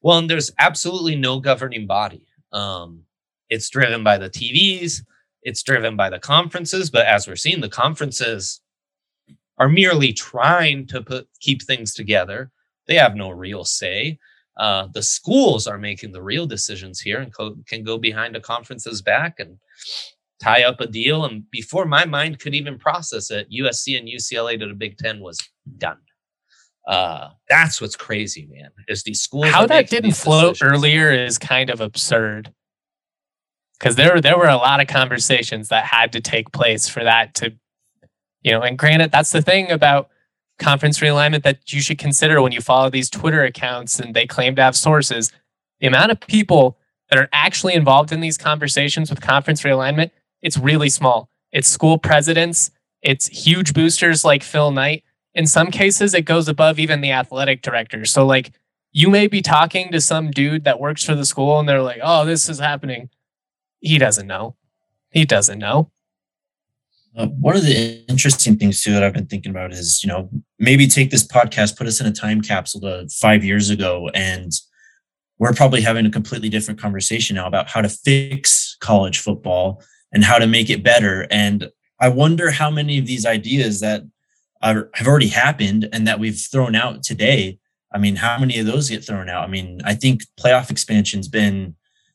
Well, 0.00 0.16
and 0.16 0.30
there's 0.30 0.50
absolutely 0.58 1.16
no 1.16 1.38
governing 1.38 1.86
body. 1.86 2.26
Um, 2.50 3.02
it's 3.50 3.68
driven 3.68 4.02
by 4.02 4.16
the 4.16 4.30
TVs, 4.30 5.02
it's 5.42 5.62
driven 5.62 5.96
by 5.96 6.08
the 6.08 6.18
conferences, 6.18 6.88
but 6.88 7.04
as 7.04 7.28
we're 7.28 7.36
seeing, 7.36 7.60
the 7.60 7.68
conferences 7.68 8.62
are 9.60 9.68
merely 9.68 10.12
trying 10.12 10.86
to 10.88 11.02
put 11.02 11.28
keep 11.38 11.62
things 11.62 11.94
together. 11.94 12.50
They 12.88 12.96
have 12.96 13.14
no 13.14 13.30
real 13.30 13.64
say. 13.64 14.18
Uh, 14.56 14.88
the 14.92 15.02
schools 15.02 15.66
are 15.66 15.78
making 15.78 16.12
the 16.12 16.22
real 16.22 16.46
decisions 16.46 17.00
here 17.00 17.20
and 17.20 17.32
co- 17.32 17.56
can 17.66 17.84
go 17.84 17.98
behind 17.98 18.34
a 18.34 18.40
conference's 18.40 19.02
back 19.02 19.38
and 19.38 19.58
tie 20.42 20.64
up 20.64 20.80
a 20.80 20.86
deal. 20.86 21.24
And 21.24 21.48
before 21.50 21.84
my 21.84 22.06
mind 22.06 22.40
could 22.40 22.54
even 22.54 22.78
process 22.78 23.30
it, 23.30 23.48
USC 23.52 23.98
and 23.98 24.08
UCLA 24.08 24.58
to 24.58 24.66
the 24.66 24.74
Big 24.74 24.96
Ten 24.96 25.20
was 25.20 25.38
done. 25.78 25.98
Uh, 26.88 27.28
that's 27.48 27.80
what's 27.80 27.96
crazy, 27.96 28.48
man. 28.50 28.70
Is 28.88 29.02
these 29.02 29.20
schools 29.20 29.48
how 29.48 29.66
that 29.66 29.90
didn't 29.90 30.12
float 30.12 30.54
decisions. 30.54 30.72
earlier 30.72 31.12
is 31.12 31.38
kind 31.38 31.68
of 31.68 31.80
absurd. 31.80 32.52
Because 33.78 33.96
there 33.96 34.20
there 34.20 34.36
were 34.36 34.48
a 34.48 34.56
lot 34.56 34.80
of 34.80 34.88
conversations 34.88 35.68
that 35.68 35.84
had 35.84 36.12
to 36.12 36.20
take 36.20 36.52
place 36.52 36.88
for 36.88 37.04
that 37.04 37.34
to, 37.36 37.52
you 38.42 38.52
know. 38.52 38.62
And 38.62 38.78
granted, 38.78 39.10
that's 39.10 39.32
the 39.32 39.42
thing 39.42 39.70
about 39.70 40.08
conference 40.58 40.98
realignment 40.98 41.42
that 41.42 41.72
you 41.72 41.80
should 41.80 41.98
consider 41.98 42.42
when 42.42 42.52
you 42.52 42.60
follow 42.60 42.90
these 42.90 43.08
Twitter 43.08 43.42
accounts 43.44 43.98
and 43.98 44.14
they 44.14 44.26
claim 44.26 44.54
to 44.56 44.62
have 44.62 44.76
sources. 44.76 45.32
The 45.80 45.86
amount 45.86 46.12
of 46.12 46.20
people 46.20 46.76
that 47.08 47.18
are 47.18 47.28
actually 47.32 47.74
involved 47.74 48.12
in 48.12 48.20
these 48.20 48.36
conversations 48.36 49.10
with 49.10 49.20
conference 49.20 49.62
realignment 49.62 50.10
it's 50.42 50.56
really 50.56 50.88
small. 50.88 51.28
It's 51.52 51.68
school 51.68 51.98
presidents, 51.98 52.70
it's 53.02 53.26
huge 53.26 53.74
boosters 53.74 54.24
like 54.24 54.42
Phil 54.42 54.70
Knight. 54.70 55.04
In 55.34 55.46
some 55.46 55.70
cases, 55.70 56.14
it 56.14 56.22
goes 56.22 56.48
above 56.48 56.78
even 56.78 57.00
the 57.00 57.12
athletic 57.12 57.62
director. 57.62 58.04
So, 58.04 58.26
like, 58.26 58.52
you 58.92 59.08
may 59.08 59.26
be 59.26 59.42
talking 59.42 59.92
to 59.92 60.00
some 60.00 60.30
dude 60.30 60.64
that 60.64 60.80
works 60.80 61.04
for 61.04 61.14
the 61.14 61.24
school 61.24 61.58
and 61.60 61.68
they're 61.68 61.82
like, 61.82 62.00
oh, 62.02 62.24
this 62.24 62.48
is 62.48 62.58
happening. 62.58 63.10
He 63.80 63.98
doesn't 63.98 64.26
know. 64.26 64.56
He 65.10 65.24
doesn't 65.24 65.58
know. 65.58 65.90
Uh, 67.16 67.26
one 67.26 67.56
of 67.56 67.64
the 67.64 68.04
interesting 68.08 68.56
things 68.56 68.82
too 68.82 68.92
that 68.92 69.02
I've 69.02 69.12
been 69.12 69.26
thinking 69.26 69.50
about 69.50 69.72
is, 69.72 70.02
you 70.02 70.08
know, 70.08 70.30
maybe 70.58 70.86
take 70.86 71.10
this 71.10 71.26
podcast, 71.26 71.76
put 71.76 71.88
us 71.88 72.00
in 72.00 72.06
a 72.06 72.12
time 72.12 72.40
capsule 72.40 72.80
to 72.82 73.08
five 73.08 73.44
years 73.44 73.68
ago, 73.68 74.08
and 74.14 74.52
we're 75.38 75.52
probably 75.52 75.80
having 75.80 76.06
a 76.06 76.10
completely 76.10 76.48
different 76.48 76.80
conversation 76.80 77.36
now 77.36 77.46
about 77.46 77.68
how 77.68 77.80
to 77.80 77.88
fix 77.88 78.76
college 78.80 79.18
football 79.18 79.82
and 80.12 80.22
how 80.22 80.38
to 80.38 80.46
make 80.46 80.70
it 80.70 80.84
better. 80.84 81.26
And 81.30 81.68
I 81.98 82.08
wonder 82.08 82.50
how 82.50 82.70
many 82.70 82.98
of 82.98 83.06
these 83.06 83.26
ideas 83.26 83.80
that 83.80 84.02
are, 84.62 84.90
have 84.94 85.06
already 85.06 85.28
happened 85.28 85.88
and 85.92 86.06
that 86.06 86.20
we've 86.20 86.38
thrown 86.38 86.74
out 86.74 87.02
today. 87.02 87.58
I 87.92 87.98
mean, 87.98 88.16
how 88.16 88.38
many 88.38 88.58
of 88.58 88.66
those 88.66 88.88
get 88.88 89.04
thrown 89.04 89.28
out? 89.28 89.42
I 89.42 89.50
mean, 89.50 89.80
I 89.84 89.94
think 89.94 90.22
playoff 90.38 90.70
expansion's 90.70 91.26
been 91.26 91.74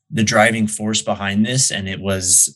the 0.09 0.23
driving 0.23 0.67
force 0.67 1.01
behind 1.01 1.45
this, 1.45 1.71
and 1.71 1.89
it 1.89 1.99
was 1.99 2.55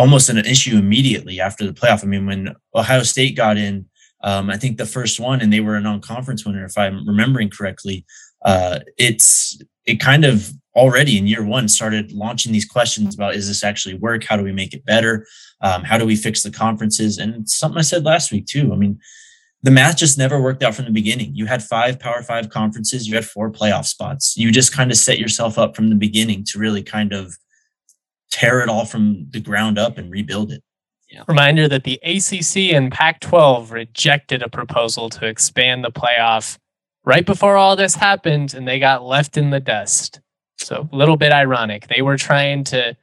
almost 0.00 0.30
an 0.30 0.38
issue 0.38 0.78
immediately 0.78 1.40
after 1.40 1.66
the 1.66 1.74
playoff. 1.74 2.02
I 2.02 2.06
mean, 2.06 2.24
when 2.24 2.56
Ohio 2.74 3.02
State 3.02 3.36
got 3.36 3.58
in, 3.58 3.84
um, 4.22 4.48
I 4.48 4.56
think 4.56 4.78
the 4.78 4.86
first 4.86 5.20
one, 5.20 5.42
and 5.42 5.52
they 5.52 5.60
were 5.60 5.76
a 5.76 5.80
non-conference 5.80 6.46
winner, 6.46 6.64
if 6.64 6.78
I'm 6.78 7.06
remembering 7.06 7.50
correctly. 7.50 8.06
Uh, 8.42 8.80
it's 8.96 9.60
it 9.84 10.00
kind 10.00 10.24
of 10.24 10.52
already 10.74 11.18
in 11.18 11.26
year 11.26 11.44
one 11.44 11.68
started 11.68 12.12
launching 12.12 12.50
these 12.50 12.64
questions 12.64 13.14
about 13.14 13.34
is 13.34 13.46
this 13.46 13.62
actually 13.62 13.94
work? 13.94 14.24
How 14.24 14.38
do 14.38 14.42
we 14.42 14.52
make 14.52 14.72
it 14.72 14.86
better? 14.86 15.26
Um, 15.60 15.84
how 15.84 15.98
do 15.98 16.06
we 16.06 16.16
fix 16.16 16.42
the 16.42 16.50
conferences? 16.50 17.18
And 17.18 17.46
something 17.46 17.78
i 17.78 17.82
said 17.82 18.04
last 18.04 18.32
week 18.32 18.46
too. 18.46 18.72
I 18.72 18.76
mean 18.76 18.98
the 19.62 19.70
math 19.70 19.98
just 19.98 20.16
never 20.16 20.40
worked 20.40 20.62
out 20.62 20.74
from 20.74 20.86
the 20.86 20.90
beginning. 20.90 21.34
You 21.34 21.44
had 21.44 21.62
five 21.62 22.00
power 22.00 22.22
five 22.22 22.48
conferences 22.48 23.06
you 23.06 23.14
had 23.16 23.26
four 23.26 23.50
playoff 23.50 23.84
spots. 23.84 24.34
You 24.38 24.50
just 24.50 24.72
kind 24.72 24.90
of 24.90 24.96
set 24.96 25.18
yourself 25.18 25.58
up 25.58 25.76
from 25.76 25.90
the 25.90 25.96
beginning 25.96 26.44
to 26.44 26.58
really 26.58 26.82
kind 26.82 27.12
of 27.12 27.36
tear 28.30 28.60
it 28.60 28.68
all 28.68 28.84
from 28.84 29.26
the 29.30 29.40
ground 29.40 29.78
up 29.78 29.98
and 29.98 30.10
rebuild 30.10 30.52
it 30.52 30.62
yeah. 31.10 31.24
Reminder 31.26 31.68
that 31.68 31.82
the 31.82 31.98
ACC 32.04 32.72
and 32.72 32.92
Pac 32.92 33.20
12 33.20 33.72
rejected 33.72 34.42
a 34.42 34.48
proposal 34.48 35.10
to 35.10 35.26
expand 35.26 35.84
the 35.84 35.90
playoff 35.90 36.56
right 37.04 37.26
before 37.26 37.56
all 37.56 37.74
this 37.74 37.96
happened, 37.96 38.54
and 38.54 38.66
they 38.66 38.78
got 38.78 39.04
left 39.04 39.36
in 39.36 39.50
the 39.50 39.58
dust. 39.58 40.20
So 40.58 40.88
a 40.92 40.96
little 40.96 41.16
bit 41.16 41.32
ironic. 41.32 41.88
They 41.88 42.02
were 42.02 42.16
trying 42.16 42.62
to 42.64 42.96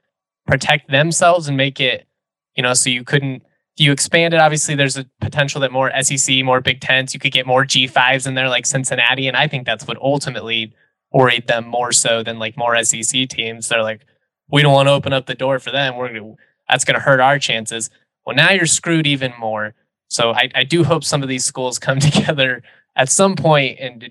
protect 0.46 0.90
themselves 0.90 1.50
and 1.50 1.58
make 1.58 1.82
it, 1.82 2.08
you 2.56 2.64
know, 2.64 2.74
so 2.74 2.90
you 2.90 3.04
couldn't 3.04 3.44
if 3.76 3.86
you 3.86 3.92
expand 3.92 4.34
it, 4.34 4.40
obviously 4.40 4.74
there's 4.74 4.98
a 4.98 5.06
potential 5.22 5.62
that 5.62 5.72
more 5.72 5.92
SEC, 6.02 6.44
more 6.44 6.62
Big 6.62 6.82
Tens, 6.82 7.14
you 7.14 7.20
could 7.20 7.32
get 7.32 7.46
more 7.46 7.64
G5s 7.64 8.26
in 8.26 8.34
there 8.34 8.50
like 8.50 8.66
Cincinnati. 8.66 9.28
And 9.28 9.38
I 9.38 9.48
think 9.48 9.68
that's 9.68 9.86
what 9.86 9.98
ultimately 10.02 10.74
worried 11.12 11.46
them 11.46 11.68
more 11.68 11.92
so 11.92 12.24
than 12.24 12.40
like 12.40 12.58
more 12.58 12.82
SEC 12.84 13.30
teams. 13.30 13.70
They're 13.70 13.84
like, 13.84 14.04
we 14.50 14.62
don't 14.62 14.74
want 14.74 14.88
to 14.88 14.94
open 14.94 15.14
up 15.14 15.26
the 15.26 15.36
door 15.36 15.60
for 15.60 15.72
them. 15.72 15.96
We're 15.96 16.14
gonna 16.14 16.36
that's 16.70 16.86
gonna 16.86 17.00
hurt 17.00 17.20
our 17.20 17.40
chances. 17.40 17.90
Well, 18.26 18.36
now 18.36 18.52
you're 18.52 18.66
screwed 18.66 19.08
even 19.08 19.34
more. 19.40 19.74
So 20.10 20.32
I, 20.32 20.50
I 20.56 20.64
do 20.64 20.84
hope 20.84 21.04
some 21.04 21.24
of 21.24 21.30
these 21.30 21.46
schools 21.46 21.80
come 21.80 22.00
together 22.00 22.64
at 22.96 23.10
some 23.10 23.36
point 23.36 23.78
and 23.80 24.10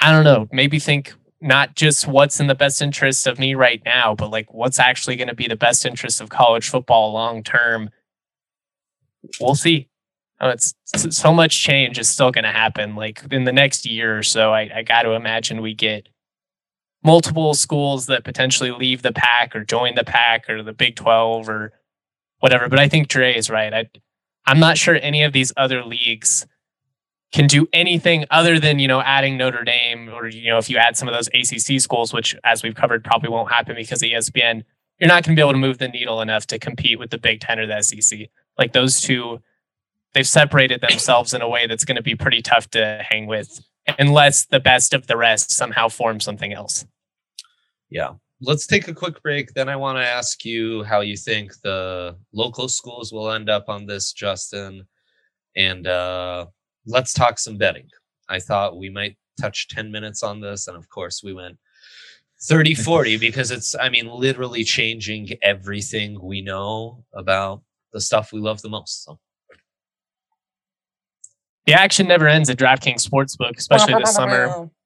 I 0.00 0.10
don't 0.10 0.24
know, 0.24 0.48
maybe 0.50 0.78
think 0.78 1.14
not 1.40 1.74
just 1.74 2.06
what's 2.06 2.40
in 2.40 2.46
the 2.46 2.54
best 2.54 2.82
interest 2.82 3.26
of 3.26 3.38
me 3.38 3.54
right 3.54 3.82
now, 3.84 4.14
but 4.14 4.30
like 4.30 4.52
what's 4.52 4.78
actually 4.78 5.16
going 5.16 5.28
to 5.28 5.34
be 5.34 5.48
the 5.48 5.56
best 5.56 5.84
interest 5.84 6.20
of 6.20 6.28
college 6.28 6.68
football 6.68 7.12
long 7.12 7.42
term. 7.42 7.90
We'll 9.40 9.54
see. 9.54 9.88
Oh, 10.40 10.48
it's 10.48 10.74
so 11.10 11.32
much 11.32 11.62
change 11.62 11.98
is 11.98 12.08
still 12.08 12.32
going 12.32 12.44
to 12.44 12.50
happen. 12.50 12.96
Like 12.96 13.22
in 13.30 13.44
the 13.44 13.52
next 13.52 13.86
year 13.86 14.18
or 14.18 14.22
so, 14.22 14.52
I, 14.52 14.70
I 14.74 14.82
got 14.82 15.02
to 15.02 15.12
imagine 15.12 15.62
we 15.62 15.74
get 15.74 16.08
multiple 17.02 17.54
schools 17.54 18.06
that 18.06 18.24
potentially 18.24 18.70
leave 18.70 19.02
the 19.02 19.12
pack 19.12 19.54
or 19.56 19.64
join 19.64 19.94
the 19.94 20.04
pack 20.04 20.48
or 20.48 20.62
the 20.62 20.72
Big 20.72 20.96
12 20.96 21.48
or 21.48 21.72
whatever. 22.40 22.68
But 22.68 22.78
I 22.78 22.88
think 22.88 23.08
Dre 23.08 23.34
is 23.34 23.50
right. 23.50 23.72
I, 23.72 23.90
I'm 24.46 24.60
not 24.60 24.78
sure 24.78 24.98
any 25.00 25.22
of 25.22 25.32
these 25.32 25.52
other 25.56 25.84
leagues 25.84 26.46
can 27.32 27.46
do 27.46 27.66
anything 27.72 28.26
other 28.30 28.60
than 28.60 28.78
you 28.78 28.86
know 28.86 29.00
adding 29.00 29.36
Notre 29.36 29.64
Dame 29.64 30.10
or 30.10 30.28
you 30.28 30.50
know 30.50 30.58
if 30.58 30.68
you 30.68 30.76
add 30.76 30.96
some 30.96 31.08
of 31.08 31.14
those 31.14 31.28
ACC 31.28 31.80
schools, 31.80 32.12
which 32.12 32.36
as 32.44 32.62
we've 32.62 32.74
covered 32.74 33.02
probably 33.04 33.30
won't 33.30 33.50
happen 33.50 33.74
because 33.74 34.02
of 34.02 34.08
ESPN, 34.08 34.64
you're 34.98 35.08
not 35.08 35.24
going 35.24 35.34
to 35.34 35.40
be 35.40 35.42
able 35.42 35.52
to 35.52 35.58
move 35.58 35.78
the 35.78 35.88
needle 35.88 36.20
enough 36.20 36.46
to 36.48 36.58
compete 36.58 36.98
with 36.98 37.10
the 37.10 37.18
Big 37.18 37.40
Ten 37.40 37.58
or 37.58 37.66
the 37.66 37.80
SEC. 37.82 38.28
Like 38.58 38.72
those 38.72 39.00
two, 39.00 39.40
they've 40.12 40.26
separated 40.26 40.80
themselves 40.80 41.32
in 41.32 41.42
a 41.42 41.48
way 41.48 41.66
that's 41.66 41.84
going 41.84 41.96
to 41.96 42.02
be 42.02 42.14
pretty 42.14 42.42
tough 42.42 42.68
to 42.70 43.02
hang 43.08 43.26
with, 43.26 43.64
unless 43.98 44.44
the 44.44 44.60
best 44.60 44.92
of 44.92 45.06
the 45.06 45.16
rest 45.16 45.50
somehow 45.50 45.88
form 45.88 46.20
something 46.20 46.52
else. 46.52 46.84
Yeah, 47.92 48.12
let's 48.40 48.66
take 48.66 48.88
a 48.88 48.94
quick 48.94 49.22
break. 49.22 49.52
Then 49.52 49.68
I 49.68 49.76
want 49.76 49.98
to 49.98 50.06
ask 50.06 50.46
you 50.46 50.82
how 50.82 51.00
you 51.00 51.14
think 51.14 51.52
the 51.62 52.16
local 52.32 52.68
schools 52.68 53.12
will 53.12 53.30
end 53.30 53.50
up 53.50 53.68
on 53.68 53.84
this, 53.84 54.14
Justin. 54.14 54.86
And 55.56 55.86
uh, 55.86 56.46
let's 56.86 57.12
talk 57.12 57.38
some 57.38 57.58
betting. 57.58 57.88
I 58.30 58.38
thought 58.38 58.78
we 58.78 58.88
might 58.88 59.18
touch 59.38 59.68
10 59.68 59.92
minutes 59.92 60.22
on 60.22 60.40
this. 60.40 60.68
And 60.68 60.76
of 60.76 60.88
course, 60.88 61.22
we 61.22 61.34
went 61.34 61.58
30, 62.44 62.74
40 62.76 63.18
because 63.18 63.50
it's, 63.50 63.74
I 63.78 63.90
mean, 63.90 64.08
literally 64.08 64.64
changing 64.64 65.28
everything 65.42 66.18
we 66.18 66.40
know 66.40 67.04
about 67.12 67.60
the 67.92 68.00
stuff 68.00 68.32
we 68.32 68.40
love 68.40 68.62
the 68.62 68.70
most. 68.70 69.04
So. 69.04 69.18
The 71.66 71.74
action 71.74 72.08
never 72.08 72.26
ends 72.26 72.48
at 72.48 72.56
DraftKings 72.56 73.06
Sportsbook, 73.06 73.58
especially 73.58 73.94
this 73.98 74.14
summer. 74.14 74.70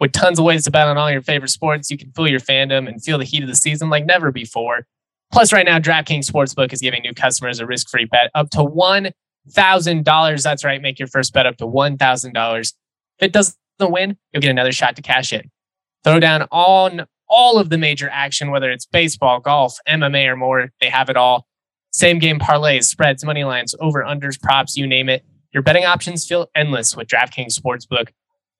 With 0.00 0.12
tons 0.12 0.38
of 0.38 0.44
ways 0.44 0.64
to 0.64 0.70
bet 0.70 0.86
on 0.86 0.96
all 0.96 1.10
your 1.10 1.22
favorite 1.22 1.50
sports, 1.50 1.90
you 1.90 1.98
can 1.98 2.12
feel 2.12 2.28
your 2.28 2.40
fandom 2.40 2.88
and 2.88 3.02
feel 3.02 3.18
the 3.18 3.24
heat 3.24 3.42
of 3.42 3.48
the 3.48 3.56
season 3.56 3.90
like 3.90 4.06
never 4.06 4.30
before. 4.30 4.86
Plus, 5.32 5.52
right 5.52 5.66
now, 5.66 5.78
DraftKings 5.78 6.30
Sportsbook 6.30 6.72
is 6.72 6.80
giving 6.80 7.02
new 7.02 7.12
customers 7.12 7.60
a 7.60 7.66
risk 7.66 7.88
free 7.90 8.04
bet 8.04 8.30
up 8.34 8.50
to 8.50 8.58
$1,000. 8.58 10.42
That's 10.42 10.64
right, 10.64 10.80
make 10.80 10.98
your 10.98 11.08
first 11.08 11.32
bet 11.32 11.46
up 11.46 11.56
to 11.58 11.66
$1,000. 11.66 12.60
If 12.60 12.72
it 13.20 13.32
doesn't 13.32 13.56
win, 13.80 14.16
you'll 14.32 14.40
get 14.40 14.50
another 14.50 14.72
shot 14.72 14.96
to 14.96 15.02
cash 15.02 15.32
in. 15.32 15.50
Throw 16.04 16.20
down 16.20 16.46
on 16.50 17.06
all 17.28 17.58
of 17.58 17.68
the 17.68 17.76
major 17.76 18.08
action, 18.10 18.50
whether 18.50 18.70
it's 18.70 18.86
baseball, 18.86 19.40
golf, 19.40 19.76
MMA, 19.86 20.26
or 20.28 20.36
more. 20.36 20.70
They 20.80 20.88
have 20.88 21.10
it 21.10 21.16
all. 21.16 21.46
Same 21.90 22.18
game 22.18 22.38
parlays, 22.38 22.84
spreads, 22.84 23.24
money 23.24 23.44
lines, 23.44 23.74
over 23.80 24.02
unders, 24.02 24.40
props, 24.40 24.76
you 24.76 24.86
name 24.86 25.08
it. 25.08 25.24
Your 25.52 25.62
betting 25.62 25.84
options 25.84 26.26
feel 26.26 26.46
endless 26.54 26.96
with 26.96 27.08
DraftKings 27.08 27.58
Sportsbook. 27.58 28.08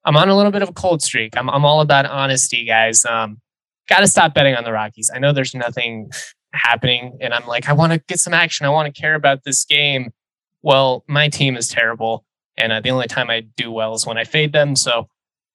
I'm 0.04 0.16
on 0.16 0.28
a 0.28 0.36
little 0.36 0.52
bit 0.52 0.62
of 0.62 0.68
a 0.68 0.72
cold 0.72 1.02
streak. 1.02 1.36
I'm, 1.36 1.50
I'm 1.50 1.64
all 1.64 1.80
about 1.80 2.06
honesty, 2.06 2.64
guys. 2.64 3.04
Um, 3.04 3.40
Got 3.88 4.00
to 4.00 4.06
stop 4.06 4.34
betting 4.34 4.54
on 4.54 4.64
the 4.64 4.72
Rockies. 4.72 5.10
I 5.12 5.18
know 5.18 5.32
there's 5.32 5.54
nothing 5.54 6.10
happening, 6.52 7.16
and 7.20 7.32
I'm 7.32 7.46
like, 7.46 7.68
I 7.68 7.72
want 7.72 7.92
to 7.92 7.98
get 8.06 8.20
some 8.20 8.34
action. 8.34 8.66
I 8.66 8.68
want 8.68 8.94
to 8.94 9.00
care 9.00 9.14
about 9.14 9.44
this 9.44 9.64
game. 9.64 10.12
Well, 10.62 11.04
my 11.08 11.28
team 11.28 11.56
is 11.56 11.68
terrible, 11.68 12.24
and 12.56 12.70
uh, 12.70 12.80
the 12.80 12.90
only 12.90 13.06
time 13.06 13.30
I 13.30 13.40
do 13.56 13.70
well 13.70 13.94
is 13.94 14.06
when 14.06 14.18
I 14.18 14.24
fade 14.24 14.52
them. 14.52 14.76
So 14.76 15.08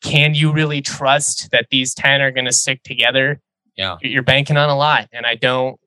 Can 0.01 0.35
you 0.35 0.51
really 0.51 0.81
trust 0.81 1.51
that 1.51 1.67
these 1.71 1.93
10 1.93 2.21
are 2.21 2.31
going 2.31 2.45
to 2.45 2.51
stick 2.51 2.83
together? 2.83 3.39
Yeah. 3.75 3.97
You're 4.01 4.23
banking 4.23 4.57
on 4.57 4.69
a 4.69 4.75
lot. 4.75 5.07
And 5.11 5.25
I 5.25 5.35
don't, 5.35 5.79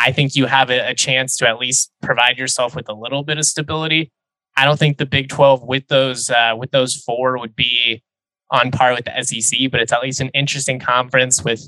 I 0.00 0.12
think 0.12 0.36
you 0.36 0.46
have 0.46 0.70
a, 0.70 0.90
a 0.90 0.94
chance 0.94 1.36
to 1.38 1.48
at 1.48 1.58
least 1.58 1.90
provide 2.02 2.38
yourself 2.38 2.74
with 2.74 2.88
a 2.88 2.94
little 2.94 3.22
bit 3.22 3.38
of 3.38 3.44
stability. 3.44 4.12
I 4.56 4.64
don't 4.64 4.78
think 4.78 4.98
the 4.98 5.06
Big 5.06 5.28
12 5.28 5.62
with 5.62 5.86
those, 5.88 6.30
uh, 6.30 6.54
with 6.56 6.70
those 6.70 6.96
four 6.96 7.38
would 7.38 7.54
be 7.54 8.02
on 8.50 8.70
par 8.70 8.94
with 8.94 9.04
the 9.04 9.22
SEC, 9.22 9.70
but 9.70 9.80
it's 9.80 9.92
at 9.92 10.02
least 10.02 10.20
an 10.20 10.28
interesting 10.28 10.80
conference 10.80 11.42
with 11.42 11.62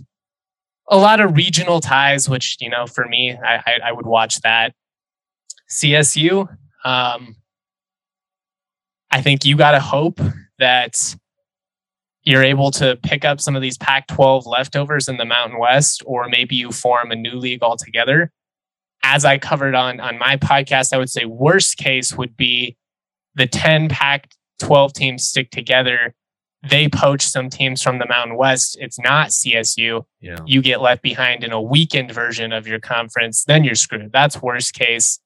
a 0.89 0.97
lot 0.97 1.21
of 1.21 1.37
regional 1.37 1.81
ties, 1.81 2.29
which, 2.29 2.57
you 2.61 2.69
know, 2.69 2.87
for 2.87 3.07
me, 3.07 3.37
I, 3.37 3.57
I, 3.57 3.79
I 3.87 3.93
would 3.93 4.07
watch 4.07 4.41
that. 4.41 4.73
CSU, 5.71 6.49
um, 6.85 7.37
I 9.11 9.23
think 9.23 9.45
you 9.45 9.57
got 9.57 9.73
to 9.73 9.81
hope 9.81 10.21
that 10.59 11.17
you're 12.23 12.45
able 12.45 12.71
to 12.73 12.97
pick 13.03 13.25
up 13.25 13.41
some 13.41 13.57
of 13.57 13.63
these 13.63 13.79
Pac 13.79 14.07
12 14.09 14.47
leftovers 14.47 15.09
in 15.09 15.17
the 15.17 15.25
Mountain 15.25 15.59
West, 15.59 16.03
or 16.07 16.29
maybe 16.29 16.57
you 16.57 16.71
form 16.71 17.11
a 17.11 17.17
new 17.17 17.37
league 17.37 17.63
altogether. 17.63 18.31
As 19.03 19.25
I 19.25 19.39
covered 19.39 19.75
on, 19.75 19.99
on 20.01 20.19
my 20.19 20.37
podcast, 20.37 20.93
I 20.93 20.99
would 20.99 21.09
say 21.09 21.25
worst 21.25 21.79
case 21.79 22.17
would 22.17 22.37
be 22.37 22.77
the 23.35 23.47
10 23.47 23.89
Pac 23.89 24.31
12 24.59 24.93
teams 24.93 25.25
stick 25.25 25.51
together. 25.51 26.15
They 26.69 26.89
poach 26.89 27.23
some 27.23 27.49
teams 27.49 27.81
from 27.83 27.99
the 27.99 28.07
Mountain 28.07 28.37
West. 28.37 28.77
It's 28.79 28.99
not 28.99 29.31
CSU. 29.31 30.05
Yeah. 30.21 30.37
You 30.45 30.61
get 30.61 30.83
left 30.83 31.03
behind 31.03 31.43
in 31.43 31.53
a 31.53 31.61
weakened 31.61 32.13
version 32.13 32.53
of 32.53 32.67
your 32.67 32.81
conference. 32.81 33.45
Then 33.45 33.65
you're 33.65 33.75
screwed. 33.75 34.13
That's 34.13 34.43
worst 34.43 34.75
case. 34.75 35.19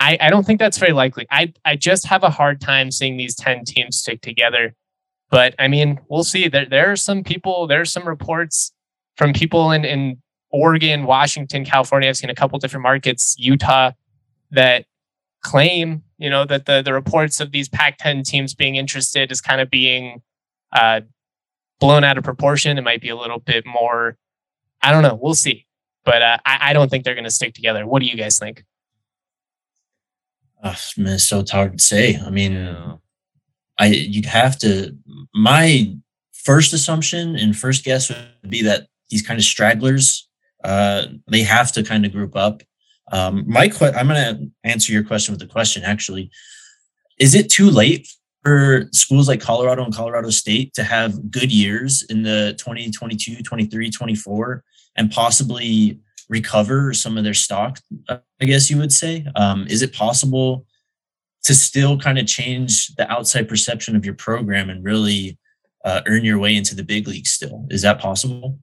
I, 0.00 0.16
I 0.18 0.30
don't 0.30 0.44
think 0.46 0.58
that's 0.58 0.78
very 0.78 0.92
likely. 0.92 1.26
I, 1.30 1.52
I 1.64 1.76
just 1.76 2.06
have 2.06 2.24
a 2.24 2.30
hard 2.30 2.60
time 2.60 2.90
seeing 2.90 3.18
these 3.18 3.36
10 3.36 3.64
teams 3.66 3.98
stick 3.98 4.22
together. 4.22 4.74
But 5.30 5.54
I 5.58 5.68
mean, 5.68 6.00
we'll 6.08 6.24
see. 6.24 6.48
There, 6.48 6.66
there 6.66 6.90
are 6.90 6.96
some 6.96 7.22
people, 7.22 7.66
there 7.66 7.82
are 7.82 7.86
some 7.86 8.08
reports 8.08 8.72
from 9.16 9.34
people 9.34 9.70
in, 9.70 9.84
in 9.84 10.22
Oregon, 10.50 11.04
Washington, 11.04 11.64
California. 11.66 12.08
I've 12.08 12.16
seen 12.16 12.30
a 12.30 12.34
couple 12.34 12.58
different 12.58 12.82
markets, 12.82 13.36
Utah, 13.38 13.92
that 14.50 14.86
claim, 15.42 16.02
you 16.18 16.30
know, 16.30 16.46
that 16.46 16.64
the, 16.64 16.82
the 16.82 16.94
reports 16.94 17.38
of 17.38 17.52
these 17.52 17.68
Pac 17.68 17.98
10 17.98 18.22
teams 18.22 18.54
being 18.54 18.76
interested 18.76 19.30
is 19.30 19.40
kind 19.42 19.60
of 19.60 19.70
being 19.70 20.22
uh, 20.72 21.02
blown 21.78 22.04
out 22.04 22.16
of 22.16 22.24
proportion. 22.24 22.78
It 22.78 22.82
might 22.82 23.02
be 23.02 23.10
a 23.10 23.16
little 23.16 23.38
bit 23.38 23.66
more, 23.66 24.16
I 24.82 24.92
don't 24.92 25.02
know. 25.02 25.18
We'll 25.20 25.34
see. 25.34 25.66
But 26.04 26.22
uh, 26.22 26.38
I, 26.46 26.70
I 26.70 26.72
don't 26.72 26.88
think 26.88 27.04
they're 27.04 27.14
going 27.14 27.24
to 27.24 27.30
stick 27.30 27.54
together. 27.54 27.86
What 27.86 28.00
do 28.00 28.06
you 28.06 28.16
guys 28.16 28.38
think? 28.38 28.64
Oh, 30.70 31.02
man, 31.02 31.14
it's 31.14 31.28
so 31.28 31.44
hard 31.50 31.78
to 31.78 31.84
say. 31.84 32.16
I 32.16 32.30
mean, 32.30 32.52
yeah. 32.52 32.96
I 33.78 33.86
you'd 33.86 34.26
have 34.26 34.58
to. 34.60 34.96
My 35.34 35.96
first 36.32 36.72
assumption 36.72 37.36
and 37.36 37.56
first 37.56 37.84
guess 37.84 38.10
would 38.10 38.50
be 38.50 38.62
that 38.62 38.86
these 39.08 39.22
kind 39.22 39.38
of 39.38 39.44
stragglers, 39.44 40.28
uh, 40.64 41.06
they 41.28 41.42
have 41.42 41.72
to 41.72 41.82
kind 41.82 42.06
of 42.06 42.12
group 42.12 42.36
up. 42.36 42.62
Um, 43.12 43.44
my 43.46 43.68
que- 43.68 43.92
I'm 43.92 44.08
going 44.08 44.36
to 44.36 44.50
answer 44.64 44.92
your 44.92 45.02
question 45.02 45.34
with 45.34 45.42
a 45.42 45.46
question. 45.46 45.82
Actually, 45.82 46.30
is 47.18 47.34
it 47.34 47.48
too 47.50 47.70
late 47.70 48.08
for 48.42 48.88
schools 48.92 49.28
like 49.28 49.40
Colorado 49.40 49.84
and 49.84 49.94
Colorado 49.94 50.30
State 50.30 50.72
to 50.74 50.84
have 50.84 51.30
good 51.30 51.52
years 51.52 52.04
in 52.08 52.22
the 52.22 52.54
2022, 52.58 53.42
23, 53.42 53.90
24, 53.90 54.64
and 54.96 55.10
possibly 55.10 55.98
recover 56.30 56.94
some 56.94 57.18
of 57.18 57.24
their 57.24 57.34
stock, 57.34 57.80
I 58.08 58.44
guess 58.44 58.70
you 58.70 58.78
would 58.78 58.92
say. 58.92 59.26
Um, 59.34 59.66
is 59.66 59.82
it 59.82 59.92
possible 59.92 60.64
to 61.42 61.54
still 61.54 61.98
kind 61.98 62.18
of 62.18 62.26
change 62.26 62.94
the 62.94 63.10
outside 63.10 63.48
perception 63.48 63.96
of 63.96 64.04
your 64.04 64.14
program 64.14 64.70
and 64.70 64.84
really 64.84 65.36
uh, 65.84 66.02
earn 66.06 66.24
your 66.24 66.38
way 66.38 66.54
into 66.54 66.74
the 66.74 66.84
big 66.84 67.08
leagues 67.08 67.32
still? 67.32 67.66
Is 67.68 67.82
that 67.82 67.98
possible? 67.98 68.58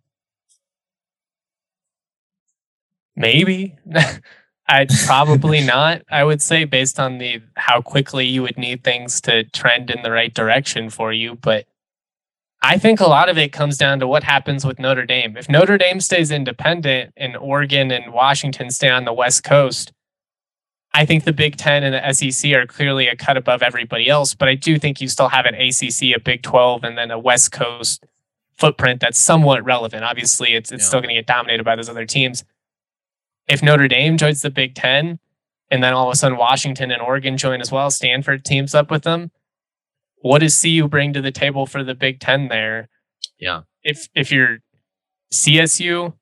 Maybe. 3.15 3.75
I 4.69 4.85
probably 5.05 5.61
not. 5.61 6.03
I 6.09 6.23
would 6.23 6.41
say 6.41 6.63
based 6.63 6.99
on 6.99 7.17
the 7.17 7.41
how 7.55 7.81
quickly 7.81 8.25
you 8.25 8.41
would 8.43 8.57
need 8.57 8.83
things 8.83 9.21
to 9.21 9.43
trend 9.45 9.89
in 9.89 10.03
the 10.03 10.11
right 10.11 10.33
direction 10.33 10.89
for 10.89 11.11
you, 11.11 11.35
but 11.35 11.65
I 12.61 12.77
think 12.77 12.99
a 12.99 13.07
lot 13.07 13.29
of 13.29 13.37
it 13.37 13.51
comes 13.51 13.77
down 13.77 13.99
to 13.99 14.07
what 14.07 14.23
happens 14.23 14.65
with 14.65 14.79
Notre 14.79 15.05
Dame. 15.05 15.37
If 15.37 15.47
Notre 15.47 15.77
Dame 15.77 16.01
stays 16.01 16.31
independent 16.31 17.13
and 17.15 17.37
Oregon 17.37 17.91
and 17.91 18.11
Washington 18.11 18.71
stay 18.71 18.89
on 18.89 19.05
the 19.05 19.13
West 19.13 19.43
Coast, 19.43 19.93
I 20.93 21.05
think 21.05 21.23
the 21.23 21.33
Big 21.33 21.57
Ten 21.57 21.83
and 21.83 21.93
the 21.93 22.13
SEC 22.31 22.51
are 22.53 22.65
clearly 22.65 23.07
a 23.07 23.15
cut 23.15 23.37
above 23.37 23.61
everybody 23.61 24.09
else. 24.09 24.33
But 24.33 24.47
I 24.47 24.55
do 24.55 24.79
think 24.79 24.99
you 24.99 25.07
still 25.07 25.29
have 25.29 25.45
an 25.45 25.53
ACC, 25.53 26.15
a 26.15 26.19
Big 26.19 26.41
12, 26.41 26.83
and 26.83 26.97
then 26.97 27.11
a 27.11 27.19
West 27.19 27.51
Coast 27.51 28.03
footprint 28.57 29.01
that's 29.01 29.19
somewhat 29.19 29.63
relevant. 29.63 30.03
Obviously, 30.03 30.55
it's, 30.55 30.71
it's 30.71 30.83
yeah. 30.83 30.87
still 30.87 30.99
going 30.99 31.09
to 31.09 31.15
get 31.15 31.27
dominated 31.27 31.63
by 31.63 31.75
those 31.75 31.89
other 31.89 32.05
teams. 32.05 32.43
if 33.47 33.61
Notre 33.61 33.87
Dame 33.87 34.17
joins 34.17 34.41
the 34.41 34.49
Big 34.49 34.73
Ten, 34.73 35.19
and 35.69 35.83
then 35.83 35.93
all 35.93 36.07
of 36.07 36.13
a 36.13 36.15
sudden 36.15 36.37
Washington 36.37 36.91
and 36.91 37.01
Oregon 37.01 37.37
join 37.37 37.61
as 37.61 37.71
well, 37.71 37.91
Stanford 37.91 38.43
teams 38.43 38.73
up 38.73 38.89
with 38.89 39.03
them. 39.03 39.31
What 40.27 40.39
does 40.39 40.61
CU 40.61 40.87
bring 40.87 41.13
to 41.13 41.21
the 41.21 41.31
table 41.31 41.65
for 41.65 41.83
the 41.83 41.95
Big 41.95 42.19
Ten 42.19 42.49
there? 42.49 42.89
Yeah. 43.39 43.61
If 43.83 44.09
if 44.13 44.31
you're 44.31 44.57
CSU 45.33 46.13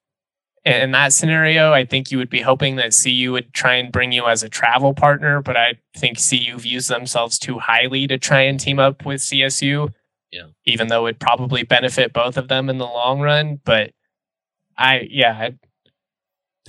in 0.64 0.92
that 0.92 1.12
scenario, 1.14 1.72
I 1.72 1.86
think 1.86 2.12
you 2.12 2.18
would 2.20 2.30
be 2.30 2.42
hoping 2.42 2.76
that 2.76 2.96
CU 3.04 3.32
would 3.32 3.54
try 3.54 3.76
and 3.76 3.92
bring 3.92 4.12
you 4.12 4.26
as 4.28 4.44
a 4.44 4.50
travel 4.50 4.94
partner, 4.94 5.42
but 5.42 5.58
I 5.58 5.76
think 5.98 6.18
CU 6.18 6.58
views 6.58 6.88
themselves 6.88 7.40
too 7.40 7.60
highly 7.60 8.08
to 8.08 8.18
try 8.18 8.42
and 8.42 8.60
team 8.60 8.80
up 8.80 9.06
with 9.06 9.22
CSU. 9.22 9.92
Yeah. 10.32 10.48
Even 10.66 10.88
though 10.88 11.08
it 11.08 11.20
probably 11.20 11.64
benefit 11.64 12.14
both 12.14 12.38
of 12.38 12.48
them 12.48 12.70
in 12.70 12.78
the 12.78 12.86
long 12.86 13.22
run, 13.22 13.60
but 13.64 13.92
I 14.78 15.08
yeah, 15.10 15.50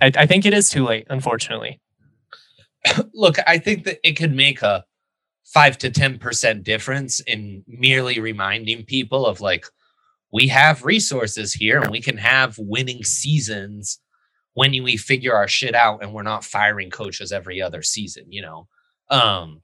I, 0.01 0.13
I 0.15 0.27
think 0.27 0.47
it 0.47 0.55
is 0.55 0.71
too 0.71 0.85
late, 0.85 1.07
unfortunately. 1.11 1.81
Look, 3.13 3.37
I 3.47 3.59
think 3.59 3.85
that 3.85 3.99
it 4.03 4.13
could 4.13 4.35
make 4.35 4.63
a 4.63 4.87
five 5.47 5.79
to 5.79 5.91
ten 5.91 6.19
percent 6.19 6.65
difference 6.65 7.21
in 7.21 7.65
merely 7.67 8.21
reminding 8.21 8.85
people 8.85 9.27
of 9.27 9.41
like 9.41 9.67
we 10.33 10.49
have 10.49 10.85
resources 10.85 11.53
here 11.53 11.81
and 11.81 11.91
we 11.91 12.03
can 12.03 12.19
have 12.19 12.59
winning 12.59 13.03
seasons 13.05 14.01
when 14.55 14.73
we 14.83 14.97
figure 14.97 15.35
our 15.35 15.49
shit 15.49 15.75
out 15.75 16.03
and 16.03 16.13
we're 16.13 16.23
not 16.23 16.45
firing 16.45 16.91
coaches 16.91 17.31
every 17.31 17.63
other 17.63 17.83
season, 17.83 18.25
you 18.29 18.43
know. 18.43 18.67
Um 19.09 19.63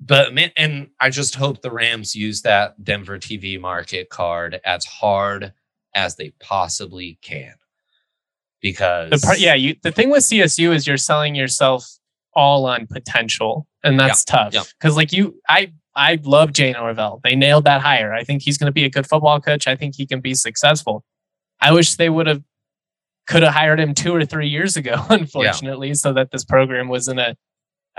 but 0.00 0.34
man, 0.34 0.50
and 0.56 0.88
I 1.00 1.10
just 1.10 1.34
hope 1.34 1.62
the 1.62 1.70
Rams 1.70 2.14
use 2.14 2.42
that 2.42 2.82
Denver 2.82 3.18
TV 3.18 3.60
market 3.60 4.10
card 4.10 4.60
as 4.64 4.84
hard 4.84 5.52
as 5.94 6.16
they 6.16 6.32
possibly 6.40 7.18
can. 7.22 7.54
Because 8.60 9.10
the 9.10 9.18
part, 9.18 9.40
yeah, 9.40 9.54
you 9.54 9.76
the 9.82 9.92
thing 9.92 10.10
with 10.10 10.22
CSU 10.22 10.74
is 10.74 10.86
you're 10.86 10.96
selling 10.96 11.34
yourself 11.34 11.86
all 12.34 12.66
on 12.66 12.86
potential, 12.86 13.66
and 13.84 14.00
that's 14.00 14.24
yeah, 14.28 14.36
tough. 14.36 14.52
Because 14.52 14.94
yeah. 14.94 14.96
like 14.96 15.12
you, 15.12 15.40
I 15.48 15.72
I 15.94 16.18
love 16.24 16.52
Jay 16.52 16.72
Norvell. 16.72 17.20
They 17.22 17.36
nailed 17.36 17.64
that 17.64 17.80
hire. 17.82 18.12
I 18.12 18.24
think 18.24 18.42
he's 18.42 18.58
going 18.58 18.66
to 18.66 18.72
be 18.72 18.84
a 18.84 18.90
good 18.90 19.06
football 19.06 19.40
coach. 19.40 19.66
I 19.66 19.76
think 19.76 19.94
he 19.94 20.06
can 20.06 20.20
be 20.20 20.34
successful. 20.34 21.04
I 21.60 21.72
wish 21.72 21.94
they 21.94 22.08
would 22.08 22.26
have 22.26 22.42
could 23.26 23.42
have 23.42 23.54
hired 23.54 23.80
him 23.80 23.94
two 23.94 24.14
or 24.14 24.24
three 24.24 24.48
years 24.48 24.76
ago, 24.76 25.04
unfortunately, 25.08 25.88
yeah. 25.88 25.94
so 25.94 26.12
that 26.12 26.30
this 26.30 26.44
program 26.44 26.88
was 26.88 27.08
in 27.08 27.18
a, 27.18 27.36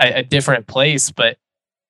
a, 0.00 0.18
a 0.18 0.22
different 0.22 0.66
place. 0.66 1.10
But 1.10 1.38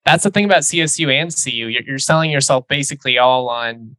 that's 0.05 0.23
the 0.23 0.31
thing 0.31 0.45
about 0.45 0.63
CSU 0.63 1.13
and 1.13 1.35
CU. 1.35 1.67
You're, 1.67 1.83
you're 1.83 1.99
selling 1.99 2.31
yourself 2.31 2.67
basically 2.67 3.17
all 3.17 3.49
on 3.49 3.95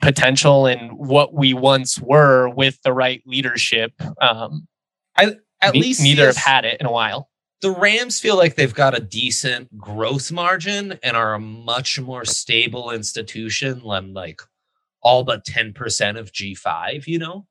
potential 0.00 0.66
and 0.66 0.92
what 0.92 1.34
we 1.34 1.54
once 1.54 1.98
were 1.98 2.48
with 2.48 2.80
the 2.82 2.92
right 2.92 3.22
leadership. 3.26 3.92
Um, 4.20 4.68
I 5.16 5.36
at 5.60 5.74
least 5.74 6.02
neither 6.02 6.26
have 6.26 6.36
had 6.36 6.64
it 6.64 6.80
in 6.80 6.86
a 6.86 6.92
while 6.92 7.28
the 7.62 7.70
Rams 7.70 8.20
feel 8.20 8.36
like 8.36 8.54
they've 8.54 8.74
got 8.74 8.96
a 8.96 9.00
decent 9.00 9.76
growth 9.78 10.30
margin 10.30 10.98
and 11.02 11.16
are 11.16 11.34
a 11.34 11.40
much 11.40 11.98
more 11.98 12.24
stable 12.24 12.90
institution 12.90 13.82
than 13.86 14.12
like 14.12 14.42
all 15.02 15.24
but 15.24 15.44
10% 15.46 16.18
of 16.18 16.32
G5, 16.32 17.06
you 17.06 17.18
know? 17.18 17.46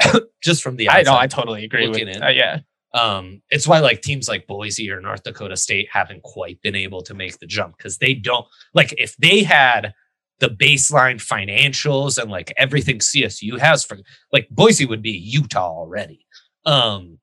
Just 0.42 0.62
from 0.62 0.76
the 0.76 0.90
I 0.90 1.02
know, 1.02 1.16
I 1.16 1.26
totally 1.26 1.64
agree 1.64 1.88
with 1.88 1.98
in. 1.98 2.22
Uh, 2.22 2.28
yeah. 2.28 2.60
Um, 2.92 3.42
it's 3.50 3.66
why 3.66 3.80
like 3.80 4.02
teams 4.02 4.28
like 4.28 4.46
Boise 4.46 4.90
or 4.90 5.00
North 5.00 5.22
Dakota 5.22 5.56
State 5.56 5.88
haven't 5.90 6.22
quite 6.22 6.60
been 6.62 6.74
able 6.74 7.02
to 7.02 7.14
make 7.14 7.38
the 7.38 7.46
jump 7.46 7.76
because 7.76 7.98
they 7.98 8.14
don't 8.14 8.46
like 8.74 8.94
if 8.96 9.16
they 9.16 9.42
had 9.42 9.92
the 10.38 10.48
baseline 10.48 11.16
financials 11.16 12.20
and 12.20 12.30
like 12.30 12.52
everything 12.56 12.98
CSU 12.98 13.58
has 13.58 13.84
for 13.84 13.98
like 14.32 14.48
Boise 14.50 14.86
would 14.86 15.02
be 15.02 15.10
Utah 15.10 15.68
already. 15.68 16.26
Um, 16.64 17.18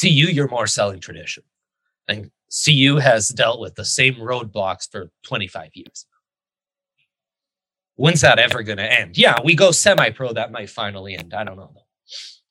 CU, 0.00 0.08
you're 0.08 0.48
more 0.48 0.66
selling 0.66 1.00
tradition. 1.00 1.44
And 2.08 2.30
CU 2.64 2.96
has 2.96 3.28
dealt 3.28 3.60
with 3.60 3.74
the 3.74 3.84
same 3.84 4.14
roadblocks 4.14 4.90
for 4.90 5.10
25 5.24 5.70
years. 5.74 6.06
When's 7.96 8.22
that 8.22 8.38
ever 8.38 8.62
going 8.62 8.78
to 8.78 9.00
end? 9.00 9.16
Yeah, 9.16 9.38
we 9.44 9.54
go 9.54 9.70
semi 9.70 10.10
pro, 10.10 10.32
that 10.32 10.52
might 10.52 10.70
finally 10.70 11.16
end. 11.16 11.34
I 11.34 11.44
don't 11.44 11.56
know. 11.56 11.72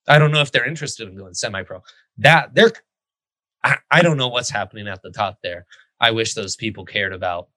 I 0.08 0.18
don't 0.18 0.32
know 0.32 0.42
if 0.42 0.52
they're 0.52 0.68
interested 0.68 1.08
in 1.08 1.16
going 1.16 1.34
semi 1.34 1.64
pro. 1.64 1.82
That 2.18 2.54
they're, 2.54 2.72
I, 3.64 3.78
I, 3.90 4.02
don't 4.02 4.18
know 4.18 4.28
what's 4.28 4.50
happening 4.50 4.88
at 4.88 5.02
the 5.02 5.12
top 5.12 5.40
there. 5.44 5.66
I 6.00 6.12
wish 6.12 6.34
those 6.34 6.56
people 6.56 6.86
cared 6.86 7.14
about 7.14 7.50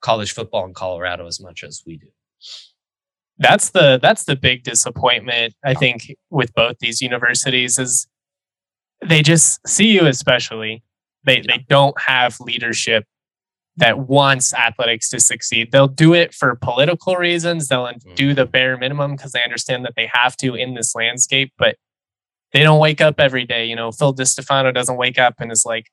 college 0.00 0.32
football 0.32 0.64
in 0.66 0.74
Colorado 0.74 1.26
as 1.26 1.40
much 1.40 1.64
as 1.64 1.82
we 1.86 1.98
do. 1.98 2.06
That's 3.38 3.70
the 3.70 3.98
that's 4.02 4.24
the 4.24 4.34
big 4.36 4.64
disappointment 4.64 5.54
I 5.64 5.74
think 5.74 6.12
with 6.30 6.52
both 6.54 6.76
these 6.80 7.00
universities 7.00 7.78
is 7.78 8.08
they 9.06 9.22
just 9.22 9.66
see 9.66 9.88
you 9.88 10.06
especially 10.06 10.82
they 11.24 11.40
they 11.46 11.64
don't 11.68 11.98
have 12.00 12.40
leadership 12.40 13.04
that 13.78 13.96
wants 13.96 14.52
athletics 14.52 15.08
to 15.08 15.20
succeed. 15.20 15.70
They'll 15.70 15.86
do 15.86 16.12
it 16.12 16.34
for 16.34 16.56
political 16.56 17.14
reasons. 17.14 17.68
They'll 17.68 17.84
mm-hmm. 17.84 18.14
do 18.14 18.34
the 18.34 18.44
bare 18.44 18.76
minimum 18.76 19.12
because 19.12 19.30
they 19.30 19.42
understand 19.42 19.84
that 19.84 19.94
they 19.96 20.10
have 20.12 20.36
to 20.38 20.56
in 20.56 20.74
this 20.74 20.96
landscape, 20.96 21.52
but 21.56 21.76
they 22.52 22.64
don't 22.64 22.80
wake 22.80 23.00
up 23.00 23.20
every 23.20 23.44
day. 23.44 23.66
You 23.66 23.76
know, 23.76 23.92
Phil 23.92 24.12
DiStefano 24.14 24.74
doesn't 24.74 24.96
wake 24.96 25.18
up 25.18 25.34
and 25.38 25.52
is 25.52 25.64
like, 25.64 25.86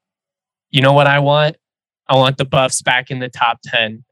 you 0.72 0.82
know 0.82 0.94
what 0.94 1.06
I 1.06 1.20
want? 1.20 1.58
I 2.08 2.16
want 2.16 2.38
the 2.38 2.46
Buffs 2.46 2.82
back 2.82 3.12
in 3.12 3.20
the 3.20 3.30
top 3.30 3.60
10. 3.66 4.04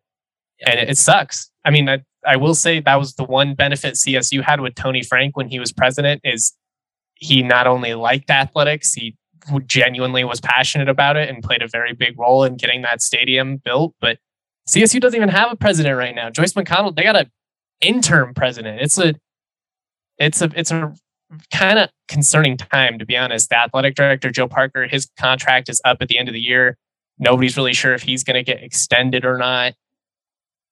And 0.68 0.80
it, 0.80 0.92
it 0.92 0.98
sucks. 0.98 1.50
I 1.66 1.72
mean, 1.72 1.90
I, 1.90 2.04
I 2.26 2.36
will 2.36 2.56
say 2.56 2.80
that 2.80 3.00
was 3.00 3.16
the 3.16 3.24
one 3.24 3.56
benefit 3.56 3.96
CSU 3.96 4.44
had 4.44 4.62
with 4.62 4.76
Tony 4.76 5.02
Frank 5.02 5.36
when 5.36 5.48
he 5.48 5.60
was 5.60 5.72
president 5.72 6.22
is 6.24 6.54
he 7.24 7.42
not 7.42 7.68
only 7.68 7.94
liked 7.94 8.30
athletics, 8.30 8.94
he 8.94 9.16
genuinely 9.66 10.24
was 10.24 10.42
passionate 10.42 10.90
about 10.90 11.18
it 11.18 11.30
and 11.30 11.44
played 11.44 11.62
a 11.62 11.68
very 11.68 11.94
big 11.94 12.18
role 12.20 12.44
in 12.44 12.56
getting 12.56 12.82
that 12.82 13.02
stadium 13.02 13.58
built. 13.58 13.94
But 14.00 14.18
CSU 14.70 15.00
doesn't 15.00 15.16
even 15.16 15.30
have 15.30 15.52
a 15.52 15.56
president 15.56 15.98
right 15.98 16.16
now. 16.16 16.30
Joyce 16.30 16.54
McConnell, 16.54 16.96
they 16.96 17.04
got 17.04 17.16
an 17.16 17.32
interim 17.82 18.34
president. 18.34 18.82
It's 18.82 18.98
a, 18.98 19.14
it's 20.18 20.42
a, 20.42 20.52
it's 20.56 20.72
a 20.72 20.94
kind 21.52 21.80
of 21.80 21.90
concerning 22.08 22.58
time 22.58 23.00
to 23.00 23.06
be 23.06 23.18
honest. 23.18 23.50
The 23.50 23.58
athletic 23.58 23.96
director 23.96 24.30
Joe 24.30 24.48
Parker, 24.48 24.88
his 24.88 25.10
contract 25.20 25.70
is 25.70 25.82
up 25.84 25.98
at 26.02 26.08
the 26.08 26.18
end 26.18 26.30
of 26.30 26.34
the 26.34 26.42
year. 26.42 26.78
Nobody's 27.20 27.58
really 27.58 27.74
sure 27.74 27.94
if 27.94 28.04
he's 28.04 28.24
going 28.24 28.36
to 28.36 28.44
get 28.44 28.64
extended 28.64 29.26
or 29.26 29.38
not 29.38 29.74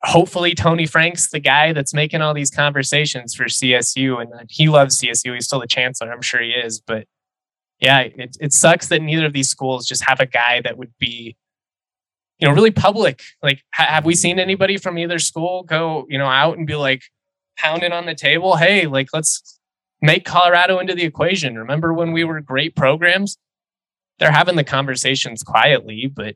hopefully 0.04 0.56
Tony 0.56 0.86
Frank's 0.86 1.30
the 1.30 1.40
guy 1.40 1.74
that's 1.74 1.94
making 1.94 2.22
all 2.22 2.34
these 2.34 2.50
conversations 2.50 3.34
for 3.36 3.46
CSU, 3.46 4.22
and 4.22 4.50
he 4.50 4.70
loves 4.70 5.00
CSU. 5.00 5.34
He's 5.34 5.46
still 5.46 5.60
the 5.60 5.68
chancellor, 5.68 6.12
I'm 6.12 6.22
sure 6.22 6.42
he 6.42 6.52
is. 6.52 6.82
But 6.82 7.08
yeah, 7.80 8.00
it 8.00 8.38
it 8.40 8.54
sucks 8.54 8.88
that 8.88 9.02
neither 9.02 9.26
of 9.26 9.34
these 9.34 9.50
schools 9.50 9.88
just 9.88 10.04
have 10.08 10.20
a 10.20 10.26
guy 10.26 10.62
that 10.62 10.78
would 10.78 10.94
be, 11.00 11.36
you 12.40 12.48
know, 12.48 12.54
really 12.54 12.72
public. 12.72 13.22
Like, 13.42 13.62
ha- 13.74 13.88
have 13.88 14.06
we 14.06 14.16
seen 14.16 14.40
anybody 14.40 14.78
from 14.78 14.98
either 14.98 15.20
school 15.20 15.64
go, 15.64 16.06
you 16.10 16.18
know, 16.18 16.28
out 16.28 16.58
and 16.58 16.68
be 16.68 16.76
like 16.76 17.04
pounding 17.58 17.92
on 17.92 18.06
the 18.06 18.16
table? 18.16 18.56
Hey, 18.56 18.88
like 18.88 19.10
let's 19.14 19.60
make 20.02 20.26
Colorado 20.26 20.80
into 20.80 20.96
the 20.96 21.04
equation. 21.04 21.58
Remember 21.58 21.94
when 21.94 22.12
we 22.12 22.24
were 22.24 22.42
great 22.42 22.76
programs? 22.76 23.38
They're 24.20 24.32
having 24.32 24.56
the 24.56 24.64
conversations 24.64 25.42
quietly, 25.42 26.06
but 26.08 26.36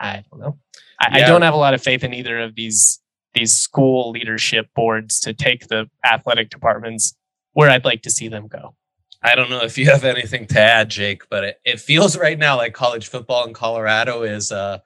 I 0.00 0.24
don't 0.30 0.40
know. 0.40 0.58
I, 1.00 1.18
yeah. 1.18 1.24
I 1.24 1.28
don't 1.28 1.42
have 1.42 1.54
a 1.54 1.58
lot 1.58 1.74
of 1.74 1.82
faith 1.82 2.04
in 2.04 2.14
either 2.14 2.40
of 2.40 2.54
these 2.54 3.00
these 3.34 3.52
school 3.52 4.10
leadership 4.10 4.68
boards 4.76 5.18
to 5.20 5.34
take 5.34 5.66
the 5.66 5.90
athletic 6.04 6.50
departments 6.50 7.16
where 7.52 7.68
I'd 7.68 7.84
like 7.84 8.02
to 8.02 8.10
see 8.10 8.28
them 8.28 8.46
go. 8.46 8.76
I 9.24 9.34
don't 9.34 9.50
know 9.50 9.62
if 9.62 9.76
you 9.76 9.86
have 9.86 10.04
anything 10.04 10.46
to 10.48 10.60
add, 10.60 10.90
Jake, 10.90 11.22
but 11.30 11.44
it, 11.44 11.60
it 11.64 11.80
feels 11.80 12.16
right 12.26 12.38
now 12.38 12.56
like 12.56 12.74
college 12.74 13.08
football 13.08 13.46
in 13.46 13.54
Colorado 13.54 14.22
is 14.22 14.52
uh, 14.52 14.78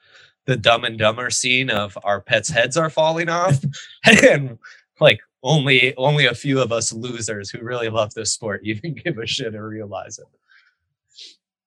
the 0.46 0.56
dumb 0.56 0.84
and 0.84 0.98
dumber 0.98 1.28
scene 1.28 1.70
of 1.70 1.98
our 2.04 2.20
pets' 2.20 2.48
heads 2.48 2.76
are 2.76 2.90
falling 2.90 3.28
off. 3.28 3.62
and 4.24 4.58
like 5.00 5.20
only 5.42 5.94
only 5.96 6.26
a 6.26 6.34
few 6.34 6.60
of 6.60 6.72
us 6.72 6.92
losers 6.92 7.50
who 7.50 7.62
really 7.62 7.88
love 7.88 8.12
this 8.14 8.32
sport 8.32 8.60
even 8.64 8.94
give 8.94 9.18
a 9.18 9.26
shit 9.26 9.54
or 9.54 9.68
realize 9.68 10.18
it. 10.18 10.26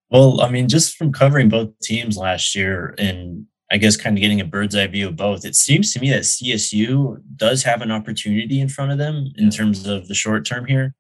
Well, 0.09 0.41
I 0.41 0.49
mean, 0.49 0.67
just 0.67 0.97
from 0.97 1.13
covering 1.13 1.47
both 1.47 1.79
teams 1.79 2.17
last 2.17 2.53
year 2.53 2.95
and 2.97 3.45
I 3.71 3.77
guess 3.77 3.95
kind 3.95 4.17
of 4.17 4.21
getting 4.21 4.41
a 4.41 4.45
bird's 4.45 4.75
eye 4.75 4.87
view 4.87 5.07
of 5.07 5.15
both, 5.15 5.45
it 5.45 5.55
seems 5.55 5.93
to 5.93 5.99
me 5.99 6.09
that 6.09 6.23
CSU 6.23 7.21
does 7.37 7.63
have 7.63 7.81
an 7.81 7.89
opportunity 7.89 8.59
in 8.59 8.67
front 8.67 8.91
of 8.91 8.97
them 8.97 9.31
in 9.37 9.49
terms 9.49 9.87
of 9.87 10.07
the 10.09 10.13
short 10.13 10.45
term 10.45 10.65
here. 10.65 10.93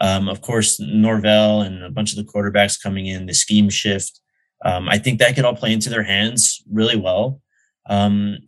Um, 0.00 0.28
of 0.28 0.42
course, 0.42 0.78
Norvell 0.80 1.62
and 1.62 1.82
a 1.82 1.90
bunch 1.90 2.12
of 2.12 2.16
the 2.16 2.30
quarterbacks 2.30 2.80
coming 2.80 3.06
in, 3.06 3.26
the 3.26 3.34
scheme 3.34 3.70
shift. 3.70 4.20
Um, 4.64 4.88
I 4.88 4.98
think 4.98 5.18
that 5.18 5.34
could 5.34 5.44
all 5.44 5.56
play 5.56 5.72
into 5.72 5.88
their 5.88 6.02
hands 6.02 6.62
really 6.70 6.96
well. 6.96 7.40
Um, 7.88 8.38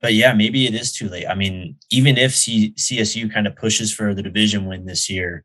but 0.00 0.14
yeah, 0.14 0.32
maybe 0.32 0.66
it 0.66 0.74
is 0.74 0.92
too 0.92 1.08
late. 1.08 1.26
I 1.26 1.34
mean, 1.34 1.76
even 1.90 2.16
if 2.16 2.34
C- 2.34 2.72
CSU 2.72 3.32
kind 3.32 3.46
of 3.46 3.54
pushes 3.56 3.92
for 3.92 4.14
the 4.14 4.22
division 4.22 4.64
win 4.64 4.86
this 4.86 5.10
year, 5.10 5.44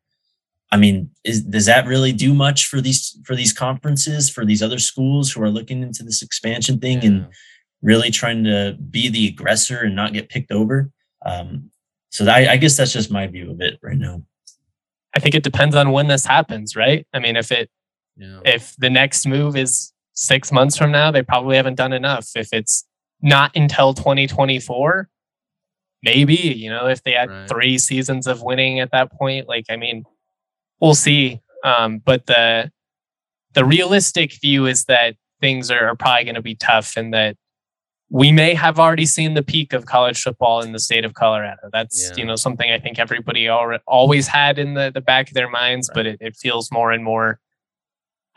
I 0.72 0.78
mean, 0.78 1.10
is, 1.24 1.44
does 1.44 1.66
that 1.66 1.88
really 1.88 2.12
do 2.12 2.34
much 2.34 2.68
for 2.68 2.82
these 2.82 3.18
for 3.26 3.36
these 3.36 3.54
conferences 3.54 4.30
for 4.30 4.46
these 4.46 4.64
other 4.64 4.80
schools 4.80 5.32
who 5.32 5.42
are 5.44 5.50
looking 5.50 5.84
into 5.84 6.04
this 6.04 6.22
expansion 6.22 6.80
thing 6.80 7.02
yeah. 7.02 7.08
and 7.08 7.28
really 7.82 8.10
trying 8.12 8.44
to 8.46 8.78
be 8.90 9.10
the 9.10 9.28
aggressor 9.28 9.82
and 9.82 9.96
not 9.96 10.14
get 10.14 10.30
picked 10.30 10.52
over. 10.52 10.90
Um, 11.26 11.70
so 12.10 12.26
I, 12.28 12.52
I 12.54 12.58
guess 12.58 12.78
that's 12.78 12.94
just 12.94 13.12
my 13.12 13.28
view 13.28 13.52
of 13.52 13.62
it 13.62 13.78
right 13.82 13.98
now. 13.98 14.22
I 15.16 15.20
think 15.20 15.36
it 15.36 15.44
depends 15.44 15.76
on 15.76 15.92
when 15.92 16.08
this 16.08 16.26
happens, 16.26 16.76
right? 16.76 17.06
I 17.14 17.20
mean, 17.20 17.36
if 17.36 17.52
it 17.52 17.70
Yeah. 18.18 18.40
if 18.46 18.76
the 18.78 18.90
next 18.90 19.26
move 19.26 19.56
is 19.56 19.94
six 20.14 20.52
months 20.52 20.78
from 20.78 20.92
now, 20.92 21.12
they 21.12 21.22
probably 21.24 21.58
haven't 21.58 21.76
done 21.76 21.94
enough. 21.94 22.30
If 22.36 22.50
it's 22.54 22.86
not 23.22 23.52
until 23.56 23.94
2024, 23.94 25.10
maybe, 26.04 26.36
you 26.36 26.70
know, 26.70 26.88
if 26.88 27.04
they 27.04 27.12
had 27.14 27.30
Right. 27.30 27.50
three 27.50 27.78
seasons 27.78 28.28
of 28.28 28.42
winning 28.42 28.80
at 28.80 28.92
that 28.92 29.12
point, 29.12 29.48
like, 29.48 29.66
I 29.70 29.76
mean, 29.78 30.04
we'll 30.80 30.96
see. 30.96 31.42
Um, 31.64 32.00
but 32.00 32.26
the, 32.28 32.72
the 33.54 33.66
realistic 33.66 34.34
view 34.42 34.66
is 34.68 34.86
that 34.86 35.16
things 35.42 35.72
are, 35.72 35.88
are 35.88 35.96
probably 35.96 36.26
going 36.26 36.36
to 36.36 36.42
be 36.42 36.56
tough 36.56 36.96
and 36.98 37.14
that 37.14 37.36
we 38.10 38.32
may 38.32 38.54
have 38.54 38.80
already 38.80 39.06
seen 39.06 39.34
the 39.34 39.44
peak 39.44 39.74
of 39.74 39.86
college 39.86 40.22
football 40.22 40.62
in 40.62 40.72
the 40.72 40.80
state 40.80 41.06
of 41.06 41.14
Colorado. 41.16 41.70
That's, 41.72 42.10
Yeah. 42.12 42.18
you 42.18 42.26
know, 42.26 42.36
something 42.36 42.70
I 42.72 42.80
think 42.80 43.00
everybody 43.00 43.48
al- 43.48 43.80
always 43.88 44.28
had 44.28 44.60
in 44.60 44.76
the, 44.76 44.92
the 44.94 45.02
back 45.02 45.30
of 45.30 45.34
their 45.34 45.50
minds, 45.50 45.90
but 45.94 46.06
it, 46.06 46.18
it 46.22 46.36
feels 46.36 46.72
more 46.72 46.92
and 46.92 47.04
more 47.04 47.40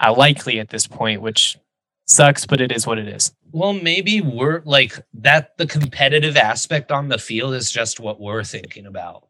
uh, 0.00 0.14
likely 0.14 0.58
at 0.58 0.70
this 0.70 0.86
point, 0.86 1.20
which 1.20 1.58
sucks, 2.06 2.46
but 2.46 2.60
it 2.60 2.72
is 2.72 2.86
what 2.86 2.98
it 2.98 3.08
is. 3.08 3.32
Well, 3.52 3.74
maybe 3.74 4.20
we're 4.20 4.62
like 4.64 4.98
that. 5.14 5.56
The 5.58 5.66
competitive 5.66 6.36
aspect 6.36 6.90
on 6.90 7.08
the 7.08 7.18
field 7.18 7.54
is 7.54 7.70
just 7.70 8.00
what 8.00 8.20
we're 8.20 8.44
thinking 8.44 8.86
about. 8.86 9.26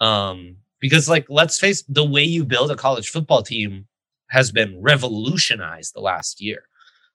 Um, 0.00 0.56
because, 0.80 1.08
like, 1.08 1.26
let's 1.28 1.58
face 1.58 1.82
the 1.88 2.04
way 2.04 2.22
you 2.24 2.44
build 2.44 2.70
a 2.70 2.76
college 2.76 3.10
football 3.10 3.42
team 3.42 3.86
has 4.30 4.50
been 4.52 4.80
revolutionized 4.80 5.94
the 5.94 6.00
last 6.00 6.40
year. 6.40 6.62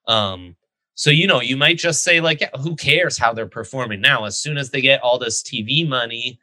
Um, 0.08 0.56
so 0.96 1.10
you 1.10 1.28
know, 1.28 1.41
you 1.41 1.58
might 1.58 1.78
just 1.78 2.04
say, 2.04 2.22
like, 2.22 2.41
yeah, 2.41 2.50
who 2.62 2.76
cares 2.76 3.18
how 3.18 3.34
they're 3.34 3.48
performing 3.48 4.02
now? 4.02 4.26
As 4.26 4.41
soon 4.41 4.58
as 4.58 4.72
they 4.72 4.82
get 4.82 5.02
all 5.02 5.20
this 5.20 5.43
TV 5.43 5.88
money, 5.88 6.39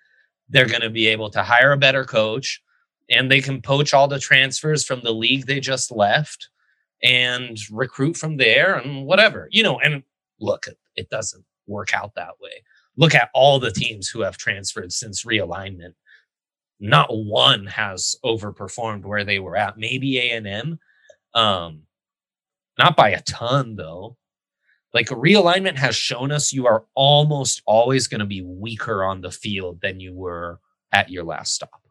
they're 0.49 0.69
going 0.69 0.83
to 0.83 0.91
be 0.91 1.07
able 1.09 1.31
to 1.31 1.43
hire 1.43 1.73
a 1.73 1.79
better 1.79 2.05
coach, 2.05 2.63
and 3.11 3.31
they 3.31 3.41
can 3.41 3.63
poach 3.63 3.95
all 3.95 4.09
the 4.09 4.19
transfers 4.19 4.85
from 4.85 5.01
the 5.03 5.13
league 5.13 5.47
they 5.47 5.61
just 5.61 5.91
left 5.91 6.49
and 7.03 7.59
recruit 7.71 8.17
from 8.17 8.37
there 8.37 8.77
and 8.77 9.07
whatever 9.07 9.49
you 9.51 9.63
know 9.63 9.81
and 9.81 10.03
look 10.41 10.67
it 10.95 11.09
doesn't 11.11 11.45
work 11.67 11.95
out 11.95 12.15
that 12.15 12.35
way. 12.41 12.63
Look 12.97 13.15
at 13.15 13.31
all 13.35 13.59
the 13.59 13.71
teams 13.71 14.09
who 14.09 14.21
have 14.21 14.37
transferred 14.37 14.93
since 14.93 15.25
realignment. 15.25 15.95
Not 16.81 17.09
one 17.11 17.67
has 17.67 18.17
overperformed 18.25 19.05
where 19.05 19.25
they 19.25 19.39
were 19.39 19.57
at. 19.57 19.79
Maybe 19.79 20.19
a&m 20.19 20.79
um 21.35 21.83
not 22.79 22.97
by 22.97 23.11
a 23.11 23.23
ton 23.23 23.77
though 23.77 24.17
like 24.95 25.07
realignment 25.09 25.77
has 25.77 25.97
shown 25.97 26.31
us 26.33 26.53
you 26.53 26.67
are 26.67 26.85
almost 26.95 27.63
always 27.67 28.09
going 28.09 28.21
to 28.21 28.27
be 28.27 28.43
weaker 28.43 29.05
on 29.05 29.21
the 29.21 29.31
field 29.31 29.81
than 29.81 30.01
you 30.01 30.15
were 30.15 30.59
at 30.93 31.11
your 31.11 31.25
last 31.25 31.55
stop 31.55 31.83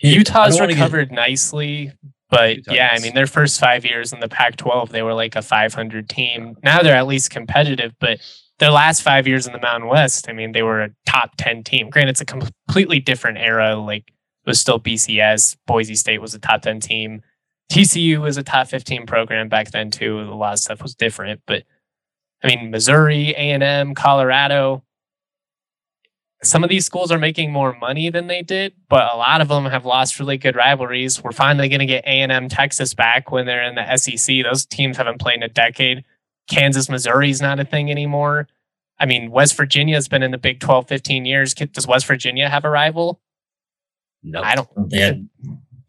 Utah's 0.00 0.56
don't 0.56 0.68
get- 0.68 0.74
recovered 0.74 1.12
nicely, 1.12 1.92
but 2.30 2.56
Utah 2.56 2.72
yeah, 2.72 2.90
I 2.92 3.00
mean, 3.00 3.14
their 3.14 3.26
first 3.26 3.58
five 3.58 3.84
years 3.84 4.12
in 4.12 4.20
the 4.20 4.28
Pac 4.28 4.56
12, 4.56 4.90
they 4.90 5.02
were 5.02 5.14
like 5.14 5.34
a 5.36 5.42
500 5.42 6.08
team. 6.08 6.56
Now 6.62 6.82
they're 6.82 6.96
at 6.96 7.06
least 7.06 7.30
competitive, 7.30 7.92
but 7.98 8.20
their 8.58 8.70
last 8.70 9.02
five 9.02 9.26
years 9.26 9.46
in 9.46 9.52
the 9.52 9.60
Mountain 9.60 9.88
West, 9.88 10.28
I 10.28 10.32
mean, 10.32 10.52
they 10.52 10.62
were 10.62 10.82
a 10.82 10.90
top 11.06 11.32
10 11.38 11.64
team. 11.64 11.90
Granted, 11.90 12.10
it's 12.10 12.20
a 12.20 12.24
completely 12.24 13.00
different 13.00 13.38
era. 13.38 13.76
Like, 13.76 14.08
it 14.08 14.46
was 14.46 14.60
still 14.60 14.80
BCS. 14.80 15.56
Boise 15.66 15.94
State 15.94 16.20
was 16.20 16.34
a 16.34 16.38
top 16.38 16.62
10 16.62 16.80
team. 16.80 17.22
TCU 17.70 18.20
was 18.20 18.36
a 18.36 18.42
top 18.42 18.68
15 18.68 19.06
program 19.06 19.48
back 19.48 19.70
then, 19.70 19.90
too. 19.90 20.20
A 20.20 20.34
lot 20.34 20.54
of 20.54 20.58
stuff 20.58 20.82
was 20.82 20.94
different. 20.94 21.42
But 21.46 21.64
I 22.42 22.48
mean, 22.48 22.70
Missouri, 22.70 23.30
A&M, 23.30 23.94
Colorado, 23.94 24.82
some 26.42 26.62
of 26.62 26.70
these 26.70 26.86
schools 26.86 27.10
are 27.10 27.18
making 27.18 27.52
more 27.52 27.76
money 27.78 28.10
than 28.10 28.28
they 28.28 28.42
did, 28.42 28.72
but 28.88 29.12
a 29.12 29.16
lot 29.16 29.40
of 29.40 29.48
them 29.48 29.64
have 29.64 29.84
lost 29.84 30.20
really 30.20 30.38
good 30.38 30.54
rivalries. 30.54 31.22
We're 31.22 31.32
finally 31.32 31.68
going 31.68 31.80
to 31.80 31.86
get 31.86 32.04
A&M 32.04 32.48
Texas 32.48 32.94
back 32.94 33.32
when 33.32 33.46
they're 33.46 33.64
in 33.64 33.74
the 33.74 33.96
SEC. 33.96 34.44
Those 34.44 34.64
teams 34.64 34.96
haven't 34.96 35.20
played 35.20 35.38
in 35.38 35.42
a 35.42 35.48
decade. 35.48 36.04
Kansas, 36.48 36.88
Missouri's 36.88 37.42
not 37.42 37.58
a 37.58 37.64
thing 37.64 37.90
anymore. 37.90 38.46
I 39.00 39.06
mean, 39.06 39.30
West 39.30 39.56
Virginia's 39.56 40.08
been 40.08 40.22
in 40.22 40.30
the 40.30 40.38
Big 40.38 40.60
12 40.60 40.86
15 40.88 41.24
years. 41.24 41.54
Does 41.54 41.86
West 41.86 42.06
Virginia 42.06 42.48
have 42.48 42.64
a 42.64 42.70
rival? 42.70 43.20
no 44.22 44.42
I 44.42 44.54
don't. 44.54 44.90
They 44.90 44.98
had 44.98 45.28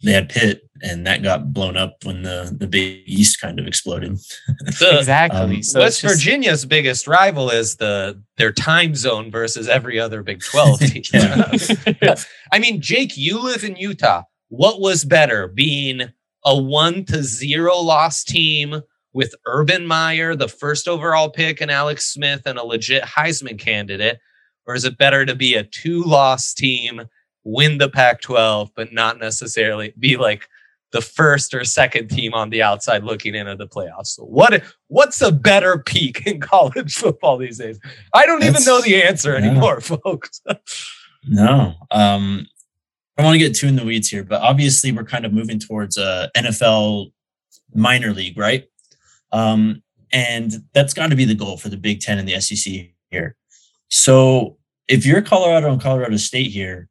they 0.03 0.13
had 0.13 0.29
Pitt, 0.29 0.68
and 0.81 1.05
that 1.07 1.23
got 1.23 1.53
blown 1.53 1.75
up 1.77 2.03
when 2.03 2.23
the 2.23 2.53
the 2.57 2.67
Big 2.67 3.03
East 3.05 3.39
kind 3.41 3.59
of 3.59 3.67
exploded. 3.67 4.17
The- 4.47 4.95
Exactly. 4.99 5.39
um, 5.39 5.63
so 5.63 5.79
it's 5.79 5.83
West 5.85 6.01
just- 6.01 6.15
Virginia's 6.15 6.65
biggest 6.65 7.07
rival 7.07 7.49
is 7.49 7.75
the 7.77 8.21
their 8.37 8.51
time 8.51 8.95
zone 8.95 9.31
versus 9.31 9.67
every 9.67 9.99
other 9.99 10.23
Big 10.23 10.41
12 10.41 10.79
team. 10.79 11.03
I 12.51 12.59
mean, 12.59 12.81
Jake, 12.81 13.17
you 13.17 13.39
live 13.41 13.63
in 13.63 13.75
Utah. 13.75 14.23
What 14.49 14.79
was 14.81 15.05
better, 15.05 15.47
being 15.47 16.01
a 16.45 16.57
one 16.57 17.05
to 17.05 17.21
zero 17.23 17.77
loss 17.77 18.23
team 18.23 18.81
with 19.13 19.35
Urban 19.45 19.85
Meyer, 19.85 20.35
the 20.35 20.47
first 20.47 20.87
overall 20.87 21.29
pick, 21.29 21.61
and 21.61 21.69
Alex 21.71 22.05
Smith, 22.13 22.43
and 22.45 22.57
a 22.57 22.63
legit 22.63 23.03
Heisman 23.03 23.59
candidate? 23.59 24.19
Or 24.65 24.75
is 24.75 24.85
it 24.85 24.97
better 24.97 25.25
to 25.25 25.35
be 25.35 25.55
a 25.55 25.63
two 25.63 26.03
loss 26.03 26.53
team, 26.53 27.01
win 27.43 27.77
the 27.79 27.89
Pac 27.89 28.21
12, 28.21 28.71
but 28.75 28.93
not 28.93 29.19
necessarily 29.19 29.93
be 29.99 30.15
like 30.17 30.47
the 30.91 31.01
first 31.01 31.53
or 31.53 31.63
second 31.63 32.09
team 32.09 32.33
on 32.33 32.49
the 32.49 32.61
outside 32.61 33.03
looking 33.03 33.35
into 33.35 33.55
the 33.55 33.67
playoffs? 33.67 34.07
So 34.07 34.23
what 34.23 34.63
what's 34.87 35.21
a 35.21 35.31
better 35.31 35.79
peak 35.79 36.25
in 36.25 36.39
college 36.41 36.93
football 36.93 37.37
these 37.37 37.57
days? 37.57 37.79
I 38.13 38.25
don't 38.25 38.43
even 38.43 38.63
know 38.65 38.81
the 38.81 39.01
answer 39.01 39.35
anymore, 39.35 39.81
folks. 39.81 40.41
No. 41.27 41.75
Um, 41.91 42.47
I 43.17 43.21
don't 43.21 43.31
want 43.31 43.39
to 43.39 43.47
get 43.47 43.55
too 43.55 43.67
in 43.67 43.75
the 43.75 43.83
weeds 43.83 44.09
here, 44.09 44.23
but 44.23 44.41
obviously 44.41 44.91
we're 44.91 45.03
kind 45.03 45.25
of 45.25 45.33
moving 45.33 45.59
towards 45.59 45.97
a 45.97 46.31
NFL 46.37 47.11
minor 47.73 48.13
league, 48.13 48.37
right? 48.37 48.65
Um, 49.31 49.83
and 50.11 50.53
that's 50.73 50.93
got 50.93 51.09
to 51.09 51.15
be 51.15 51.25
the 51.25 51.35
goal 51.35 51.57
for 51.57 51.69
the 51.69 51.77
Big 51.77 51.99
Ten 51.99 52.17
and 52.17 52.27
the 52.27 52.39
SEC 52.39 52.91
here. 53.11 53.35
So 53.89 54.57
if 54.87 55.05
you're 55.05 55.21
Colorado 55.21 55.71
and 55.71 55.81
Colorado 55.81 56.17
State 56.17 56.51
here, 56.51 56.87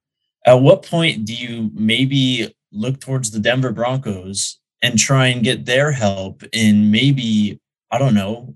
at 0.46 0.61
what 0.61 0.84
point 0.84 1.24
do 1.24 1.34
you 1.34 1.70
maybe 1.74 2.55
look 2.72 3.00
towards 3.00 3.30
the 3.30 3.40
Denver 3.40 3.72
Broncos 3.72 4.58
and 4.82 4.98
try 4.98 5.28
and 5.28 5.42
get 5.42 5.66
their 5.66 5.92
help 5.92 6.42
in 6.52 6.90
maybe, 6.90 7.60
I 7.90 7.98
don't 7.98 8.14
know, 8.14 8.54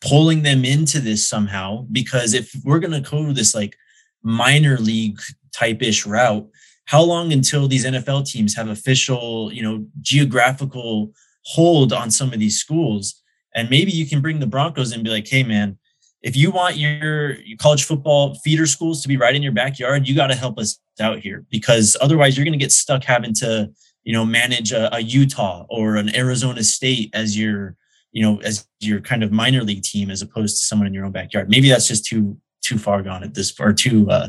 pulling 0.00 0.42
them 0.42 0.64
into 0.64 1.00
this 1.00 1.28
somehow? 1.28 1.86
Because 1.90 2.34
if 2.34 2.52
we're 2.64 2.78
going 2.78 3.02
to 3.02 3.10
go 3.10 3.32
this 3.32 3.54
like 3.54 3.76
minor 4.22 4.76
league 4.78 5.20
type 5.54 5.82
ish 5.82 6.06
route, 6.06 6.48
how 6.86 7.02
long 7.02 7.32
until 7.32 7.66
these 7.66 7.84
NFL 7.84 8.26
teams 8.26 8.54
have 8.54 8.68
official, 8.68 9.52
you 9.52 9.62
know, 9.62 9.86
geographical 10.00 11.12
hold 11.44 11.92
on 11.92 12.10
some 12.10 12.32
of 12.32 12.38
these 12.38 12.58
schools? 12.58 13.22
And 13.54 13.70
maybe 13.70 13.90
you 13.90 14.06
can 14.06 14.20
bring 14.20 14.38
the 14.38 14.46
Broncos 14.46 14.92
and 14.92 15.02
be 15.02 15.10
like, 15.10 15.26
hey, 15.26 15.42
man, 15.42 15.78
if 16.26 16.34
you 16.34 16.50
want 16.50 16.76
your, 16.76 17.36
college 17.60 17.84
football 17.84 18.34
feeder 18.34 18.66
schools 18.66 19.00
to 19.00 19.06
be 19.06 19.16
right 19.16 19.36
in 19.36 19.44
your 19.44 19.52
backyard, 19.52 20.08
you 20.08 20.14
got 20.14 20.26
to 20.26 20.34
help 20.34 20.58
us 20.58 20.80
out 20.98 21.20
here 21.20 21.46
because 21.50 21.96
otherwise 22.00 22.36
you're 22.36 22.44
going 22.44 22.58
to 22.58 22.58
get 22.58 22.72
stuck 22.72 23.04
having 23.04 23.32
to, 23.32 23.70
you 24.02 24.12
know, 24.12 24.24
manage 24.24 24.72
a, 24.72 24.92
a 24.92 24.98
Utah 24.98 25.64
or 25.70 25.94
an 25.94 26.14
Arizona 26.16 26.64
State 26.64 27.10
as 27.14 27.38
your, 27.38 27.76
you 28.10 28.22
know, 28.22 28.40
as 28.40 28.66
your 28.80 29.00
kind 29.00 29.22
of 29.22 29.30
minor 29.30 29.62
league 29.62 29.84
team 29.84 30.10
as 30.10 30.20
opposed 30.20 30.58
to 30.58 30.66
someone 30.66 30.88
in 30.88 30.92
your 30.92 31.04
own 31.04 31.12
backyard. 31.12 31.48
Maybe 31.48 31.68
that's 31.68 31.86
just 31.86 32.04
too 32.04 32.36
too 32.60 32.76
far 32.76 33.02
gone 33.02 33.22
at 33.22 33.32
this 33.32 33.54
or 33.60 33.72
too 33.72 34.10
uh 34.10 34.28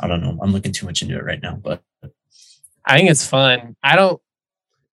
I 0.00 0.08
don't 0.08 0.20
know. 0.20 0.38
I'm 0.42 0.52
looking 0.52 0.72
too 0.72 0.84
much 0.84 1.00
into 1.00 1.16
it 1.16 1.24
right 1.24 1.40
now, 1.42 1.54
but 1.54 1.82
I 2.84 2.98
think 2.98 3.10
it's 3.10 3.26
fun. 3.26 3.74
I 3.82 3.96
don't 3.96 4.20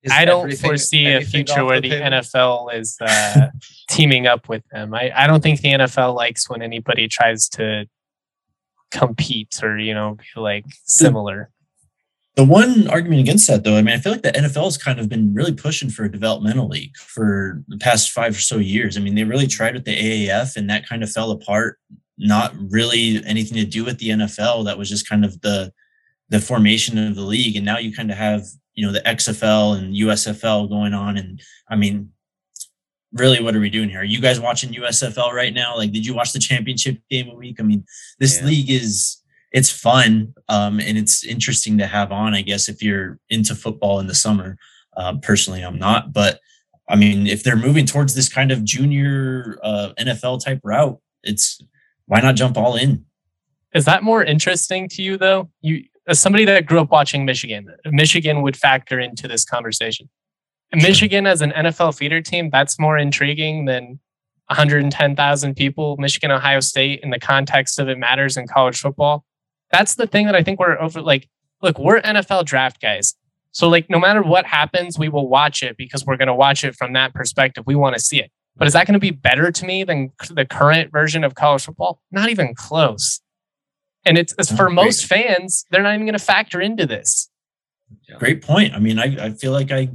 Is 0.02 0.14
I 0.14 0.24
don't 0.24 0.54
foresee 0.54 1.08
a 1.08 1.22
future 1.22 1.66
where 1.66 1.82
the 1.82 1.90
table? 1.90 2.06
NFL 2.06 2.74
is 2.74 2.98
uh, 3.02 3.48
teaming 3.90 4.28
up 4.28 4.48
with 4.48 4.64
them. 4.72 4.94
I, 4.94 5.12
I 5.14 5.28
don't 5.28 5.44
think 5.44 5.60
the 5.60 5.74
NFL 5.74 6.16
likes 6.16 6.50
when 6.50 6.62
anybody 6.62 7.10
tries 7.10 7.50
to 7.50 7.86
compete 8.92 9.60
or, 9.62 9.78
you 9.78 9.94
know, 9.94 10.16
be 10.16 10.42
like 10.42 10.66
similar. 10.86 11.50
the 12.36 12.46
one 12.46 12.88
argument 12.88 13.20
against 13.20 13.48
that 13.48 13.66
though, 13.66 13.76
I 13.76 13.82
mean, 13.82 13.94
I 13.94 14.00
feel 14.00 14.14
like 14.14 14.22
the 14.22 14.32
NFL 14.32 14.64
has 14.66 14.78
kind 14.78 15.00
of 15.00 15.10
been 15.10 15.34
really 15.34 15.54
pushing 15.54 15.90
for 15.90 16.06
a 16.06 16.12
developmental 16.12 16.70
league 16.70 16.96
for 16.96 17.62
the 17.68 17.78
past 17.78 18.12
five 18.12 18.36
or 18.36 18.40
so 18.40 18.58
years. 18.58 18.96
I 18.96 19.02
mean, 19.02 19.16
they 19.16 19.26
really 19.26 19.48
tried 19.48 19.74
with 19.74 19.84
the 19.84 19.98
AAF 20.28 20.56
and 20.56 20.70
that 20.70 20.88
kind 20.88 21.04
of 21.04 21.12
fell 21.12 21.32
apart. 21.32 21.78
Not 22.18 22.54
really 22.70 23.22
anything 23.26 23.58
to 23.58 23.66
do 23.66 23.84
with 23.84 23.98
the 24.00 24.10
NFL. 24.10 24.66
That 24.66 24.78
was 24.78 24.90
just 24.90 25.10
kind 25.10 25.26
of 25.26 25.42
the 25.42 25.74
the 26.30 26.40
formation 26.40 26.98
of 26.98 27.16
the 27.16 27.22
league. 27.22 27.56
And 27.56 27.66
now 27.66 27.78
you 27.78 27.94
kind 27.94 28.12
of 28.12 28.18
have, 28.18 28.44
you 28.74 28.86
know, 28.86 28.92
the 28.92 29.02
XFL 29.02 29.78
and 29.78 29.96
USFL 29.96 30.70
going 30.70 30.94
on. 30.94 31.18
And 31.18 31.42
I 31.70 31.76
mean, 31.76 32.12
really, 33.14 33.42
what 33.42 33.56
are 33.56 33.60
we 33.60 33.70
doing 33.70 33.90
here? 33.90 34.02
Are 34.02 34.06
you 34.06 34.22
guys 34.22 34.40
watching 34.40 34.74
USFL 34.74 35.32
right 35.34 35.54
now? 35.54 35.76
Like, 35.76 35.92
did 35.92 36.06
you 36.06 36.14
watch 36.14 36.34
the 36.34 36.40
championship 36.40 36.98
game 37.10 37.30
a 37.30 37.36
week? 37.36 37.58
I 37.60 37.64
mean, 37.64 37.84
this 38.20 38.40
Yeah. 38.40 38.46
league 38.48 38.70
is 38.70 39.18
it's 39.52 39.72
fun 39.72 40.34
um, 40.48 40.80
and 40.80 40.96
it's 40.96 41.24
interesting 41.24 41.80
to 41.80 41.88
have 41.88 42.12
on. 42.12 42.36
I 42.36 42.42
guess 42.42 42.70
if 42.70 42.84
you're 42.84 43.18
into 43.30 43.56
football 43.56 44.00
in 44.00 44.08
the 44.08 44.16
summer. 44.16 44.58
Um, 44.98 45.22
personally, 45.22 45.62
I'm 45.62 45.80
not, 45.80 46.12
but 46.14 46.40
I 46.90 46.96
mean, 46.96 47.26
if 47.26 47.44
they're 47.44 47.56
moving 47.56 47.86
towards 47.86 48.16
this 48.16 48.28
kind 48.28 48.52
of 48.52 48.66
junior 48.66 49.58
uh, 49.64 49.94
NFL 50.00 50.44
type 50.44 50.60
route, 50.64 51.00
it's 51.24 51.62
why 52.06 52.20
not 52.20 52.36
jump 52.36 52.58
all 52.58 52.76
in? 52.76 53.06
Is 53.74 53.86
that 53.86 54.04
more 54.04 54.24
interesting 54.24 54.90
to 54.90 55.02
you 55.02 55.18
though? 55.18 55.50
You 55.62 55.86
as 56.10 56.20
somebody 56.20 56.44
that 56.46 56.66
grew 56.66 56.80
up 56.80 56.90
watching 56.90 57.24
Michigan, 57.24 57.68
Michigan 57.86 58.42
would 58.42 58.58
factor 58.58 59.00
into 59.00 59.28
this 59.28 59.46
conversation. 59.46 60.10
Michigan 60.74 61.28
as 61.28 61.42
an 61.42 61.52
NFL 61.52 61.98
feeder 61.98 62.22
team, 62.22 62.50
that's 62.50 62.80
more 62.80 62.98
intriguing 62.98 63.66
than 63.66 64.00
110,000 64.48 65.56
people. 65.56 65.98
Michigan, 65.98 66.32
Ohio 66.32 66.60
State, 66.60 67.02
in 67.04 67.12
the 67.12 67.20
context 67.20 67.80
of 67.80 67.88
it 67.88 67.98
matters 67.98 68.38
in 68.38 68.48
college 68.48 68.80
football. 68.80 69.24
That's 69.72 69.96
the 69.96 70.08
thing 70.08 70.26
that 70.26 70.36
I 70.36 70.44
think 70.44 70.60
we're 70.60 70.80
over. 70.80 71.02
Like, 71.02 71.30
look, 71.62 71.78
we're 71.78 72.02
NFL 72.02 72.46
draft 72.46 72.82
guys. 72.82 73.16
So, 73.52 73.68
like, 73.68 73.90
no 73.90 74.00
matter 74.00 74.24
what 74.24 74.46
happens, 74.46 74.98
we 74.98 75.10
will 75.10 75.28
watch 75.28 75.62
it 75.62 75.78
because 75.78 76.06
we're 76.06 76.18
going 76.18 76.28
to 76.28 76.36
watch 76.36 76.64
it 76.64 76.76
from 76.76 76.94
that 76.94 77.14
perspective. 77.14 77.64
We 77.68 77.76
want 77.76 77.96
to 77.96 78.02
see 78.02 78.20
it. 78.20 78.32
But 78.56 78.68
is 78.68 78.74
that 78.74 78.88
going 78.88 78.94
to 78.94 79.00
be 79.00 79.12
better 79.12 79.52
to 79.52 79.66
me 79.66 79.84
than 79.84 80.12
the 80.32 80.46
current 80.46 80.92
version 80.92 81.24
of 81.24 81.36
college 81.36 81.66
football? 81.66 82.02
Not 82.12 82.30
even 82.30 82.56
close. 82.56 83.22
And 84.06 84.18
it's, 84.18 84.34
it's 84.38 84.52
for 84.56 84.70
most 84.70 85.06
fans, 85.06 85.66
they're 85.72 85.84
not 85.84 85.94
even 85.94 86.06
going 86.06 86.18
to 86.18 86.24
factor 86.24 86.62
into 86.62 86.86
this. 86.86 87.30
Great 88.18 88.42
point. 88.42 88.74
I 88.74 88.80
mean, 88.80 89.00
I, 89.00 89.28
I 89.28 89.30
feel 89.32 89.52
like 89.52 89.72
I 89.72 89.90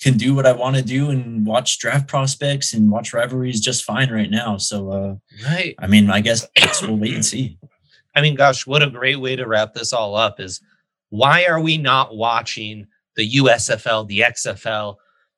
can 0.00 0.16
do 0.16 0.34
what 0.34 0.46
I 0.46 0.52
want 0.52 0.76
to 0.76 0.82
do 0.82 1.10
and 1.10 1.44
watch 1.44 1.78
draft 1.78 2.06
prospects 2.06 2.72
and 2.72 2.90
watch 2.90 3.12
rivalries 3.12 3.60
just 3.60 3.84
fine 3.84 4.10
right 4.10 4.30
now. 4.30 4.56
So, 4.56 4.90
uh, 4.90 5.14
right. 5.44 5.74
I 5.78 5.86
mean, 5.86 6.10
I 6.10 6.20
guess 6.20 6.46
we'll 6.82 6.96
wait 6.96 7.14
and 7.14 7.24
see. 7.24 7.58
I 8.14 8.20
mean, 8.20 8.34
gosh, 8.34 8.66
what 8.66 8.82
a 8.82 8.90
great 8.90 9.20
way 9.20 9.36
to 9.36 9.46
wrap 9.46 9.74
this 9.74 9.92
all 9.92 10.14
up 10.14 10.40
is 10.40 10.60
why 11.10 11.46
are 11.46 11.60
we 11.60 11.78
not 11.78 12.16
watching 12.16 12.86
the 13.16 13.36
USFL, 13.36 14.06
the 14.06 14.20
XFL, 14.20 14.96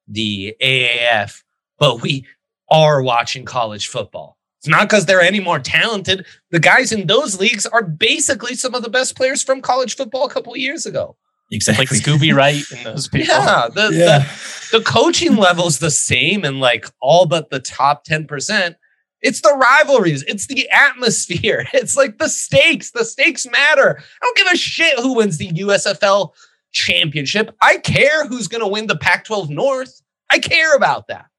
the 0.08 0.54
AAF, 0.62 1.42
but 1.78 2.02
we 2.02 2.26
are 2.70 3.02
watching 3.02 3.44
college 3.44 3.88
football? 3.88 4.36
It's 4.60 4.68
not 4.68 4.90
because 4.90 5.06
they're 5.06 5.22
any 5.22 5.40
more 5.40 5.58
talented. 5.58 6.26
The 6.50 6.60
guys 6.60 6.92
in 6.92 7.06
those 7.06 7.40
leagues 7.40 7.64
are 7.64 7.82
basically 7.82 8.54
some 8.54 8.74
of 8.74 8.82
the 8.82 8.90
best 8.90 9.16
players 9.16 9.42
from 9.42 9.62
college 9.62 9.96
football 9.96 10.26
a 10.26 10.30
couple 10.30 10.52
of 10.52 10.58
years 10.58 10.84
ago. 10.84 11.16
Exactly. 11.50 11.86
Like 11.86 11.88
Scooby 11.88 12.34
Wright 12.36 12.62
and 12.76 12.84
those 12.84 13.08
people. 13.08 13.34
Yeah. 13.34 13.68
The, 13.74 13.90
yeah. 13.92 14.18
the, 14.18 14.78
the 14.78 14.84
coaching 14.84 15.36
level's 15.36 15.78
the 15.78 15.90
same 15.90 16.44
and 16.44 16.60
like 16.60 16.84
all 17.00 17.24
but 17.24 17.48
the 17.48 17.58
top 17.58 18.06
10%. 18.06 18.74
It's 19.22 19.40
the 19.40 19.54
rivalries. 19.54 20.24
It's 20.24 20.46
the 20.46 20.68
atmosphere. 20.70 21.66
It's 21.72 21.96
like 21.96 22.18
the 22.18 22.28
stakes. 22.28 22.90
The 22.90 23.06
stakes 23.06 23.46
matter. 23.46 23.98
I 23.98 24.02
don't 24.20 24.36
give 24.36 24.52
a 24.52 24.56
shit 24.58 24.98
who 24.98 25.14
wins 25.14 25.38
the 25.38 25.48
USFL 25.48 26.32
championship. 26.72 27.56
I 27.62 27.78
care 27.78 28.26
who's 28.26 28.46
going 28.46 28.62
to 28.62 28.68
win 28.68 28.88
the 28.88 28.96
Pac 28.96 29.24
12 29.24 29.48
North. 29.48 30.02
I 30.30 30.38
care 30.38 30.76
about 30.76 31.08
that. 31.08 31.29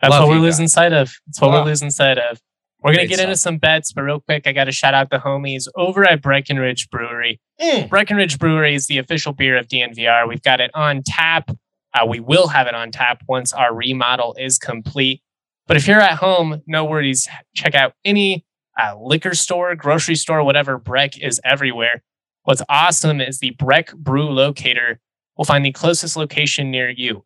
That's 0.00 0.10
Love 0.10 0.22
what 0.22 0.28
we're 0.28 0.36
guys. 0.36 0.42
losing 0.42 0.68
sight 0.68 0.92
of. 0.92 1.12
That's 1.26 1.40
what 1.40 1.50
wow. 1.50 1.60
we're 1.60 1.70
losing 1.70 1.90
sight 1.90 2.18
of. 2.18 2.40
We're 2.82 2.94
going 2.94 3.08
to 3.08 3.16
get 3.16 3.24
into 3.24 3.36
some 3.36 3.56
bets, 3.56 3.92
but 3.92 4.02
real 4.02 4.20
quick, 4.20 4.46
I 4.46 4.52
got 4.52 4.64
to 4.64 4.72
shout 4.72 4.92
out 4.92 5.08
the 5.08 5.18
homies 5.18 5.66
over 5.74 6.04
at 6.04 6.20
Breckenridge 6.20 6.90
Brewery. 6.90 7.40
Mm. 7.58 7.88
Breckenridge 7.88 8.38
Brewery 8.38 8.74
is 8.74 8.88
the 8.88 8.98
official 8.98 9.32
beer 9.32 9.56
of 9.56 9.68
DNVR. 9.68 10.28
We've 10.28 10.42
got 10.42 10.60
it 10.60 10.70
on 10.74 11.02
tap. 11.02 11.50
Uh, 11.94 12.04
we 12.06 12.20
will 12.20 12.48
have 12.48 12.66
it 12.66 12.74
on 12.74 12.90
tap 12.90 13.22
once 13.26 13.54
our 13.54 13.74
remodel 13.74 14.36
is 14.38 14.58
complete. 14.58 15.22
But 15.66 15.78
if 15.78 15.88
you're 15.88 16.00
at 16.00 16.18
home, 16.18 16.60
no 16.66 16.84
worries. 16.84 17.26
Check 17.54 17.74
out 17.74 17.94
any 18.04 18.44
uh, 18.78 18.96
liquor 19.00 19.34
store, 19.34 19.74
grocery 19.74 20.16
store, 20.16 20.44
whatever. 20.44 20.76
Breck 20.76 21.16
is 21.18 21.40
everywhere. 21.42 22.02
What's 22.42 22.62
awesome 22.68 23.20
is 23.20 23.38
the 23.38 23.50
Breck 23.50 23.94
Brew 23.94 24.28
Locator 24.28 25.00
will 25.38 25.46
find 25.46 25.64
the 25.64 25.72
closest 25.72 26.16
location 26.16 26.70
near 26.70 26.90
you. 26.90 27.24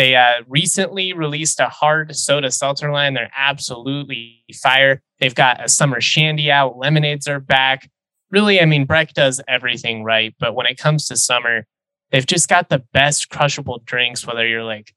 They 0.00 0.16
uh, 0.16 0.44
recently 0.48 1.12
released 1.12 1.60
a 1.60 1.68
hard 1.68 2.16
soda 2.16 2.50
seltzer 2.50 2.90
line. 2.90 3.12
They're 3.12 3.30
absolutely 3.36 4.42
fire. 4.62 5.02
They've 5.18 5.34
got 5.34 5.62
a 5.62 5.68
summer 5.68 6.00
shandy 6.00 6.50
out. 6.50 6.78
Lemonades 6.78 7.28
are 7.28 7.38
back. 7.38 7.90
Really, 8.30 8.62
I 8.62 8.64
mean, 8.64 8.86
Breck 8.86 9.12
does 9.12 9.42
everything 9.46 10.02
right. 10.02 10.34
But 10.40 10.54
when 10.54 10.64
it 10.64 10.78
comes 10.78 11.06
to 11.08 11.18
summer, 11.18 11.66
they've 12.10 12.24
just 12.24 12.48
got 12.48 12.70
the 12.70 12.82
best 12.94 13.28
crushable 13.28 13.82
drinks, 13.84 14.26
whether 14.26 14.48
you're 14.48 14.64
like 14.64 14.94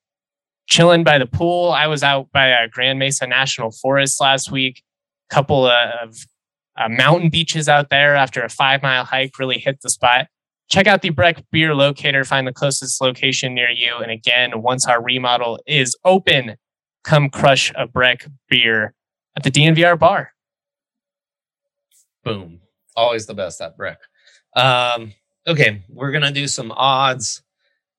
chilling 0.68 1.04
by 1.04 1.18
the 1.18 1.26
pool. 1.26 1.74
I 1.74 1.88
was 1.88 2.02
out 2.02 2.32
by 2.32 2.54
uh, 2.54 2.68
Grand 2.72 2.98
Mesa 2.98 3.28
National 3.28 3.72
Forest 3.72 4.22
last 4.22 4.54
week. 4.54 4.84
A 5.30 5.36
couple 5.36 5.66
of 5.66 6.16
uh, 6.78 6.88
mountain 6.88 7.30
beaches 7.30 7.68
out 7.68 7.90
there 7.90 8.16
after 8.16 8.42
a 8.42 8.48
five 8.48 8.82
mile 8.82 9.04
hike 9.04 9.38
really 9.38 9.60
hit 9.60 9.82
the 9.82 9.90
spot. 9.90 10.28
Check 10.74 10.88
out 10.88 11.04
the 11.04 11.12
Breck 11.12 11.44
Beer 11.52 11.76
Locator, 11.76 12.26
find 12.26 12.48
the 12.48 12.52
closest 12.52 13.00
location 13.00 13.54
near 13.54 13.70
you. 13.70 13.98
And 13.98 14.12
again, 14.12 14.64
once 14.64 14.88
our 14.88 15.04
remodel 15.04 15.60
is 15.68 15.96
open, 16.04 16.56
come 17.04 17.30
crush 17.30 17.72
a 17.76 17.86
Breck 17.86 18.26
beer 18.50 18.96
at 19.38 19.44
the 19.44 19.52
DNVR 19.52 20.00
bar. 20.00 20.32
Boom. 22.24 22.60
Always 22.96 23.28
the 23.28 23.36
best 23.36 23.62
at 23.62 23.78
Breck. 23.78 24.00
Um, 24.56 25.14
okay, 25.46 25.84
we're 25.90 26.10
going 26.10 26.24
to 26.24 26.32
do 26.32 26.48
some 26.48 26.72
odds 26.72 27.44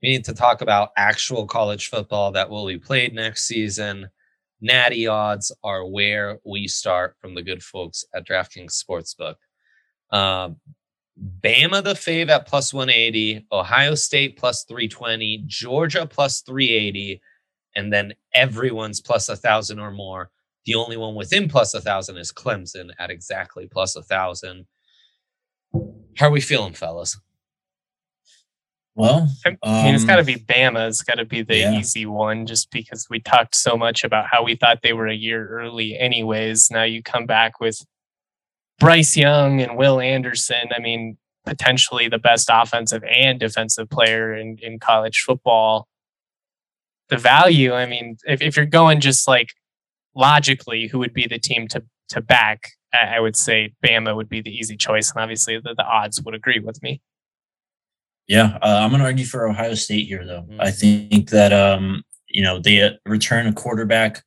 we 0.03 0.09
need 0.09 0.25
to 0.25 0.35
talk 0.35 0.61
about 0.61 0.91
actual 0.97 1.47
college 1.47 1.91
football 1.91 2.33
that 2.33 2.51
will 2.51 2.67
be 2.67 2.77
played 2.77 3.15
next 3.15 3.45
season. 3.45 4.11
Natty 4.61 5.07
odds 5.07 5.55
are 5.63 5.87
where 5.87 6.41
we 6.45 6.67
start 6.67 7.15
from 7.21 7.37
the 7.37 7.43
good 7.43 7.63
folks 7.63 8.05
at 8.13 8.27
DraftKings 8.27 8.83
Sportsbook. 8.85 9.37
Um, 10.11 10.57
Bama 11.19 11.83
the 11.83 11.95
fave 11.95 12.29
at 12.29 12.47
plus 12.47 12.75
180, 12.75 13.47
Ohio 13.53 13.95
State 13.95 14.37
plus 14.37 14.65
320, 14.65 15.45
Georgia 15.47 16.07
plus 16.07 16.41
380, 16.41 17.21
and 17.77 17.93
then 17.93 18.15
everyone's 18.33 19.01
plus 19.01 19.29
a 19.29 19.37
thousand 19.37 19.79
or 19.79 19.91
more. 19.91 20.31
The 20.67 20.75
only 20.75 20.97
one 20.97 21.15
within 21.15 21.49
plus 21.49 21.75
a 21.75 21.81
thousand 21.81 22.17
is 22.17 22.33
Clemson 22.33 22.91
at 22.99 23.11
exactly 23.11 23.69
plus 23.71 23.97
a 23.97 24.03
thousand. 24.03 24.67
How 26.17 26.29
are 26.29 26.31
we 26.31 26.41
feeling, 26.41 26.75
fellas? 26.75 27.19
Well, 28.97 29.29
I 29.45 29.51
mean, 29.51 29.59
um, 29.65 29.95
it's 29.95 30.05
got 30.05 30.17
to 30.17 30.25
be 30.25 30.37
Bama. 30.37 30.89
It's 30.89 31.03
got 31.03 31.17
to 31.17 31.25
be 31.25 31.43
the 31.43 31.59
yeah. 31.59 31.73
easy 31.73 32.07
one, 32.07 32.47
just 32.47 32.71
because 32.71 33.09
we 33.11 33.19
talked 33.19 33.57
so 33.57 33.77
much 33.77 34.05
about 34.05 34.27
how 34.31 34.45
we 34.45 34.55
thought 34.55 34.83
they 34.83 34.93
were 34.93 35.09
a 35.09 35.15
year 35.15 35.49
early, 35.49 35.99
anyways. 35.99 36.71
Now 36.71 36.85
you 36.85 37.03
come 37.03 37.27
back 37.27 37.59
with 37.59 37.85
Bryce 38.85 39.17
Young 39.17 39.61
and 39.61 39.77
Will 39.77 40.01
Anderson. 40.01 40.69
I 40.77 40.79
mean, 40.79 41.17
potentially 41.45 42.09
the 42.09 42.19
best 42.19 42.49
offensive 42.53 43.03
and 43.05 43.41
defensive 43.41 43.89
player 43.89 44.35
in, 44.35 44.59
in 44.61 44.79
college 44.79 45.21
football. 45.21 45.89
The 47.09 47.17
value, 47.17 47.73
I 47.73 47.87
mean, 47.87 48.17
if, 48.27 48.41
if 48.43 48.57
you're 48.57 48.67
going 48.67 49.01
just 49.01 49.29
like 49.29 49.51
logically, 50.15 50.87
who 50.87 50.99
would 50.99 51.13
be 51.13 51.27
the 51.27 51.39
team 51.39 51.69
to 51.69 51.83
to 52.11 52.21
back? 52.21 52.71
I 52.93 53.19
would 53.19 53.37
say 53.37 53.73
Bama 53.85 54.15
would 54.15 54.29
be 54.29 54.41
the 54.41 54.55
easy 54.55 54.77
choice, 54.77 55.11
and 55.11 55.21
obviously 55.21 55.59
the, 55.59 55.75
the 55.75 55.85
odds 55.85 56.23
would 56.23 56.35
agree 56.35 56.61
with 56.61 56.81
me. 56.83 57.01
Yeah, 58.29 58.59
uh, 58.63 58.81
I'm 58.83 58.91
going 58.91 59.01
to 59.01 59.07
argue 59.07 59.25
for 59.25 59.49
Ohio 59.49 59.75
State 59.75 60.07
here, 60.07 60.25
though. 60.25 60.43
Mm-hmm. 60.43 60.61
I 60.61 60.71
think 60.71 61.31
that 61.31 61.53
um, 61.53 62.05
you 62.29 62.43
know 62.43 62.61
they 62.61 62.83
uh, 62.83 62.91
return 63.05 63.47
a 63.47 63.53
quarterback 63.53 64.23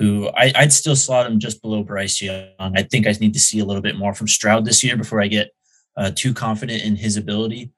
who 0.00 0.30
I, 0.34 0.50
would 0.58 0.72
still 0.72 0.96
slot 0.96 1.26
him 1.26 1.38
just 1.38 1.60
below 1.60 1.82
Bryce 1.82 2.22
Young. 2.22 2.48
I 2.58 2.82
think 2.82 3.06
I 3.06 3.12
need 3.20 3.34
to 3.34 3.38
see 3.38 3.60
a 3.60 3.66
little 3.66 3.82
bit 3.82 3.98
more 3.98 4.14
from 4.14 4.28
Stroud 4.28 4.64
this 4.64 4.82
year 4.82 4.96
before 4.96 5.20
I 5.20 5.26
get 5.26 5.50
uh, 5.94 6.10
too 6.14 6.32
confident 6.32 6.82
in 6.82 6.96
his 6.96 7.18
ability. 7.18 7.70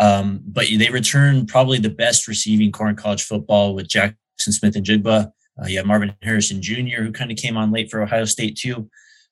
Um, 0.00 0.40
but 0.44 0.66
they 0.76 0.90
return 0.90 1.46
probably 1.46 1.78
the 1.78 1.88
best 1.88 2.26
receiving 2.26 2.72
corps 2.72 2.88
in 2.88 2.96
college 2.96 3.22
football 3.22 3.76
with 3.76 3.88
Jackson 3.88 4.52
Smith-Njigba. 4.52 5.30
Uh, 5.62 5.66
you 5.66 5.76
have 5.76 5.86
Marvin 5.86 6.14
Harrison 6.20 6.60
Jr., 6.60 7.02
who 7.02 7.12
kind 7.12 7.30
of 7.30 7.36
came 7.36 7.56
on 7.56 7.70
late 7.70 7.92
for 7.92 8.02
Ohio 8.02 8.24
State 8.24 8.56
too. 8.56 8.90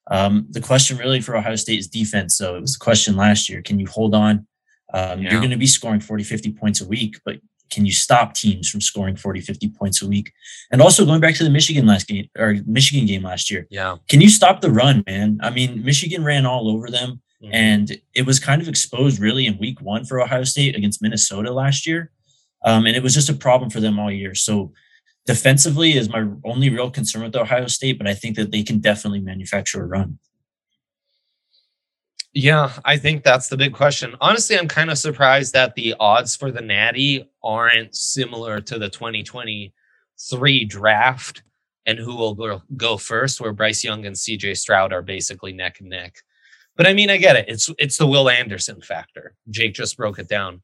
Um, 0.08 0.46
the 0.50 0.60
question 0.60 0.98
really 0.98 1.20
for 1.20 1.36
Ohio 1.36 1.56
State 1.56 1.80
is 1.80 1.88
defense. 1.88 2.36
So 2.36 2.54
it 2.54 2.60
was 2.60 2.76
a 2.76 2.78
question 2.78 3.16
last 3.16 3.48
year: 3.48 3.60
Can 3.60 3.80
you 3.80 3.88
hold 3.88 4.14
on? 4.14 4.46
Um, 4.94 5.20
yeah. 5.20 5.32
You're 5.32 5.40
going 5.40 5.50
to 5.50 5.56
be 5.56 5.66
scoring 5.66 5.98
40, 5.98 6.22
50 6.22 6.52
points 6.52 6.80
a 6.80 6.86
week, 6.86 7.18
but 7.24 7.38
can 7.70 7.86
you 7.86 7.92
stop 7.92 8.34
teams 8.34 8.68
from 8.68 8.80
scoring 8.80 9.16
40, 9.16 9.40
50 9.40 9.68
points 9.70 10.02
a 10.02 10.08
week? 10.08 10.32
And 10.70 10.80
also 10.80 11.04
going 11.04 11.20
back 11.20 11.34
to 11.36 11.44
the 11.44 11.50
Michigan 11.50 11.86
last 11.86 12.06
game 12.06 12.28
or 12.38 12.56
Michigan 12.66 13.06
game 13.06 13.22
last 13.22 13.50
year. 13.50 13.66
Yeah. 13.70 13.96
Can 14.08 14.20
you 14.20 14.28
stop 14.28 14.60
the 14.60 14.70
run, 14.70 15.02
man? 15.06 15.38
I 15.42 15.50
mean, 15.50 15.84
Michigan 15.84 16.24
ran 16.24 16.46
all 16.46 16.68
over 16.68 16.90
them 16.90 17.20
mm-hmm. 17.42 17.54
and 17.54 18.00
it 18.14 18.26
was 18.26 18.38
kind 18.38 18.62
of 18.62 18.68
exposed 18.68 19.20
really 19.20 19.46
in 19.46 19.58
week 19.58 19.80
one 19.80 20.04
for 20.04 20.20
Ohio 20.20 20.44
State 20.44 20.76
against 20.76 21.02
Minnesota 21.02 21.52
last 21.52 21.86
year. 21.86 22.10
Um, 22.64 22.86
and 22.86 22.96
it 22.96 23.02
was 23.02 23.14
just 23.14 23.28
a 23.28 23.34
problem 23.34 23.70
for 23.70 23.80
them 23.80 23.98
all 23.98 24.10
year. 24.10 24.34
So 24.34 24.72
defensively 25.26 25.96
is 25.96 26.08
my 26.08 26.26
only 26.44 26.70
real 26.70 26.90
concern 26.90 27.22
with 27.22 27.36
Ohio 27.36 27.66
State, 27.66 27.98
but 27.98 28.06
I 28.06 28.14
think 28.14 28.36
that 28.36 28.50
they 28.50 28.62
can 28.62 28.80
definitely 28.80 29.20
manufacture 29.20 29.82
a 29.82 29.86
run. 29.86 30.18
Yeah, 32.38 32.70
I 32.84 32.98
think 32.98 33.24
that's 33.24 33.48
the 33.48 33.56
big 33.56 33.72
question. 33.72 34.14
Honestly, 34.20 34.58
I'm 34.58 34.68
kind 34.68 34.90
of 34.90 34.98
surprised 34.98 35.54
that 35.54 35.74
the 35.74 35.94
odds 35.98 36.36
for 36.36 36.50
the 36.52 36.60
Natty 36.60 37.26
aren't 37.42 37.96
similar 37.96 38.60
to 38.60 38.78
the 38.78 38.90
2023 38.90 40.64
draft 40.66 41.42
and 41.86 41.98
who 41.98 42.14
will 42.14 42.60
go 42.76 42.98
first, 42.98 43.40
where 43.40 43.54
Bryce 43.54 43.82
Young 43.82 44.04
and 44.04 44.14
CJ 44.14 44.58
Stroud 44.58 44.92
are 44.92 45.00
basically 45.00 45.54
neck 45.54 45.80
and 45.80 45.88
neck. 45.88 46.16
But 46.76 46.86
I 46.86 46.92
mean, 46.92 47.08
I 47.08 47.16
get 47.16 47.36
it. 47.36 47.46
It's 47.48 47.70
it's 47.78 47.96
the 47.96 48.06
Will 48.06 48.28
Anderson 48.28 48.82
factor. 48.82 49.34
Jake 49.48 49.72
just 49.72 49.96
broke 49.96 50.18
it 50.18 50.28
down 50.28 50.60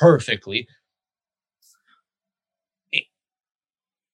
perfectly. 0.00 0.66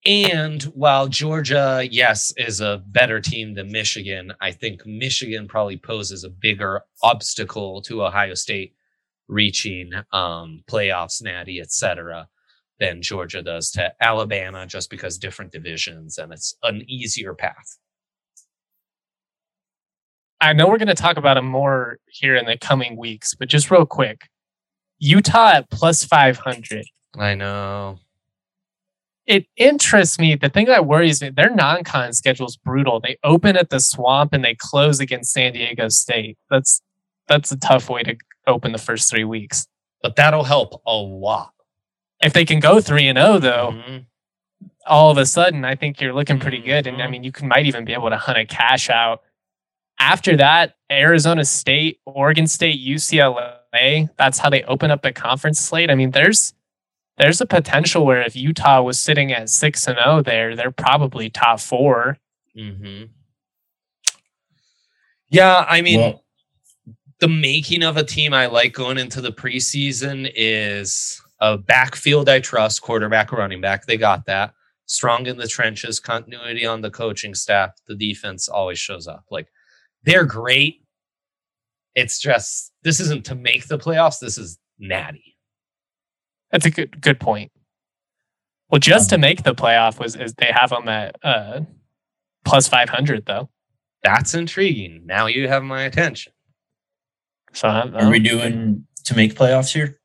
And 0.06 0.62
while 0.64 1.08
Georgia, 1.08 1.86
yes, 1.90 2.32
is 2.36 2.60
a 2.60 2.82
better 2.86 3.20
team 3.20 3.54
than 3.54 3.72
Michigan, 3.72 4.34
I 4.40 4.52
think 4.52 4.84
Michigan 4.84 5.48
probably 5.48 5.78
poses 5.78 6.24
a 6.24 6.30
bigger 6.30 6.82
obstacle 7.02 7.80
to 7.82 8.04
Ohio 8.04 8.34
State 8.34 8.74
reaching 9.28 9.92
um, 10.12 10.62
playoffs, 10.70 11.22
natty, 11.22 11.58
et 11.58 11.72
cetera, 11.72 12.28
than 12.78 13.00
Georgia 13.00 13.42
does 13.42 13.70
to 13.72 13.94
Alabama, 13.98 14.66
just 14.66 14.90
because 14.90 15.16
different 15.16 15.52
divisions 15.52 16.18
and 16.18 16.32
it's 16.32 16.54
an 16.62 16.82
easier 16.86 17.32
path. 17.32 17.78
I 20.38 20.52
know 20.52 20.68
we're 20.68 20.76
going 20.76 20.88
to 20.88 20.94
talk 20.94 21.16
about 21.16 21.38
it 21.38 21.42
more 21.42 21.98
here 22.06 22.36
in 22.36 22.44
the 22.44 22.58
coming 22.58 22.98
weeks, 22.98 23.34
but 23.34 23.48
just 23.48 23.70
real 23.70 23.86
quick 23.86 24.28
Utah 24.98 25.52
at 25.54 25.70
plus 25.70 26.04
500. 26.04 26.84
I 27.16 27.34
know. 27.34 27.98
It 29.26 29.46
interests 29.56 30.18
me. 30.18 30.34
The 30.34 30.48
thing 30.48 30.66
that 30.66 30.86
worries 30.86 31.22
me, 31.22 31.30
their 31.30 31.50
non 31.50 31.84
con 31.84 32.12
schedule 32.12 32.46
is 32.46 32.56
brutal. 32.56 33.00
They 33.00 33.16
open 33.24 33.56
at 33.56 33.70
the 33.70 33.80
swamp 33.80 34.32
and 34.32 34.44
they 34.44 34.54
close 34.54 35.00
against 35.00 35.32
San 35.32 35.52
Diego 35.54 35.88
State. 35.88 36.36
That's 36.50 36.80
that's 37.26 37.50
a 37.50 37.56
tough 37.56 37.88
way 37.88 38.02
to 38.02 38.16
open 38.46 38.72
the 38.72 38.78
first 38.78 39.08
three 39.08 39.24
weeks. 39.24 39.66
But 40.02 40.16
that'll 40.16 40.44
help 40.44 40.82
a 40.86 40.94
lot. 40.94 41.52
If 42.22 42.34
they 42.34 42.44
can 42.44 42.60
go 42.60 42.80
three 42.80 43.08
and 43.08 43.18
zero, 43.18 43.28
oh, 43.28 43.38
though, 43.38 43.70
mm-hmm. 43.72 43.96
all 44.86 45.10
of 45.10 45.16
a 45.16 45.24
sudden, 45.24 45.64
I 45.64 45.74
think 45.74 46.00
you're 46.00 46.12
looking 46.12 46.38
pretty 46.38 46.60
good. 46.60 46.86
And 46.86 46.98
I 46.98 47.04
mm-hmm. 47.04 47.12
mean, 47.12 47.24
you 47.24 47.32
can 47.32 47.48
might 47.48 47.66
even 47.66 47.84
be 47.86 47.94
able 47.94 48.10
to 48.10 48.18
hunt 48.18 48.38
a 48.38 48.44
cash 48.44 48.90
out 48.90 49.22
after 49.98 50.36
that, 50.36 50.76
Arizona 50.90 51.44
State, 51.44 52.00
Oregon 52.04 52.46
State, 52.46 52.80
UCLA, 52.80 54.10
that's 54.16 54.38
how 54.38 54.50
they 54.50 54.62
open 54.64 54.90
up 54.90 55.02
the 55.02 55.12
conference 55.12 55.60
slate. 55.60 55.90
I 55.90 55.94
mean, 55.94 56.10
there's 56.10 56.54
there's 57.18 57.40
a 57.40 57.46
potential 57.46 58.04
where 58.04 58.22
if 58.22 58.34
Utah 58.34 58.82
was 58.82 58.98
sitting 58.98 59.32
at 59.32 59.48
6 59.48 59.86
and 59.86 59.98
0 60.02 60.22
there, 60.22 60.56
they're 60.56 60.70
probably 60.70 61.30
top 61.30 61.60
4. 61.60 62.18
Mm-hmm. 62.56 63.04
Yeah, 65.28 65.64
I 65.68 65.80
mean, 65.80 66.00
well, 66.00 66.24
the 67.20 67.28
making 67.28 67.82
of 67.82 67.96
a 67.96 68.04
team 68.04 68.34
I 68.34 68.46
like 68.46 68.72
going 68.72 68.98
into 68.98 69.20
the 69.20 69.32
preseason 69.32 70.30
is 70.34 71.20
a 71.40 71.56
backfield 71.58 72.28
I 72.28 72.40
trust, 72.40 72.82
quarterback, 72.82 73.32
running 73.32 73.60
back. 73.60 73.86
They 73.86 73.96
got 73.96 74.26
that. 74.26 74.54
Strong 74.86 75.26
in 75.26 75.36
the 75.36 75.48
trenches, 75.48 75.98
continuity 75.98 76.66
on 76.66 76.82
the 76.82 76.90
coaching 76.90 77.34
staff. 77.34 77.70
The 77.86 77.94
defense 77.94 78.48
always 78.48 78.78
shows 78.78 79.08
up. 79.08 79.24
Like 79.30 79.48
they're 80.02 80.26
great. 80.26 80.82
It's 81.94 82.18
just 82.18 82.72
this 82.82 83.00
isn't 83.00 83.24
to 83.26 83.34
make 83.34 83.66
the 83.66 83.78
playoffs. 83.78 84.20
This 84.20 84.36
is 84.36 84.58
natty. 84.78 85.33
That's 86.54 86.66
a 86.66 86.70
good 86.70 87.00
good 87.00 87.18
point. 87.18 87.50
Well, 88.70 88.78
just 88.78 89.08
to 89.10 89.16
um, 89.16 89.22
make 89.22 89.42
the 89.42 89.56
playoff 89.56 89.98
was 89.98 90.14
is 90.14 90.34
they 90.34 90.52
have 90.52 90.70
them 90.70 90.88
at 90.88 91.16
uh, 91.24 91.62
plus 92.44 92.68
five 92.68 92.88
hundred 92.88 93.26
though. 93.26 93.50
That's 94.04 94.34
intriguing. 94.34 95.02
Now 95.04 95.26
you 95.26 95.48
have 95.48 95.64
my 95.64 95.82
attention. 95.82 96.32
So 97.54 97.66
are 97.68 98.08
we 98.08 98.20
doing 98.20 98.86
to 99.02 99.16
make 99.16 99.34
playoffs 99.34 99.72
here? 99.72 99.98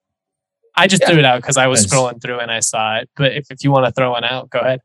I 0.75 0.87
just 0.87 1.03
yeah. 1.03 1.09
threw 1.09 1.19
it 1.19 1.25
out 1.25 1.39
because 1.39 1.55
I 1.55 1.67
was 1.67 1.85
scrolling 1.85 2.19
through 2.19 2.39
and 2.39 2.49
I 2.49 2.61
saw 2.61 2.95
it. 2.95 3.11
But 3.15 3.33
if, 3.33 3.51
if 3.51 3.63
you 3.63 3.69
want 3.69 3.85
to 3.85 3.91
throw 3.91 4.13
one 4.13 4.23
out, 4.23 4.49
go 4.49 4.57
ahead. 4.57 4.79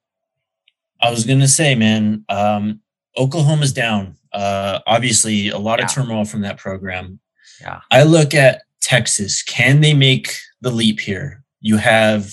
I 1.00 1.10
was 1.10 1.24
gonna 1.24 1.48
say, 1.48 1.74
man, 1.74 2.26
um, 2.28 2.80
Oklahoma's 3.16 3.72
down. 3.72 4.18
Uh, 4.34 4.80
obviously, 4.86 5.48
a 5.48 5.58
lot 5.58 5.78
yeah. 5.78 5.86
of 5.86 5.90
turmoil 5.90 6.26
from 6.26 6.42
that 6.42 6.58
program. 6.58 7.20
Yeah. 7.62 7.80
I 7.90 8.02
look 8.02 8.34
at 8.34 8.64
Texas. 8.82 9.42
Can 9.42 9.80
they 9.80 9.94
make 9.94 10.36
the 10.60 10.70
leap 10.70 11.00
here? 11.00 11.40
You 11.64 11.78
have 11.78 12.30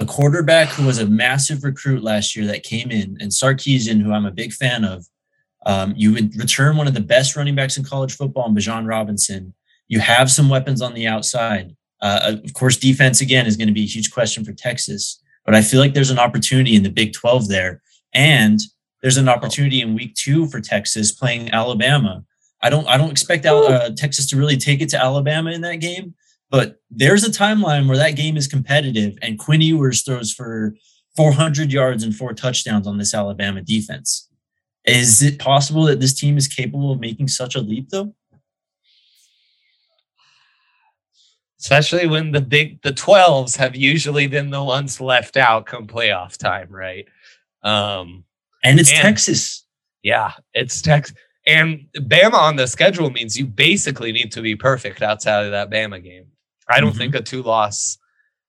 a 0.00 0.06
quarterback 0.06 0.68
who 0.68 0.86
was 0.86 0.98
a 0.98 1.06
massive 1.06 1.64
recruit 1.64 2.02
last 2.02 2.34
year 2.34 2.46
that 2.46 2.62
came 2.62 2.90
in, 2.90 3.18
and 3.20 3.30
Sarkisian, 3.30 4.00
who 4.00 4.10
I'm 4.12 4.24
a 4.24 4.30
big 4.30 4.54
fan 4.54 4.84
of. 4.84 5.04
Um, 5.66 5.92
you 5.98 6.14
would 6.14 6.34
return 6.34 6.78
one 6.78 6.86
of 6.86 6.94
the 6.94 7.00
best 7.00 7.36
running 7.36 7.54
backs 7.54 7.76
in 7.76 7.84
college 7.84 8.16
football, 8.16 8.48
in 8.48 8.54
Bijan 8.54 8.88
Robinson. 8.88 9.52
You 9.86 10.00
have 10.00 10.30
some 10.30 10.48
weapons 10.48 10.80
on 10.80 10.94
the 10.94 11.06
outside. 11.06 11.76
Uh, 12.00 12.36
of 12.42 12.54
course, 12.54 12.78
defense 12.78 13.20
again 13.20 13.46
is 13.46 13.58
going 13.58 13.68
to 13.68 13.74
be 13.74 13.82
a 13.82 13.86
huge 13.86 14.12
question 14.12 14.46
for 14.46 14.54
Texas, 14.54 15.22
but 15.44 15.54
I 15.54 15.60
feel 15.60 15.80
like 15.80 15.92
there's 15.92 16.10
an 16.10 16.18
opportunity 16.18 16.74
in 16.74 16.84
the 16.84 16.90
Big 16.90 17.12
12 17.12 17.48
there. 17.48 17.82
And 18.14 18.60
there's 19.02 19.18
an 19.18 19.28
opportunity 19.28 19.82
in 19.82 19.94
week 19.94 20.14
two 20.14 20.46
for 20.46 20.58
Texas 20.58 21.12
playing 21.12 21.50
Alabama. 21.52 22.24
I 22.62 22.70
don't 22.70 22.88
I 22.88 22.96
don't 22.96 23.10
expect 23.10 23.46
uh, 23.46 23.90
Texas 23.96 24.26
to 24.30 24.36
really 24.36 24.56
take 24.56 24.80
it 24.80 24.88
to 24.90 25.02
Alabama 25.02 25.50
in 25.50 25.60
that 25.60 25.76
game, 25.76 26.14
but 26.50 26.80
there's 26.90 27.24
a 27.24 27.30
timeline 27.30 27.88
where 27.88 27.96
that 27.96 28.16
game 28.16 28.36
is 28.36 28.46
competitive, 28.46 29.18
and 29.22 29.38
Quinn 29.38 29.60
Ewers 29.60 30.02
throws 30.02 30.32
for 30.32 30.74
400 31.16 31.72
yards 31.72 32.04
and 32.04 32.14
four 32.14 32.32
touchdowns 32.32 32.86
on 32.86 32.98
this 32.98 33.14
Alabama 33.14 33.60
defense. 33.60 34.28
Is 34.84 35.22
it 35.22 35.38
possible 35.38 35.84
that 35.84 36.00
this 36.00 36.18
team 36.18 36.38
is 36.38 36.48
capable 36.48 36.92
of 36.92 37.00
making 37.00 37.28
such 37.28 37.54
a 37.54 37.60
leap, 37.60 37.90
though? 37.90 38.14
Especially 41.60 42.06
when 42.06 42.30
the 42.30 42.40
big 42.40 42.80
the 42.82 42.92
12s 42.92 43.56
have 43.56 43.74
usually 43.74 44.28
been 44.28 44.50
the 44.50 44.62
ones 44.62 45.00
left 45.00 45.36
out 45.36 45.66
come 45.66 45.88
playoff 45.88 46.36
time, 46.36 46.68
right? 46.70 47.06
Um, 47.62 48.24
and 48.62 48.78
it's 48.78 48.92
and, 48.92 49.02
Texas. 49.02 49.66
Yeah, 50.02 50.32
it's 50.54 50.80
Texas. 50.80 51.16
And 51.46 51.88
Bama 51.96 52.34
on 52.34 52.56
the 52.56 52.66
schedule 52.66 53.10
means 53.10 53.36
you 53.36 53.46
basically 53.46 54.12
need 54.12 54.30
to 54.32 54.40
be 54.40 54.54
perfect 54.54 55.02
outside 55.02 55.46
of 55.46 55.50
that 55.50 55.70
Bama 55.70 56.02
game. 56.02 56.26
I 56.68 56.80
don't 56.80 56.90
mm-hmm. 56.90 56.98
think 56.98 57.14
a 57.14 57.22
two 57.22 57.42
loss 57.42 57.98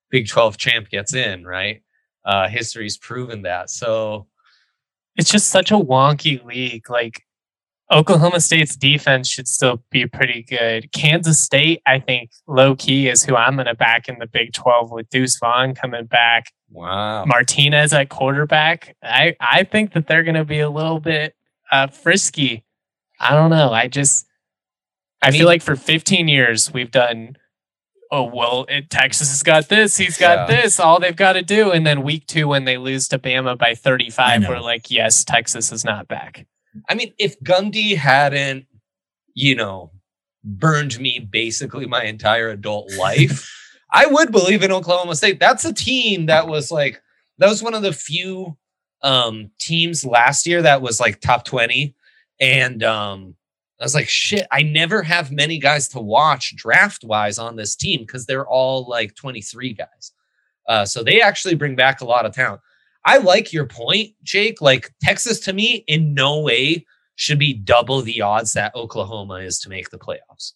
Big 0.10 0.28
12 0.28 0.58
champ 0.58 0.90
gets 0.90 1.14
in, 1.14 1.46
right? 1.46 1.84
Uh, 2.26 2.48
history's 2.48 2.98
proven 2.98 3.44
that. 3.44 3.70
So 3.70 4.28
it's 5.16 5.32
just 5.32 5.48
such 5.48 5.72
a 5.72 5.76
wonky 5.76 6.44
league. 6.44 6.90
Like 6.90 7.24
Oklahoma 7.92 8.40
State's 8.40 8.76
defense 8.76 9.28
should 9.28 9.48
still 9.48 9.84
be 9.90 10.06
pretty 10.06 10.44
good. 10.44 10.92
Kansas 10.92 11.42
State, 11.42 11.82
I 11.86 12.00
think, 12.00 12.32
low 12.48 12.76
key 12.76 13.08
is 13.08 13.24
who 13.24 13.36
I'm 13.36 13.56
going 13.56 13.66
to 13.66 13.76
back 13.76 14.08
in 14.08 14.20
the 14.20 14.28
Big 14.28 14.54
12 14.54 14.92
with 14.92 15.10
Deuce 15.10 15.38
Vaughn 15.40 15.74
coming 15.74 16.06
back. 16.06 16.52
Wow. 16.70 17.26
Martinez 17.26 17.94
at 17.94 18.10
quarterback. 18.10 18.96
I, 19.04 19.36
I 19.40 19.64
think 19.64 19.94
that 19.94 20.08
they're 20.08 20.24
going 20.24 20.36
to 20.36 20.46
be 20.46 20.60
a 20.60 20.70
little 20.70 21.00
bit 21.00 21.36
uh, 21.72 21.88
frisky. 21.88 22.64
I 23.20 23.34
don't 23.34 23.50
know. 23.50 23.72
I 23.72 23.88
just, 23.88 24.28
I, 25.22 25.28
I 25.28 25.32
mean, 25.32 25.40
feel 25.40 25.48
like 25.48 25.64
for 25.64 25.76
15 25.76 26.28
years 26.28 26.72
we've 26.72 26.92
done, 26.92 27.38
oh, 28.12 28.24
well, 28.24 28.66
it, 28.70 28.89
Texas 28.89 29.30
has 29.30 29.43
got 29.43 29.70
this, 29.70 29.97
he's 29.97 30.18
got 30.18 30.49
yeah. 30.49 30.62
this, 30.62 30.80
all 30.80 30.99
they've 30.99 31.16
got 31.16 31.34
to 31.34 31.43
do. 31.43 31.72
And 31.72 31.86
then 31.86 32.01
week 32.01 32.26
two, 32.26 32.47
when 32.47 32.66
they 32.66 32.78
lose 32.78 33.07
to 33.10 33.20
Bama 33.20 33.57
by 33.57 33.76
35, 33.76 34.47
we're 34.47 34.60
like, 34.60 34.89
yes, 34.89 35.24
Texas 35.24 35.72
is 35.72 35.86
not 35.86 36.07
back. 36.07 36.47
I 36.89 36.95
mean, 36.95 37.14
if 37.20 37.39
Gundy 37.41 37.95
hadn't, 37.95 38.66
you 39.36 39.55
know, 39.55 39.91
burned 40.43 40.99
me 40.99 41.20
basically 41.20 41.86
my 41.86 42.03
entire 42.03 42.49
adult 42.49 42.91
life. 42.97 43.55
I 43.91 44.05
would 44.05 44.32
believe 44.32 44.64
in 44.64 44.72
Oklahoma 44.72 45.16
State. 45.16 45.39
That's 45.39 45.66
a 45.66 45.74
team 45.74 46.28
that 46.28 46.47
was 46.47 46.72
like 46.72 47.01
that 47.39 47.49
was 47.49 47.64
one 47.64 47.74
of 47.74 47.82
the 47.82 47.93
few 47.93 48.57
um 49.01 49.51
teams 49.60 50.05
last 50.05 50.45
year 50.45 50.62
that 50.62 50.82
was 50.82 50.99
like 50.99 51.22
top 51.22 51.45
20 51.45 51.95
and 52.39 52.84
um 52.84 53.36
I 53.80 53.86
was 53.86 53.96
like 53.96 54.10
shit, 54.10 54.46
I 54.52 54.62
never 54.62 55.02
have 55.04 55.32
many 55.32 55.58
guys 55.58 55.88
to 55.90 56.00
watch 56.00 56.56
draft 56.56 57.04
wise 57.04 57.40
on 57.40 57.56
this 57.56 57.76
team 57.76 58.06
cuz 58.06 58.26
they're 58.26 58.48
all 58.48 58.88
like 58.88 59.16
23 59.16 59.74
guys. 59.74 60.12
Uh 60.68 60.86
so 60.86 61.04
they 61.04 61.22
actually 61.22 61.56
bring 61.56 61.76
back 61.76 62.02
a 62.02 62.06
lot 62.06 62.26
of 62.26 62.34
talent. 62.34 62.62
I 63.06 63.18
like 63.18 63.54
your 63.54 63.66
point, 63.66 64.14
Jake. 64.24 64.62
Like 64.62 64.94
Texas 65.02 65.40
to 65.42 65.54
me 65.54 65.84
in 65.88 66.14
no 66.14 66.42
way 66.42 66.86
should 67.16 67.40
be 67.40 67.54
double 67.54 68.02
the 68.02 68.22
odds 68.22 68.54
that 68.54 68.76
Oklahoma 68.76 69.36
is 69.36 69.60
to 69.60 69.70
make 69.70 69.90
the 69.90 69.98
playoffs. 69.98 70.54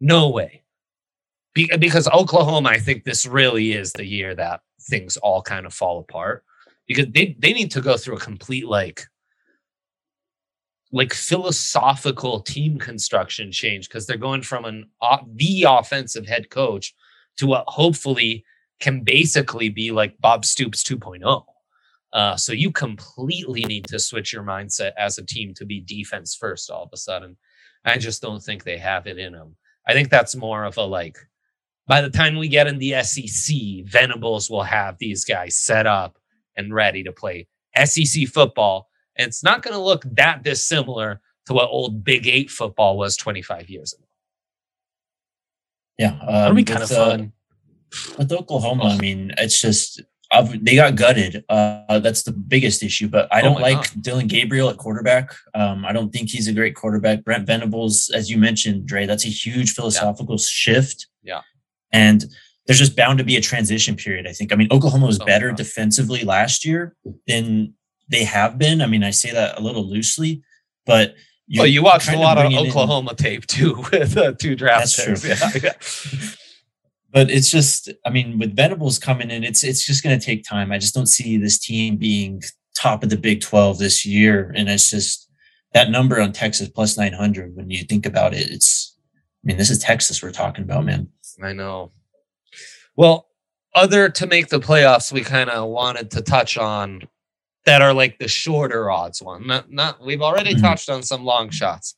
No 0.00 0.28
way. 0.28 0.62
Be- 1.54 1.70
because 1.78 2.08
Oklahoma, 2.08 2.70
I 2.70 2.78
think 2.78 3.04
this 3.04 3.24
really 3.26 3.72
is 3.72 3.92
the 3.92 4.06
year 4.06 4.34
that 4.34 4.60
things 4.80 5.16
all 5.18 5.42
kind 5.42 5.64
of 5.66 5.72
fall 5.72 6.00
apart 6.00 6.44
because 6.86 7.06
they 7.12 7.36
they 7.38 7.52
need 7.52 7.70
to 7.70 7.80
go 7.80 7.96
through 7.96 8.16
a 8.16 8.20
complete 8.20 8.66
like 8.66 9.06
like 10.92 11.14
philosophical 11.14 12.40
team 12.40 12.78
construction 12.78 13.50
change 13.50 13.88
because 13.88 14.06
they're 14.06 14.16
going 14.16 14.42
from 14.42 14.64
an 14.64 14.84
uh, 15.00 15.18
the 15.34 15.64
offensive 15.68 16.26
head 16.26 16.50
coach 16.50 16.94
to 17.38 17.46
what 17.46 17.64
hopefully 17.66 18.44
can 18.78 19.02
basically 19.02 19.68
be 19.68 19.90
like 19.90 20.20
Bob 20.20 20.44
Stoops 20.44 20.82
2.0. 20.82 21.44
Uh, 22.12 22.36
so 22.36 22.52
you 22.52 22.70
completely 22.70 23.64
need 23.64 23.86
to 23.86 23.98
switch 23.98 24.32
your 24.32 24.42
mindset 24.42 24.92
as 24.98 25.16
a 25.16 25.24
team 25.24 25.54
to 25.54 25.64
be 25.64 25.80
defense 25.80 26.34
first 26.34 26.70
all 26.70 26.82
of 26.82 26.90
a 26.92 26.96
sudden. 26.96 27.36
I 27.84 27.96
just 27.96 28.20
don't 28.20 28.42
think 28.42 28.64
they 28.64 28.76
have 28.78 29.06
it 29.06 29.18
in 29.18 29.32
them. 29.32 29.56
I 29.88 29.94
think 29.94 30.10
that's 30.10 30.36
more 30.36 30.64
of 30.64 30.76
a 30.76 30.82
like 30.82 31.16
by 31.86 32.00
the 32.00 32.10
time 32.10 32.36
we 32.36 32.48
get 32.48 32.68
in 32.68 32.78
the 32.78 33.02
SEC, 33.02 33.56
Venables 33.84 34.48
will 34.48 34.62
have 34.62 34.98
these 34.98 35.24
guys 35.24 35.56
set 35.56 35.86
up 35.86 36.18
and 36.56 36.72
ready 36.72 37.02
to 37.02 37.12
play 37.12 37.48
SEC 37.84 38.28
football. 38.28 38.88
It's 39.16 39.42
not 39.42 39.62
going 39.62 39.74
to 39.74 39.80
look 39.82 40.04
that 40.12 40.42
dissimilar 40.42 41.20
to 41.46 41.52
what 41.52 41.68
old 41.70 42.04
Big 42.04 42.26
Eight 42.26 42.50
football 42.50 42.96
was 42.96 43.16
25 43.16 43.68
years 43.68 43.92
ago. 43.92 44.04
Yeah. 45.98 46.18
Um, 46.20 46.26
That'd 46.26 46.56
be 46.56 46.64
kind 46.64 46.82
of 46.82 46.90
uh, 46.92 47.10
fun. 47.10 47.32
with 48.18 48.32
Oklahoma, 48.32 48.84
I 48.84 48.98
mean, 48.98 49.32
it's 49.38 49.60
just, 49.60 50.00
they 50.62 50.76
got 50.76 50.94
gutted. 50.94 51.44
Uh, 51.48 51.98
that's 51.98 52.22
the 52.22 52.32
biggest 52.32 52.82
issue. 52.82 53.06
But 53.08 53.28
I 53.30 53.40
Oh 53.40 53.44
don't 53.44 53.54
my 53.60 53.72
like 53.72 53.92
God. 53.92 54.02
Dillon 54.02 54.26
Gabriel 54.28 54.70
at 54.70 54.78
quarterback. 54.78 55.34
Um, 55.54 55.84
I 55.84 55.92
don't 55.92 56.10
think 56.10 56.30
he's 56.30 56.48
a 56.48 56.54
great 56.54 56.74
quarterback. 56.74 57.22
Brent 57.22 57.46
Venables, 57.46 58.10
as 58.14 58.30
you 58.30 58.38
mentioned, 58.38 58.86
Dre, 58.86 59.04
that's 59.04 59.26
a 59.26 59.28
huge 59.28 59.74
philosophical 59.74 60.38
shift. 60.38 61.06
Yeah. 61.22 61.42
And 61.92 62.24
there's 62.66 62.78
just 62.78 62.96
bound 62.96 63.18
to 63.18 63.24
be 63.24 63.36
a 63.36 63.40
transition 63.42 63.94
period. 63.96 64.26
I 64.26 64.32
think. 64.32 64.52
I 64.52 64.56
mean, 64.56 64.68
Oklahoma 64.70 65.06
was 65.06 65.20
Oh 65.20 65.26
better 65.26 65.52
defensively 65.52 66.24
last 66.24 66.64
year 66.64 66.96
than 67.26 67.74
they 68.12 68.24
have 68.24 68.58
been. 68.58 68.80
I 68.80 68.86
mean, 68.86 69.02
I 69.02 69.10
say 69.10 69.32
that 69.32 69.58
a 69.58 69.62
little 69.62 69.88
loosely, 69.88 70.42
but 70.86 71.14
well, 71.56 71.66
you 71.66 71.82
watched 71.82 72.10
a 72.10 72.18
lot 72.18 72.38
of 72.38 72.44
bringing 72.44 72.66
in- 72.66 72.70
Oklahoma 72.70 73.14
tape 73.14 73.46
too 73.46 73.84
with 73.92 74.16
uh, 74.16 74.32
two 74.32 74.54
draft 74.54 74.96
picks. 74.96 75.24
Yeah, 75.24 75.50
yeah. 75.62 75.72
but 77.12 77.30
it's 77.30 77.50
just 77.50 77.90
i 78.06 78.10
mean 78.10 78.38
with 78.38 78.56
venables 78.56 78.98
coming 78.98 79.30
in 79.30 79.44
it's 79.44 79.62
it's 79.62 79.84
just 79.84 80.02
going 80.02 80.18
to 80.18 80.24
take 80.24 80.42
time 80.42 80.72
i 80.72 80.78
just 80.78 80.94
don't 80.94 81.08
see 81.08 81.36
this 81.36 81.58
team 81.58 81.98
being 81.98 82.42
top 82.74 83.02
of 83.02 83.10
the 83.10 83.18
big 83.18 83.42
12 83.42 83.78
this 83.78 84.06
year 84.06 84.50
and 84.56 84.70
it's 84.70 84.88
just 84.88 85.30
that 85.74 85.90
number 85.90 86.18
on 86.18 86.32
texas 86.32 86.70
plus 86.70 86.96
900 86.96 87.54
when 87.54 87.68
you 87.68 87.84
think 87.84 88.06
about 88.06 88.32
it 88.32 88.50
it's 88.50 88.96
i 89.44 89.46
mean 89.46 89.58
this 89.58 89.68
is 89.68 89.78
texas 89.78 90.22
we're 90.22 90.30
talking 90.30 90.64
about 90.64 90.86
man 90.86 91.06
I 91.40 91.52
know. 91.52 91.92
Well, 92.96 93.28
other 93.74 94.08
to 94.10 94.26
make 94.26 94.48
the 94.48 94.60
playoffs, 94.60 95.12
we 95.12 95.22
kind 95.22 95.50
of 95.50 95.68
wanted 95.68 96.10
to 96.12 96.22
touch 96.22 96.58
on 96.58 97.02
that 97.66 97.82
are 97.82 97.94
like 97.94 98.18
the 98.18 98.28
shorter 98.28 98.90
odds 98.90 99.22
one. 99.22 99.46
Not, 99.46 99.70
not 99.70 100.00
we've 100.04 100.22
already 100.22 100.54
Mhm. 100.54 100.60
touched 100.60 100.88
on 100.88 101.02
some 101.02 101.24
long 101.24 101.50
shots. 101.50 101.94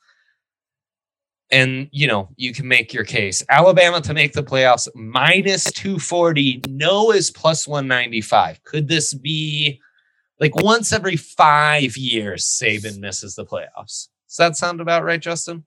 And 1.51 1.89
you 1.93 2.07
know, 2.07 2.31
you 2.37 2.53
can 2.53 2.67
make 2.67 2.93
your 2.93 3.05
case. 3.05 3.45
Alabama 3.49 4.01
to 4.03 4.15
make 4.15 4.33
the 4.33 4.43
playoffs 4.43 4.89
minus 4.95 5.65
240. 5.73 6.61
No 6.69 7.13
is 7.13 7.31
plus 7.31 7.67
195. 7.69 8.63
Could 8.65 8.89
this 8.89 9.15
be 9.15 9.81
like 10.41 10.55
once 10.57 10.93
every 10.93 11.17
five 11.17 11.97
years 11.97 12.45
Saban 12.45 12.99
misses 12.99 13.35
the 13.35 13.45
playoffs? 13.45 14.09
Does 14.29 14.37
that 14.39 14.57
sound 14.57 14.81
about 14.81 15.05
right, 15.05 15.21
Justin? 15.21 15.65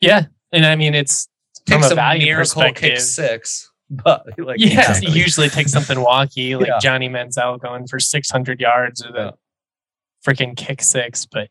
Yeah. 0.00 0.26
And 0.52 0.64
I 0.64 0.76
mean, 0.76 0.94
it's 0.94 1.28
from 1.66 1.80
Takes 1.80 1.90
a 1.90 1.94
a 1.94 1.96
value 1.96 2.26
miracle 2.26 2.72
kick 2.72 2.98
six, 3.00 3.70
but 4.04 4.26
like 4.38 4.58
yeah, 4.58 4.80
Exactly. 4.90 5.12
you 5.12 5.22
usually 5.22 5.48
take 5.48 5.68
something 5.68 5.96
wonky 5.98 6.56
like 6.58 6.66
Yeah. 6.68 6.78
Johnny 6.80 7.08
Manziel 7.08 7.60
going 7.60 7.86
for 7.86 7.98
600 8.00 8.60
yards 8.60 9.04
or 9.04 9.12
the 9.12 9.18
Yeah. 9.18 9.30
freaking 10.26 10.56
kick 10.56 10.82
six. 10.82 11.24
But 11.26 11.48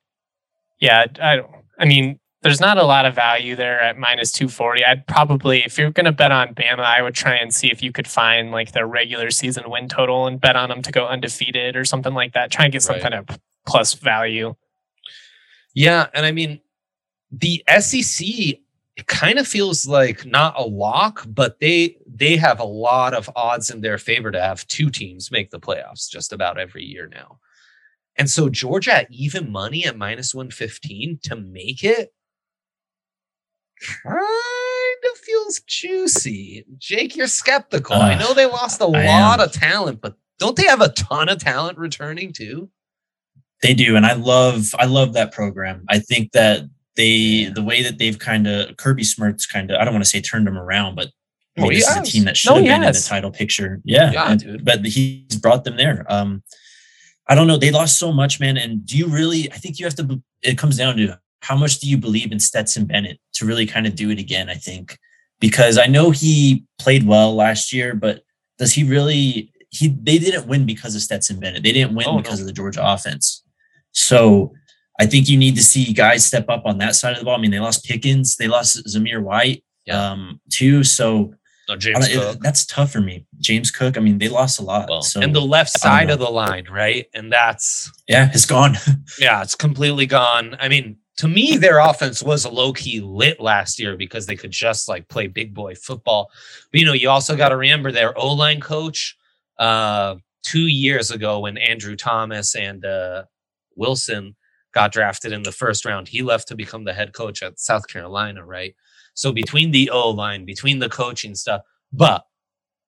yeah, 0.80 1.06
I 1.22 1.38
don't. 1.38 1.50
I 1.80 1.86
mean, 1.86 2.20
there's 2.42 2.60
not 2.62 2.78
a 2.78 2.84
lot 2.84 3.06
of 3.06 3.16
value 3.16 3.56
there 3.56 3.80
at 3.82 3.98
minus 3.98 4.32
240. 4.32 4.86
I'd 4.86 5.08
probably, 5.08 5.64
if 5.66 5.78
you're 5.78 5.90
going 5.92 6.06
to 6.06 6.12
bet 6.12 6.32
on 6.32 6.54
Bama, 6.54 6.80
I 6.82 7.02
would 7.02 7.16
try 7.16 7.34
and 7.36 7.54
see 7.54 7.72
if 7.72 7.82
you 7.82 7.92
could 7.92 8.08
find 8.08 8.52
like 8.52 8.72
their 8.74 8.86
regular 8.86 9.32
season 9.32 9.64
win 9.68 9.88
total 9.90 10.28
and 10.28 10.40
bet 10.40 10.56
on 10.56 10.70
them 10.70 10.82
to 10.84 10.92
go 10.92 11.08
undefeated 11.08 11.76
or 11.76 11.86
something 11.86 12.14
like 12.14 12.34
that. 12.34 12.52
Try 12.52 12.66
and 12.66 12.72
get 12.72 12.84
some 12.84 12.96
Right. 12.96 13.02
kind 13.02 13.14
of 13.16 13.40
plus 13.66 13.94
value. 13.96 14.54
Yeah, 15.74 16.08
and 16.14 16.26
I 16.26 16.32
mean 16.32 16.60
the 17.32 17.64
SEC 17.80 18.60
it 18.98 19.08
kind 19.08 19.38
of 19.40 19.48
feels 19.48 19.86
like 19.86 20.26
not 20.26 20.58
a 20.58 20.64
lock, 20.64 21.26
but 21.28 21.60
they 21.60 21.98
they 22.08 22.38
have 22.38 22.60
a 22.60 22.66
lot 22.66 23.14
of 23.14 23.30
odds 23.36 23.70
in 23.70 23.82
their 23.82 23.98
favor 23.98 24.32
to 24.32 24.42
have 24.42 24.66
two 24.68 24.90
teams 24.90 25.32
make 25.32 25.50
the 25.52 25.60
playoffs 25.60 26.10
just 26.10 26.32
about 26.32 26.58
every 26.60 26.84
year 26.84 27.08
now. 27.08 27.40
And 28.18 28.30
so 28.30 28.48
Georgia 28.50 28.94
at 28.96 29.12
even 29.12 29.52
money 29.52 29.86
at 29.86 29.98
minus 29.98 30.34
115 30.34 31.20
to 31.24 31.36
make 31.36 31.84
it 31.84 32.14
kind 34.04 34.16
of 35.12 35.18
feels 35.18 35.60
juicy. 35.68 36.66
Jake, 36.78 37.16
you're 37.18 37.28
skeptical. 37.28 37.96
I 37.98 38.14
Uh, 38.14 38.20
know 38.20 38.34
they 38.34 38.46
lost 38.46 38.80
a 38.82 38.86
I 38.86 39.06
lot 39.06 39.40
am. 39.40 39.46
of 39.48 39.52
talent, 39.52 40.00
but 40.02 40.16
don't 40.40 40.56
they 40.56 40.64
have 40.68 40.80
a 40.82 40.90
ton 40.90 41.28
of 41.30 41.40
talent 41.40 41.78
returning 41.78 42.32
too? 42.32 42.70
They 43.62 43.74
do, 43.74 43.96
and 43.96 44.06
I 44.06 44.14
love 44.14 44.74
I 44.78 44.86
love 44.86 45.14
that 45.14 45.32
program. 45.32 45.86
I 45.90 46.00
think 46.00 46.32
that 46.34 46.62
they 46.96 47.46
the 47.54 47.64
way 47.64 47.82
that 47.84 47.98
they've 47.98 48.18
kind 48.18 48.48
of 48.48 48.78
Kirby 48.78 49.04
Smart's 49.04 49.46
kind 49.46 49.72
of 49.72 49.80
I 49.80 49.86
don't 49.86 49.94
want 49.94 50.04
to 50.04 50.10
say 50.10 50.22
turned 50.22 50.48
them 50.48 50.58
around, 50.58 50.96
but 50.96 51.10
I 51.58 51.62
mean, 51.62 51.72
Oh, 51.72 51.74
this 51.74 51.88
is 51.90 51.96
a 51.98 52.02
team 52.04 52.26
that 52.26 52.36
should 52.38 52.50
No, 52.50 52.56
have 52.56 52.64
been 52.66 52.84
in 52.84 52.94
the 52.94 53.00
title 53.00 53.32
picture. 53.32 53.80
Yeah, 53.86 54.12
Yeah, 54.12 54.32
and- 54.32 54.64
but 54.66 54.86
he's 54.86 55.38
brought 55.40 55.64
them 55.64 55.78
there. 55.78 56.06
Um, 56.10 56.44
I 57.28 57.34
don't 57.36 57.48
know. 57.48 57.58
They 57.58 57.72
lost 57.72 57.98
so 57.98 58.12
much, 58.12 58.40
man. 58.40 58.58
And 58.58 58.86
do 58.86 58.98
you 58.98 59.08
really? 59.08 59.52
I 59.52 59.56
think 59.56 59.80
you 59.80 59.86
have 59.86 59.96
to. 59.96 60.22
It 60.44 60.58
comes 60.58 60.78
down 60.78 60.98
to 60.98 61.18
how 61.42 61.56
much 61.56 61.80
do 61.80 61.90
you 61.90 61.98
believe 61.98 62.32
in 62.32 62.40
Stetson 62.40 62.86
Bennett 62.86 63.20
to 63.36 63.46
really 63.46 63.66
kind 63.66 63.88
of 63.88 63.96
do 63.96 64.10
it 64.12 64.20
again. 64.20 64.50
I 64.50 64.56
think 64.56 64.98
because 65.40 65.78
I 65.78 65.88
know 65.88 66.12
he 66.12 66.66
played 66.78 67.06
well 67.06 67.34
last 67.36 67.74
year, 67.74 67.96
but 67.96 68.22
does 68.60 68.74
he 68.74 68.84
really? 68.84 69.52
He 69.72 69.88
they 69.88 70.18
didn't 70.20 70.48
win 70.48 70.66
because 70.66 70.94
of 70.96 71.02
Stetson 71.02 71.40
Bennett. 71.40 71.64
They 71.64 71.72
didn't 71.72 71.96
win 71.96 72.06
Oh, 72.08 72.18
no. 72.18 72.22
because 72.22 72.40
of 72.42 72.46
the 72.48 72.54
Georgia 72.54 72.86
offense. 72.86 73.44
So 73.92 74.54
I 75.00 75.06
think 75.06 75.28
you 75.28 75.38
need 75.38 75.56
to 75.56 75.64
see 75.64 75.92
guys 75.94 76.26
step 76.26 76.46
up 76.50 76.64
on 76.66 76.78
that 76.80 76.96
side 76.96 77.14
of 77.14 77.20
the 77.20 77.26
ball. 77.26 77.36
I 77.38 77.42
mean, 77.42 77.52
they 77.52 77.60
lost 77.60 77.84
Pickens, 77.86 78.38
they 78.38 78.48
lost 78.48 78.86
Zamir 78.88 79.22
White, 79.22 79.64
Yeah. 79.86 80.12
um, 80.12 80.40
too. 80.50 80.84
So 80.84 81.34
No, 81.68 81.76
James 81.76 82.08
it- 82.08 82.14
Cook. 82.14 82.40
that's 82.42 82.66
tough 82.66 82.92
for 82.92 83.02
me. 83.02 83.26
James 83.40 83.72
Cook. 83.72 83.98
I 83.98 84.00
mean, 84.00 84.20
they 84.20 84.30
lost 84.30 84.60
a 84.60 84.64
lot. 84.64 84.88
Well, 84.90 85.02
so 85.02 85.20
and 85.22 85.36
the 85.36 85.42
left 85.42 85.72
side 85.78 86.10
of 86.10 86.20
the 86.20 86.30
line, 86.30 86.66
right? 86.70 87.08
And 87.14 87.32
that's 87.32 87.92
yeah, 88.08 88.30
it's 88.34 88.46
gone. 88.46 88.76
yeah, 89.20 89.42
it's 89.42 89.56
completely 89.56 90.06
gone. 90.06 90.56
I 90.60 90.70
mean, 90.70 90.98
to 91.18 91.28
me, 91.28 91.58
their 91.58 91.80
offense 91.80 92.22
was 92.22 92.46
a 92.46 92.50
low 92.50 92.72
key 92.74 93.00
lit 93.02 93.40
last 93.40 93.80
year 93.80 93.96
because 93.98 94.26
they 94.28 94.36
could 94.36 94.52
just 94.52 94.88
like 94.88 95.08
play 95.08 95.28
big 95.28 95.54
boy 95.54 95.74
football. 95.76 96.30
But 96.72 96.80
you 96.80 96.86
know, 96.86 96.94
you 96.94 97.10
also 97.10 97.36
got 97.36 97.50
to 97.50 97.58
remember 97.58 97.92
their 97.92 98.18
O 98.18 98.34
line 98.34 98.60
coach 98.62 99.16
uh, 99.58 100.16
two 100.46 100.68
years 100.68 101.12
ago 101.12 101.40
when 101.40 101.58
Andrew 101.58 101.96
Thomas 101.96 102.54
and 102.56 102.86
uh, 102.86 103.24
Wilson 103.76 104.36
got 104.76 104.92
drafted 104.92 105.32
in 105.32 105.42
the 105.42 105.52
first 105.52 105.86
round. 105.86 106.08
He 106.08 106.22
left 106.22 106.48
to 106.50 106.56
become 106.56 106.84
the 106.84 106.94
head 106.94 107.14
coach 107.14 107.42
at 107.42 107.60
South 107.60 107.88
Carolina, 107.88 108.46
right? 108.46 108.76
So 109.16 109.32
between 109.32 109.72
the 109.72 109.90
O 109.90 110.10
line, 110.12 110.46
between 110.46 110.80
the 110.80 110.90
coaching 110.90 111.34
stuff, 111.34 111.62
but 111.92 112.26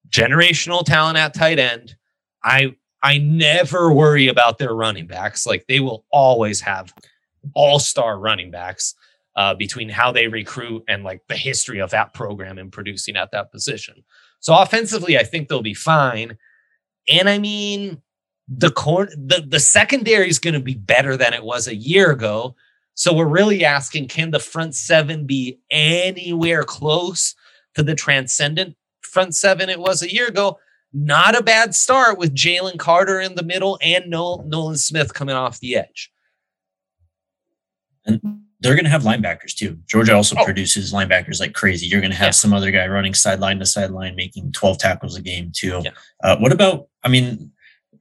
generational 0.09 0.85
talent 0.85 1.17
at 1.17 1.33
tight 1.33 1.57
end, 1.57 1.95
I 2.43 2.75
I 3.01 3.19
never 3.19 3.91
worry 3.93 4.27
about 4.27 4.57
their 4.57 4.73
running 4.73 5.07
backs. 5.07 5.45
Like 5.45 5.65
they 5.67 5.79
will 5.79 6.05
always 6.11 6.61
have 6.61 6.93
all 7.55 7.79
star 7.79 8.19
running 8.19 8.51
backs 8.51 8.93
uh, 9.37 9.53
between 9.53 9.87
how 9.87 10.11
they 10.11 10.27
recruit 10.27 10.83
and 10.89 11.03
like 11.03 11.21
the 11.29 11.37
history 11.37 11.79
of 11.79 11.91
that 11.91 12.13
program 12.13 12.57
and 12.57 12.71
producing 12.71 13.15
at 13.15 13.31
that 13.31 13.51
position. 13.51 14.03
So 14.39 14.57
offensively, 14.57 15.17
I 15.17 15.23
think 15.23 15.47
they'll 15.47 15.61
be 15.61 15.73
fine. 15.73 16.37
And 17.07 17.29
I 17.29 17.37
mean, 17.37 18.01
the 18.47 18.71
corn 18.71 19.09
the, 19.17 19.43
the 19.47 19.59
secondary 19.59 20.29
is 20.29 20.39
going 20.39 20.53
to 20.53 20.59
be 20.59 20.73
better 20.75 21.17
than 21.17 21.33
it 21.33 21.43
was 21.43 21.67
a 21.67 21.75
year 21.75 22.11
ago. 22.11 22.55
So 22.93 23.13
we're 23.13 23.25
really 23.27 23.63
asking, 23.63 24.07
can 24.07 24.31
the 24.31 24.39
front 24.39 24.73
seven 24.73 25.25
be 25.27 25.59
anywhere 25.69 26.63
close 26.63 27.35
to 27.75 27.83
the 27.83 27.93
transcendent 27.93 28.75
front 29.01 29.35
seven 29.35 29.69
it 29.69 29.79
was 29.79 30.01
a 30.01 30.11
year 30.11 30.27
ago? 30.27 30.57
Not 30.93 31.37
a 31.37 31.43
bad 31.43 31.75
start 31.75 32.17
with 32.17 32.33
Jalen 32.33 32.79
Carter 32.79 33.19
in 33.19 33.35
the 33.35 33.43
middle 33.43 33.77
and 33.81 34.09
Nolan, 34.09 34.77
Smith 34.77 35.13
coming 35.13 35.35
off 35.35 35.59
the 35.59 35.75
edge. 35.75 36.11
and 38.05 38.21
they're 38.59 38.73
going 38.73 38.85
to 38.85 38.89
have 38.89 39.03
linebackers 39.03 39.53
too. 39.53 39.77
Georgia 39.85 40.15
also 40.15 40.35
Oh. 40.39 40.45
produces 40.45 40.91
linebackers 40.93 41.39
like 41.39 41.53
crazy. 41.53 41.85
You're 41.85 42.01
going 42.01 42.11
to 42.11 42.17
have 42.17 42.27
Yeah. 42.27 42.31
some 42.31 42.53
other 42.53 42.71
guy 42.71 42.87
running 42.87 43.13
sideline 43.13 43.59
to 43.59 43.65
sideline, 43.65 44.15
making 44.15 44.53
12 44.53 44.79
tackles 44.79 45.15
a 45.15 45.21
game 45.21 45.51
too. 45.53 45.81
Yeah. 45.83 45.91
Uh, 46.23 46.37
what 46.37 46.51
about? 46.51 46.87
I 47.03 47.09
mean, 47.09 47.51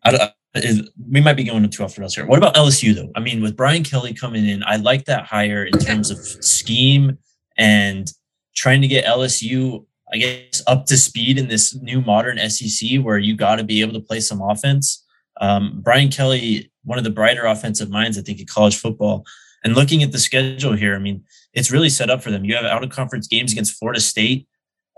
I, 0.03 0.13
don't- 0.13 0.33
is, 0.65 0.89
we 1.11 1.21
might 1.21 1.37
be 1.37 1.45
going 1.45 1.69
too 1.71 1.83
off 1.83 1.95
the 1.95 2.01
rails 2.01 2.15
here. 2.15 2.27
What 2.27 2.39
about 2.39 2.55
LSU 2.55 2.95
though? 2.95 3.11
I 3.15 3.21
mean, 3.21 3.43
with 3.43 3.57
Brian 3.57 3.85
Kelly 3.85 4.15
coming 4.15 4.49
in, 4.49 4.63
I 4.65 4.77
like 4.77 5.05
that 5.07 5.27
hire 5.27 5.65
in 5.65 5.79
terms 5.79 6.11
of 6.11 6.19
scheme 6.19 7.19
and 7.57 8.11
trying 8.55 8.81
to 8.81 8.89
get 8.89 9.05
LSU, 9.05 9.85
I 10.13 10.19
guess, 10.19 10.63
up 10.67 10.87
to 10.87 10.97
speed 10.97 11.39
in 11.39 11.49
this 11.49 11.75
new 11.75 12.01
modern 12.01 12.39
SEC 12.49 13.01
where 13.01 13.19
you 13.19 13.37
got 13.37 13.57
to 13.57 13.65
be 13.65 13.81
able 13.81 13.95
to 13.95 14.01
play 14.01 14.21
some 14.21 14.41
offense. 14.41 15.05
Um, 15.41 15.81
Brian 15.83 16.09
Kelly, 16.09 16.71
one 16.85 16.99
of 16.99 17.05
the 17.05 17.11
brighter 17.11 17.45
offensive 17.45 17.91
minds, 17.91 18.19
I 18.19 18.23
think, 18.23 18.41
in 18.41 18.47
college 18.47 18.77
football. 18.77 19.25
And 19.65 19.75
looking 19.75 20.03
at 20.03 20.13
the 20.13 20.19
schedule 20.19 20.75
here, 20.75 20.95
I 20.95 20.99
mean, 20.99 21.25
it's 21.53 21.71
really 21.71 21.89
set 21.89 22.11
up 22.11 22.23
for 22.23 22.31
them. 22.31 22.45
You 22.45 22.55
have 22.55 22.65
out 22.65 22.85
of 22.85 22.91
conference 22.91 23.27
games 23.27 23.53
against 23.53 23.79
Florida 23.79 24.01
State. 24.01 24.47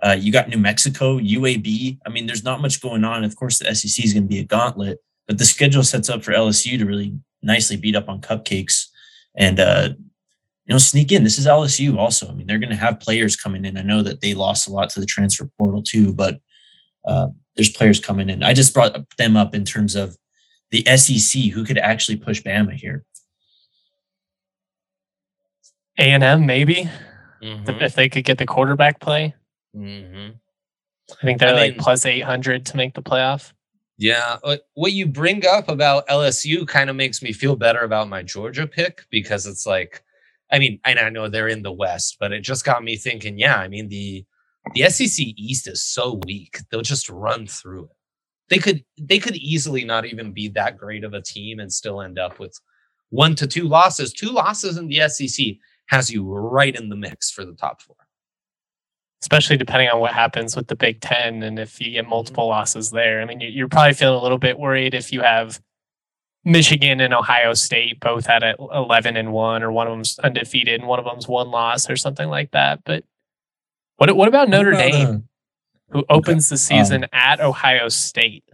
Uh, 0.03 0.17
you 0.19 0.31
got 0.31 0.49
New 0.49 0.59
Mexico, 0.59 1.19
UAB. 1.19 1.99
I 2.07 2.09
mean, 2.11 2.27
there's 2.27 2.45
not 2.45 2.61
much 2.61 2.81
going 2.81 3.05
on. 3.05 3.25
Of 3.25 3.35
course, 3.35 3.59
the 3.59 3.75
SEC 3.75 4.05
is 4.05 4.13
going 4.13 4.25
to 4.25 4.29
be 4.29 4.39
a 4.39 4.45
gauntlet, 4.45 4.99
but 5.29 5.39
the 5.39 5.45
schedule 5.45 5.85
sets 5.85 6.09
up 6.09 6.25
for 6.25 6.33
LSU 6.33 6.79
to 6.79 6.87
really 6.87 7.17
nicely 7.43 7.77
beat 7.77 7.95
up 7.95 8.09
on 8.09 8.21
cupcakes 8.21 8.87
and 9.37 9.61
uh, 9.61 9.91
you 10.65 10.73
know 10.75 10.79
sneak 10.79 11.13
in. 11.13 11.23
This 11.23 11.39
is 11.39 11.47
LSU 11.47 11.97
also. 11.97 12.29
I 12.29 12.33
mean, 12.33 12.47
they're 12.49 12.59
going 12.59 12.71
to 12.71 12.77
have 12.77 12.99
players 12.99 13.37
coming 13.37 13.65
in. 13.65 13.77
I 13.79 13.83
know 13.83 14.03
that 14.03 14.21
they 14.23 14.35
lost 14.35 14.67
a 14.67 14.73
lot 14.73 14.91
to 14.91 15.01
the 15.01 15.07
transfer 15.07 15.49
portal 15.59 15.83
too, 15.83 16.13
but 16.13 16.41
uh, 17.07 17.29
there's 17.55 17.71
players 17.71 18.01
coming 18.01 18.29
in. 18.31 18.43
I 18.43 18.55
just 18.55 18.75
brought 18.75 18.97
them 19.19 19.37
up 19.37 19.55
in 19.55 19.65
terms 19.65 19.95
of 19.95 20.17
the 20.71 20.85
SEC 20.97 21.45
who 21.53 21.65
could 21.65 21.79
actually 21.79 22.17
push 22.17 22.43
Bama 22.43 22.73
here. 22.75 23.05
A 25.99 26.11
and 26.11 26.23
M 26.23 26.47
maybe 26.47 26.89
Mhm, 27.43 27.81
if 27.83 27.95
they 27.95 28.09
could 28.09 28.25
get 28.25 28.39
the 28.39 28.47
quarterback 28.47 29.01
play. 29.01 29.35
mhm. 29.77 30.35
I 31.11 31.25
think 31.25 31.41
they're 31.41 31.51
I 31.51 31.53
like 31.53 31.79
plus 31.79 32.05
eight 32.05 32.21
hundred 32.25 32.67
to 32.67 32.77
make 32.77 32.95
the 32.95 33.03
playoff. 33.03 33.53
Yeah, 33.99 34.37
uh, 34.45 34.59
what 34.75 34.93
you 34.93 35.07
bring 35.07 35.45
up 35.45 35.69
about 35.69 36.07
LSU 36.07 36.67
kind 36.69 36.89
of 36.89 36.95
makes 36.95 37.21
me 37.21 37.33
feel 37.33 37.57
better 37.57 37.81
about 37.81 38.09
my 38.09 38.23
Georgia 38.23 38.67
pick 38.67 39.05
because 39.11 39.45
it's 39.45 39.67
like, 39.67 40.05
I 40.53 40.61
mean, 40.61 40.79
and 40.85 41.01
I 41.01 41.11
know 41.11 41.29
they're 41.29 41.49
in 41.49 41.63
the 41.63 41.73
West, 41.73 42.17
but 42.21 42.33
it 42.33 42.43
just 42.43 42.65
got 42.65 42.85
me 42.85 42.97
thinking. 42.97 43.39
Yeah, 43.39 43.57
I 43.57 43.67
mean 43.69 43.89
the 43.89 44.25
the 44.75 44.89
SEC 44.89 45.27
East 45.37 45.67
is 45.69 45.83
so 45.83 46.21
weak; 46.27 46.59
they'll 46.71 46.83
just 46.83 47.11
run 47.11 47.47
through 47.49 47.85
it. 47.87 47.91
They 48.51 48.59
could 48.59 48.85
they 49.01 49.19
could 49.19 49.37
easily 49.37 49.85
not 49.85 50.07
even 50.07 50.33
be 50.33 50.49
that 50.51 50.79
great 50.79 51.05
of 51.05 51.13
a 51.15 51.21
team 51.23 51.59
and 51.59 51.73
still 51.73 52.01
end 52.01 52.19
up 52.19 52.39
with 52.39 52.59
one 53.11 53.35
to 53.37 53.47
two 53.49 53.65
losses. 53.65 54.13
Two 54.13 54.31
losses 54.31 54.77
in 54.77 54.89
the 54.89 55.09
SEC 55.09 55.47
has 55.87 56.11
you 56.11 56.25
right 56.25 56.77
in 56.77 56.89
the 56.89 56.97
mix 56.97 57.31
for 57.33 57.45
the 57.45 57.55
top 57.55 57.83
four 57.83 57.97
especially 59.23 59.57
depending 59.57 59.89
on 59.89 60.01
what 60.01 60.13
happens 60.13 60.55
with 60.55 60.69
the 60.69 60.77
Big 60.77 61.01
Ten 61.01 61.43
and 61.43 61.59
if 61.59 61.81
you 61.81 61.91
get 61.93 62.03
mm-hmm. 62.03 62.11
multiple 62.11 62.47
losses 62.47 62.91
there. 62.91 63.21
I 63.21 63.25
mean, 63.25 63.41
you're 63.41 63.69
probably 63.69 63.95
feeling 63.95 64.19
a 64.19 64.23
little 64.23 64.39
bit 64.39 64.59
worried 64.59 64.95
if 64.95 65.13
you 65.13 65.23
have 65.23 65.61
Michigan 66.45 67.01
and 67.01 67.13
Ohio 67.13 67.55
State 67.55 68.01
both 68.01 68.29
at 68.29 68.43
11 68.59 69.17
and 69.17 69.33
one, 69.33 69.63
or 69.63 69.73
one 69.73 69.87
of 69.87 69.93
them's 69.93 70.19
undefeated 70.21 70.81
and 70.81 70.89
one 70.89 70.99
of 70.99 71.05
them's 71.05 71.29
one 71.29 71.51
loss 71.51 71.91
or 71.91 71.97
something 71.97 72.29
like 72.29 72.53
that. 72.53 72.81
But 72.85 73.05
what 73.97 74.15
what 74.17 74.29
about 74.29 74.49
Notre 74.49 74.73
Dame, 74.73 75.29
uh, 75.93 75.93
who 75.93 76.05
opens 76.09 76.47
okay. 76.47 76.55
the 76.55 76.59
season 76.59 77.05
um, 77.05 77.11
at 77.13 77.41
Ohio 77.41 77.89
State? 77.89 78.45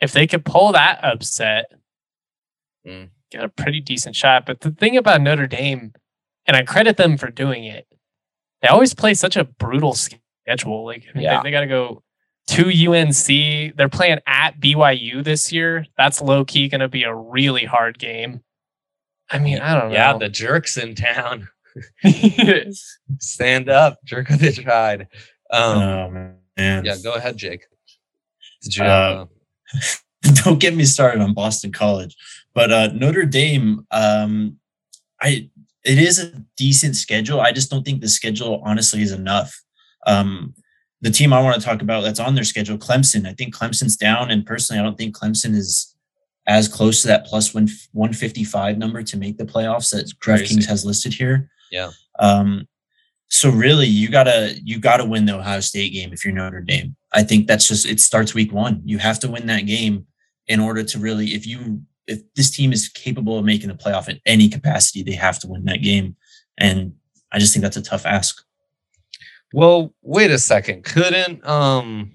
If 0.00 0.12
they 0.12 0.26
could 0.26 0.44
pull 0.44 0.72
that 0.72 1.00
upset, 1.02 1.72
mm. 2.86 3.10
get 3.30 3.44
a 3.44 3.48
pretty 3.48 3.80
decent 3.80 4.16
shot. 4.16 4.46
But 4.46 4.60
the 4.60 4.70
thing 4.70 4.96
about 4.96 5.20
Notre 5.20 5.46
Dame, 5.46 5.92
and 6.46 6.56
I 6.56 6.62
credit 6.62 6.96
them 6.96 7.18
for 7.18 7.30
doing 7.30 7.64
it, 7.64 7.87
they 8.62 8.68
always 8.68 8.94
play 8.94 9.14
such 9.14 9.36
a 9.36 9.44
brutal 9.44 9.94
schedule. 9.94 10.84
Like 10.84 11.04
I 11.08 11.16
mean, 11.16 11.24
yeah. 11.24 11.38
they, 11.38 11.48
they 11.48 11.50
got 11.50 11.60
to 11.60 11.66
go 11.66 12.02
to 12.48 12.92
UNC. 12.92 13.76
They're 13.76 13.88
playing 13.88 14.18
at 14.26 14.58
BYU 14.60 15.22
this 15.22 15.52
year. 15.52 15.86
That's 15.96 16.20
low 16.20 16.44
key 16.44 16.68
going 16.68 16.80
to 16.80 16.88
be 16.88 17.04
a 17.04 17.14
really 17.14 17.64
hard 17.64 17.98
game. 17.98 18.42
I 19.30 19.38
mean, 19.38 19.58
I 19.58 19.78
don't 19.78 19.90
know. 19.90 19.94
Yeah, 19.94 20.16
the 20.16 20.28
jerks 20.28 20.76
in 20.76 20.94
town. 20.94 21.48
Stand 23.20 23.68
up, 23.68 23.98
jerk 24.04 24.30
of 24.30 24.38
the 24.38 24.52
tried. 24.52 25.08
Um, 25.50 25.78
oh 25.78 26.10
man. 26.56 26.84
Yeah, 26.84 26.96
go 27.02 27.14
ahead, 27.14 27.36
Jake. 27.36 27.66
Did 28.62 28.76
you? 28.76 28.84
Uh, 28.84 29.26
uh, 29.74 29.80
don't 30.44 30.58
get 30.58 30.74
me 30.74 30.84
started 30.84 31.20
on 31.20 31.34
Boston 31.34 31.72
College, 31.72 32.16
but 32.54 32.72
uh, 32.72 32.88
Notre 32.92 33.26
Dame. 33.26 33.86
Um, 33.90 34.58
I 35.20 35.50
it 35.88 35.98
is 35.98 36.18
a 36.18 36.30
decent 36.56 36.96
schedule. 36.96 37.40
I 37.40 37.50
just 37.50 37.70
don't 37.70 37.82
think 37.82 38.02
the 38.02 38.08
schedule 38.08 38.60
honestly 38.64 39.00
is 39.00 39.12
enough. 39.12 39.58
Um, 40.06 40.54
the 41.00 41.10
team 41.10 41.32
I 41.32 41.40
want 41.40 41.58
to 41.58 41.66
talk 41.66 41.80
about 41.80 42.02
that's 42.02 42.20
on 42.20 42.34
their 42.34 42.44
schedule, 42.44 42.76
Clemson. 42.76 43.26
I 43.26 43.32
think 43.32 43.54
Clemson's 43.54 43.96
down, 43.96 44.30
and 44.30 44.44
personally, 44.44 44.80
I 44.80 44.82
don't 44.82 44.98
think 44.98 45.16
Clemson 45.16 45.54
is 45.54 45.96
as 46.46 46.68
close 46.68 47.02
to 47.02 47.08
that 47.08 47.24
plus 47.24 47.54
one 47.54 47.68
one 47.92 48.12
fifty 48.12 48.44
five 48.44 48.76
number 48.76 49.02
to 49.02 49.16
make 49.16 49.38
the 49.38 49.44
playoffs 49.44 49.90
that 49.90 50.12
DraftKings 50.20 50.66
has 50.66 50.84
listed 50.84 51.14
here. 51.14 51.50
Yeah. 51.70 51.90
Um, 52.18 52.68
so 53.28 53.50
really, 53.50 53.86
you 53.86 54.10
gotta 54.10 54.58
you 54.62 54.78
gotta 54.78 55.04
win 55.04 55.24
the 55.24 55.38
Ohio 55.38 55.60
State 55.60 55.92
game 55.92 56.12
if 56.12 56.24
you're 56.24 56.34
Notre 56.34 56.60
Dame. 56.60 56.96
I 57.12 57.22
think 57.22 57.46
that's 57.46 57.68
just 57.68 57.86
it 57.86 58.00
starts 58.00 58.34
week 58.34 58.52
one. 58.52 58.82
You 58.84 58.98
have 58.98 59.20
to 59.20 59.28
win 59.28 59.46
that 59.46 59.66
game 59.66 60.06
in 60.48 60.60
order 60.60 60.82
to 60.82 60.98
really 60.98 61.28
if 61.28 61.46
you 61.46 61.82
if 62.08 62.22
this 62.34 62.50
team 62.50 62.72
is 62.72 62.88
capable 62.88 63.38
of 63.38 63.44
making 63.44 63.68
the 63.68 63.74
playoff 63.74 64.08
in 64.08 64.18
any 64.26 64.48
capacity, 64.48 65.02
they 65.02 65.12
have 65.12 65.38
to 65.40 65.46
win 65.46 65.64
that 65.66 65.82
game. 65.82 66.16
And 66.58 66.94
I 67.30 67.38
just 67.38 67.52
think 67.52 67.62
that's 67.62 67.76
a 67.76 67.82
tough 67.82 68.06
ask. 68.06 68.42
Well, 69.52 69.94
wait 70.02 70.30
a 70.30 70.38
second. 70.38 70.84
Couldn't 70.84 71.46
um 71.46 72.10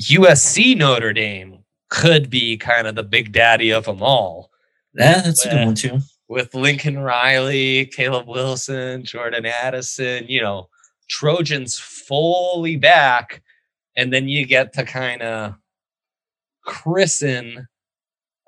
USC 0.00 0.76
Notre 0.76 1.12
Dame 1.12 1.58
could 1.88 2.30
be 2.30 2.56
kind 2.56 2.86
of 2.86 2.94
the 2.94 3.02
big 3.02 3.32
daddy 3.32 3.70
of 3.70 3.86
them 3.86 4.02
all. 4.02 4.50
Yeah, 4.94 5.20
that's 5.22 5.44
with, 5.44 5.52
a 5.52 5.56
good 5.56 5.66
one 5.66 5.74
too. 5.74 5.98
With 6.28 6.54
Lincoln 6.54 6.98
Riley, 6.98 7.86
Caleb 7.86 8.28
Wilson, 8.28 9.04
Jordan 9.04 9.46
Addison, 9.46 10.26
you 10.28 10.40
know, 10.40 10.68
Trojans 11.08 11.78
fully 11.78 12.76
back. 12.76 13.42
And 13.96 14.12
then 14.12 14.28
you 14.28 14.46
get 14.46 14.72
to 14.74 14.84
kind 14.84 15.22
of 15.22 15.54
christen 16.64 17.66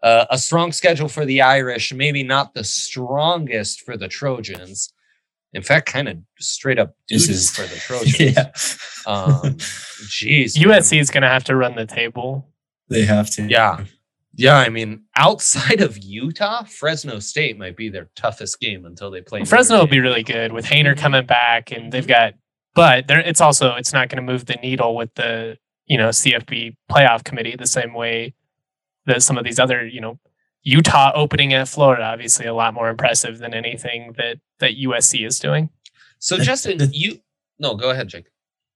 uh, 0.03 0.27
a 0.31 0.39
strong 0.39 0.73
schedule 0.73 1.09
for 1.09 1.25
the 1.25 1.41
Irish, 1.41 1.93
maybe 1.93 2.23
not 2.23 2.55
the 2.55 2.65
strongest 2.65 3.83
for 3.83 3.97
the 3.97 4.09
Trojans. 4.09 4.93
In 5.53 5.63
fact, 5.63 5.87
kind 5.87 6.09
of 6.09 6.19
straight 6.39 6.79
up 6.79 6.97
deuces 7.07 7.51
for 7.51 7.63
the 7.63 7.77
Trojans. 7.87 8.19
Yeah. 8.19 9.13
um, 9.13 9.57
geez. 10.09 10.57
USC 10.57 10.99
is 10.99 11.11
going 11.11 11.23
to 11.23 11.29
have 11.29 11.45
to 11.45 11.57
run 11.57 11.77
the 11.77 11.87
table. 11.87 12.49
They 12.89 13.05
have 13.05 13.31
to. 13.33 13.47
Yeah. 13.47 13.85
Yeah. 14.35 14.57
I 14.57 14.71
mean, 14.71 15.05
outside 15.17 15.81
of 15.81 15.99
Utah, 15.99 16.65
Fresno 16.65 17.19
State 17.21 17.59
might 17.59 17.77
be 17.77 17.89
their 17.89 18.09
toughest 18.17 18.61
game 18.61 18.87
until 18.87 19.11
they 19.11 19.21
play. 19.21 19.45
Fresno 19.45 19.79
will 19.79 19.87
be 19.87 20.01
really 20.01 20.23
good 20.23 20.53
with 20.53 20.65
Haener 20.65 20.97
coming 20.97 21.27
back, 21.27 21.71
and 21.71 21.93
they've 21.93 22.07
got, 22.07 22.35
but 22.75 23.05
it's 23.09 23.41
also, 23.41 23.75
it's 23.75 23.93
not 23.93 24.09
going 24.09 24.25
to 24.25 24.33
move 24.33 24.47
the 24.47 24.57
needle 24.57 24.97
with 24.97 25.15
the, 25.15 25.59
you 25.93 25.99
know, 25.99 26.09
CFB 26.09 26.75
playoff 26.91 27.23
committee 27.23 27.55
the 27.55 27.67
same 27.67 27.93
way 27.93 28.33
that 29.05 29.23
some 29.23 29.37
of 29.37 29.45
these 29.45 29.59
other, 29.59 29.87
you 29.87 30.01
know, 30.01 30.19
Utah 30.63 31.13
opening 31.15 31.53
at 31.53 31.69
Florida, 31.69 32.03
obviously 32.03 32.47
a 32.47 32.55
lot 32.55 32.73
more 32.73 32.89
impressive 32.89 33.37
than 33.37 33.53
anything 33.53 34.15
that 34.17 34.39
that 34.61 34.73
USC 34.79 35.27
is 35.27 35.39
doing. 35.39 35.69
So 36.19 36.39
Justin, 36.39 36.79
the, 36.79 36.89
you 36.95 37.19
no, 37.59 37.75
go 37.75 37.91
ahead, 37.91 38.09
Jake. 38.09 38.31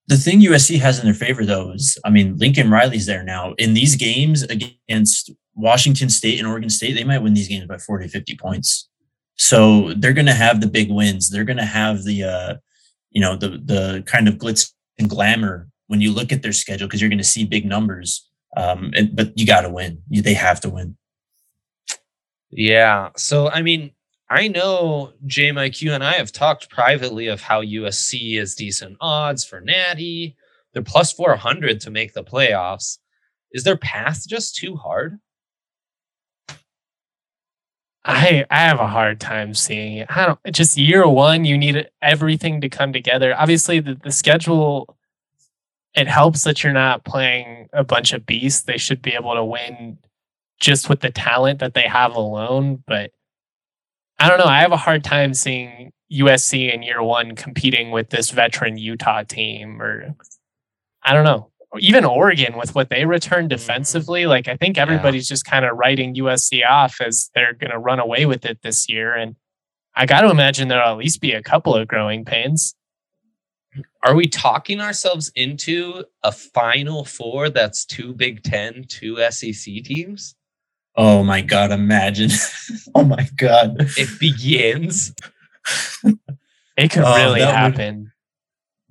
The 0.09 0.19
thing 0.19 0.43
USC 0.43 0.79
has 0.79 0.99
in 0.99 1.07
their 1.07 1.15
favor 1.15 1.47
though 1.47 1.71
is, 1.71 1.97
I 2.05 2.11
mean, 2.11 2.37
Lincoln 2.37 2.71
Riley's 2.71 3.07
there 3.07 3.23
now. 3.23 3.55
In 3.57 3.73
these 3.73 3.97
games 3.97 4.43
against 4.43 5.31
Washington 5.55 6.11
State 6.11 6.39
and 6.39 6.47
Oregon 6.47 6.69
State, 6.69 6.97
they 6.97 7.05
might 7.05 7.23
win 7.23 7.33
these 7.33 7.49
games 7.49 7.67
by 7.67 7.79
40, 7.79 8.09
50 8.09 8.37
points. 8.37 8.91
So 9.37 9.95
they're 9.95 10.13
going 10.13 10.27
to 10.27 10.35
have 10.35 10.61
the 10.61 10.67
big 10.67 10.91
wins. 10.91 11.31
They're 11.31 11.45
going 11.45 11.57
to 11.57 11.65
have 11.65 12.05
the, 12.05 12.25
uh, 12.25 12.55
you 13.11 13.23
know, 13.23 13.37
the 13.37 13.49
the 13.65 14.03
kind 14.05 14.29
of 14.29 14.35
glitz 14.35 14.71
and 14.99 15.09
glamour 15.09 15.71
when 15.87 16.01
you 16.01 16.13
look 16.13 16.33
at 16.33 16.43
their 16.43 16.53
schedule 16.53 16.87
because 16.87 17.01
you're 17.01 17.11
going 17.11 17.19
to 17.19 17.25
see 17.25 17.45
big 17.45 17.65
numbers. 17.65 18.29
Um, 18.57 18.93
and, 18.97 19.15
but 19.15 19.39
you 19.39 19.47
got 19.47 19.63
to 19.63 19.71
win. 19.71 20.03
You, 20.09 20.23
they 20.23 20.35
have 20.35 20.61
to 20.61 20.71
win. 20.71 20.97
Yeah. 22.51 23.11
So, 23.17 23.51
I 23.51 23.63
mean, 23.63 23.93
I 24.29 24.49
know 24.49 25.13
J 25.27 25.53
Mike, 25.53 25.81
you 25.83 25.93
and 25.93 26.03
I 26.03 26.15
have 26.15 26.33
talked 26.33 26.71
privately 26.71 27.29
of 27.29 27.41
how 27.41 27.63
USC 27.63 28.41
is 28.41 28.55
decent 28.55 28.97
odds 29.01 29.45
for 29.45 29.61
Natty. 29.61 30.37
They're 30.73 30.83
plus 30.83 31.13
400 31.13 31.81
to 31.81 31.91
make 31.91 32.13
the 32.13 32.25
playoffs. 32.25 32.99
Is 33.53 33.65
their 33.65 33.77
path 33.77 34.27
just 34.27 34.57
too 34.57 34.77
hard? 34.77 35.19
I 38.05 38.45
I 38.51 38.59
have 38.59 38.79
a 38.79 38.87
hard 38.87 39.21
time 39.21 39.53
seeing 39.55 39.97
it. 39.99 40.07
I 40.11 40.27
don't 40.27 40.39
just 40.53 40.77
year 40.77 41.09
one, 41.09 41.45
you 41.45 41.59
need 41.59 41.89
everything 42.01 42.61
to 42.61 42.69
come 42.69 42.93
together. 42.93 43.35
Obviously, 43.37 43.81
the, 43.81 43.95
the 43.95 44.13
schedule 44.13 44.96
it 45.97 46.09
helps 46.09 46.45
that 46.45 46.63
you're 46.63 46.75
not 46.75 47.05
playing 47.05 47.69
a 47.73 47.83
bunch 47.83 48.13
of 48.13 48.27
beasts. 48.27 48.63
They 48.63 48.77
should 48.77 49.01
be 49.01 49.15
able 49.15 49.35
to 49.35 49.45
win 49.45 49.99
just 50.61 50.89
with 50.89 51.01
the 51.01 51.11
talent 51.11 51.59
that 51.61 51.75
they 51.75 51.89
have 51.89 52.15
alone. 52.15 52.85
But 52.87 53.13
I 54.19 54.29
don't 54.29 54.39
know. 54.39 54.45
I 54.45 54.61
have 54.61 54.73
a 54.73 54.77
hard 54.77 55.03
time 55.03 55.33
seeing 55.33 55.93
USC 56.13 56.73
in 56.73 56.83
year 56.83 57.03
one 57.03 57.35
competing 57.35 57.91
with 57.91 58.11
this 58.11 58.31
veteran 58.31 58.77
Utah 58.77 59.23
team, 59.23 59.81
or 59.81 60.15
I 61.03 61.15
don't 61.15 61.25
know. 61.25 61.51
Even 61.79 62.05
Oregon 62.05 62.57
with 62.57 62.75
what 62.75 62.91
they 62.91 63.07
returned 63.07 63.51
mm-hmm. 63.51 63.59
defensively, 63.59 64.27
like 64.27 64.49
I 64.49 64.57
think 64.57 64.79
everybody's 64.79 65.29
yeah. 65.29 65.35
just 65.35 65.47
kind 65.47 65.65
of 65.65 65.77
writing 65.77 66.15
USC 66.15 66.67
off 66.69 67.01
as 67.01 67.31
they're 67.35 67.55
going 67.55 67.73
to 67.73 67.79
run 67.79 68.01
away 68.01 68.27
with 68.27 68.45
it 68.45 68.61
this 68.63 68.89
year. 68.89 69.15
And 69.15 69.35
I 69.95 70.05
got 70.05 70.21
to 70.21 70.31
imagine 70.31 70.69
there'll 70.69 70.93
at 70.93 70.99
least 70.99 71.23
be 71.23 71.33
a 71.33 71.43
couple 71.43 71.75
of 71.75 71.89
growing 71.89 72.25
pains. 72.25 72.76
Are 74.07 74.15
we 74.15 74.29
talking 74.29 74.81
ourselves 74.81 75.33
into 75.35 76.05
a 76.23 76.31
final 76.31 77.05
four 77.05 77.51
that's 77.51 77.85
two 77.85 78.15
Big 78.15 78.45
Ten, 78.45 78.85
two 78.87 79.19
SEC 79.31 79.83
teams? 79.83 80.37
Oh 80.95 81.25
my 81.25 81.41
God, 81.41 81.73
imagine. 81.73 82.31
oh 82.95 83.03
my 83.03 83.29
God. 83.37 83.75
It 83.99 84.21
begins. 84.21 85.13
it 86.77 86.91
could 86.93 87.03
oh, 87.03 87.17
really 87.17 87.41
happen. 87.41 88.13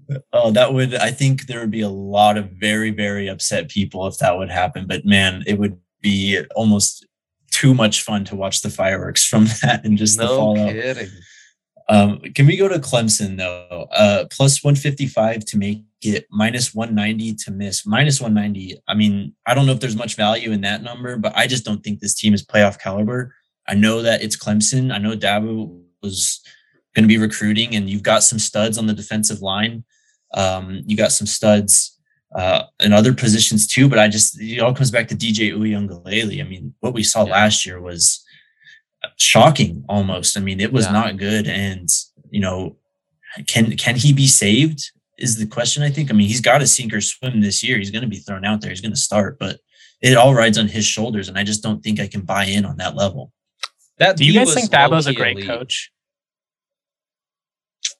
Would, 0.09 0.21
oh, 0.33 0.51
that 0.51 0.73
would, 0.73 0.93
I 0.95 1.11
think 1.11 1.47
there 1.47 1.61
would 1.61 1.71
be 1.71 1.79
a 1.79 1.87
lot 1.87 2.37
of 2.37 2.51
very, 2.51 2.91
very 2.91 3.29
upset 3.29 3.69
people 3.69 4.07
if 4.07 4.17
that 4.17 4.37
would 4.37 4.51
happen. 4.51 4.85
But 4.85 5.05
man, 5.05 5.45
it 5.47 5.57
would 5.57 5.79
be 6.01 6.41
almost 6.55 7.07
too 7.51 7.73
much 7.73 8.01
fun 8.01 8.25
to 8.25 8.35
watch 8.35 8.63
the 8.63 8.69
fireworks 8.69 9.25
from 9.25 9.45
that 9.61 9.85
and 9.85 9.97
just 9.97 10.19
no 10.19 10.27
the 10.27 10.35
fallout. 10.35 10.73
Kidding. 10.73 11.09
Um, 11.87 12.19
can 12.33 12.47
we 12.47 12.57
go 12.57 12.67
to 12.67 12.79
Clemson 12.79 13.37
though? 13.37 13.87
Uh, 13.91 14.25
plus 14.31 14.63
155 14.63 15.45
to 15.45 15.57
make 15.57 15.83
it 16.01 16.25
minus 16.31 16.73
190 16.73 17.35
to 17.35 17.51
miss. 17.51 17.85
Minus 17.85 18.19
190. 18.19 18.81
I 18.87 18.93
mean, 18.95 19.35
I 19.45 19.53
don't 19.53 19.65
know 19.65 19.73
if 19.73 19.79
there's 19.79 19.95
much 19.95 20.15
value 20.15 20.51
in 20.51 20.61
that 20.61 20.81
number, 20.83 21.17
but 21.17 21.35
I 21.35 21.47
just 21.47 21.63
don't 21.65 21.83
think 21.83 21.99
this 21.99 22.15
team 22.15 22.33
is 22.33 22.45
playoff 22.45 22.79
caliber. 22.79 23.35
I 23.67 23.75
know 23.75 24.01
that 24.01 24.21
it's 24.23 24.37
Clemson. 24.37 24.93
I 24.93 24.97
know 24.97 25.15
Dabo 25.15 25.81
was 26.01 26.41
going 26.95 27.03
to 27.03 27.07
be 27.07 27.17
recruiting, 27.17 27.75
and 27.75 27.89
you've 27.89 28.03
got 28.03 28.23
some 28.23 28.39
studs 28.39 28.77
on 28.77 28.87
the 28.87 28.93
defensive 28.93 29.41
line. 29.41 29.83
Um, 30.33 30.81
you 30.85 30.97
got 30.97 31.11
some 31.11 31.27
studs 31.27 31.99
uh, 32.35 32.63
in 32.79 32.93
other 32.93 33.13
positions 33.13 33.67
too. 33.67 33.87
But 33.87 33.99
I 33.99 34.07
just 34.07 34.39
it 34.41 34.59
all 34.59 34.73
comes 34.73 34.91
back 34.91 35.07
to 35.09 35.15
DJ 35.15 35.51
Uiagalelei. 35.53 36.41
I 36.43 36.47
mean, 36.47 36.73
what 36.79 36.93
we 36.93 37.03
saw 37.03 37.25
Yeah. 37.25 37.31
last 37.33 37.65
year 37.65 37.79
was 37.79 38.23
shocking 39.17 39.83
almost. 39.89 40.37
I 40.37 40.41
mean, 40.41 40.59
it 40.59 40.71
was 40.73 40.85
Yeah. 40.85 40.91
not 40.91 41.17
good. 41.17 41.47
And 41.47 41.89
you 42.31 42.39
know, 42.41 42.77
can 43.47 43.75
can 43.77 43.95
he 43.95 44.13
be 44.13 44.27
saved? 44.27 44.91
Is 45.17 45.37
the 45.37 45.45
question. 45.47 45.81
I 45.83 45.89
think. 45.89 46.09
I 46.11 46.13
mean, 46.13 46.27
he's 46.27 46.41
got 46.41 46.57
to 46.59 46.67
sink 46.67 46.93
or 46.93 47.01
swim 47.01 47.41
this 47.41 47.63
year. 47.63 47.77
He's 47.77 47.91
going 47.91 48.01
to 48.03 48.07
be 48.09 48.17
thrown 48.19 48.43
out 48.45 48.61
there. 48.61 48.69
He's 48.69 48.81
going 48.81 48.91
to 48.93 48.99
start, 48.99 49.37
but 49.39 49.59
it 50.01 50.17
all 50.17 50.33
rides 50.33 50.57
on 50.57 50.67
his 50.67 50.85
shoulders, 50.85 51.29
and 51.29 51.37
I 51.37 51.43
just 51.43 51.63
don't 51.63 51.81
think 51.81 51.99
I 52.01 52.07
can 52.07 52.21
buy 52.21 52.45
in 52.45 52.65
on 52.65 52.77
that 52.77 52.95
level. 52.95 53.31
That 53.97 54.17
Do 54.17 54.25
you 54.25 54.33
guys 54.33 54.47
was 54.47 54.55
think 54.55 54.71
Dabo's 54.71 55.07
a 55.07 55.13
great 55.13 55.37
elite. 55.37 55.47
coach? 55.47 55.89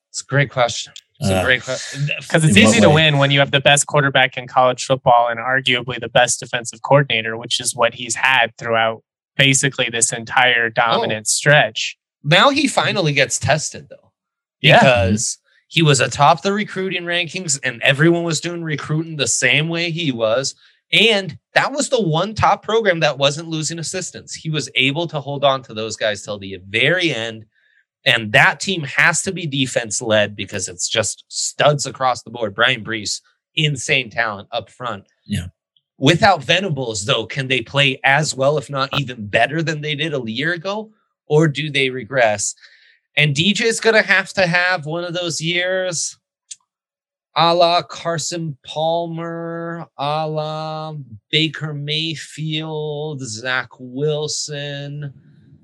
It's 0.10 0.22
a 0.22 0.26
great 0.26 0.49
question. 0.49 0.93
It's 1.20 1.30
a 1.30 1.36
Uh, 1.38 1.43
great 1.45 1.64
question. 1.64 2.10
Because 2.20 2.43
it's 2.43 2.58
easy 2.58 2.82
to 2.82 2.89
way? 2.89 2.95
win 2.95 3.18
when 3.18 3.32
you 3.32 3.39
have 3.39 3.51
the 3.51 3.62
best 3.62 3.88
quarterback 3.88 4.38
in 4.38 4.47
college 4.47 4.84
football 4.84 5.28
and 5.30 5.39
arguably 5.39 5.99
the 5.99 6.10
best 6.10 6.39
defensive 6.41 6.82
coordinator, 6.82 7.38
which 7.38 7.60
is 7.60 7.74
what 7.76 7.93
he's 7.95 8.16
had 8.16 8.56
throughout 8.58 9.03
basically 9.38 9.90
this 9.90 10.14
entire 10.14 10.70
dominant 10.70 11.26
oh. 11.28 11.30
stretch. 11.30 11.98
Now 12.24 12.50
he 12.50 12.68
finally 12.68 13.14
gets 13.14 13.38
tested 13.40 13.88
though. 13.90 14.12
Yeah. 14.62 14.80
Because 14.80 15.38
he 15.68 15.82
was 15.82 16.00
atop 16.00 16.42
the 16.42 16.54
recruiting 16.54 17.04
rankings 17.04 17.60
and 17.64 17.82
everyone 17.82 18.24
was 18.24 18.42
doing 18.42 18.64
recruiting 18.64 19.18
the 19.18 19.28
same 19.28 19.70
way 19.70 19.92
he 19.92 20.12
was. 20.12 20.56
And 20.92 21.38
that 21.54 21.72
was 21.72 21.90
the 21.90 22.02
one 22.02 22.34
top 22.34 22.64
program 22.64 23.00
that 23.00 23.18
wasn't 23.18 23.50
losing 23.50 23.80
assistants. 23.80 24.34
He 24.36 24.50
was 24.50 24.70
able 24.76 25.08
to 25.08 25.20
hold 25.20 25.44
on 25.44 25.64
to 25.64 25.74
those 25.74 25.98
guys 25.98 26.22
till 26.22 26.40
the 26.40 26.58
very 26.68 27.14
end. 27.14 27.46
And 28.06 28.32
that 28.34 28.60
team 28.60 28.84
has 28.84 29.24
to 29.24 29.32
be 29.32 29.48
defense 29.48 30.02
led 30.02 30.36
because 30.36 30.68
it's 30.68 30.88
just 30.88 31.26
studs 31.28 31.88
across 31.88 32.22
the 32.22 32.30
board. 32.30 32.54
Bryan 32.54 32.84
Bresee, 32.84 33.22
insane 33.56 34.12
talent 34.12 34.48
up 34.52 34.70
front. 34.70 35.06
Yeah. 35.26 35.48
Without 35.98 36.43
Venables, 36.43 37.06
though, 37.06 37.26
can 37.26 37.48
they 37.48 37.62
play 37.62 38.00
as 38.04 38.36
well, 38.36 38.58
if 38.58 38.70
not 38.70 38.89
even 39.00 39.28
better 39.28 39.64
than 39.64 39.82
they 39.82 39.96
did 39.96 40.14
a 40.14 40.22
year 40.30 40.54
ago? 40.54 40.91
Or 41.28 41.48
do 41.48 41.72
they 41.72 41.89
regress? 41.89 42.54
And 43.16 43.36
DJ's 43.36 43.80
going 43.80 43.96
to 43.96 44.02
have 44.02 44.34
to 44.34 44.46
have 44.46 44.86
one 44.86 45.06
of 45.06 45.14
those 45.14 45.39
years 45.39 46.18
a 47.38 47.54
la 47.54 47.82
Carson 47.82 48.58
Palmer, 48.66 49.86
a 49.98 50.28
la 50.28 50.96
Baker 51.32 51.74
Mayfield, 51.74 53.22
Zach 53.22 53.70
Wilson. 53.78 55.14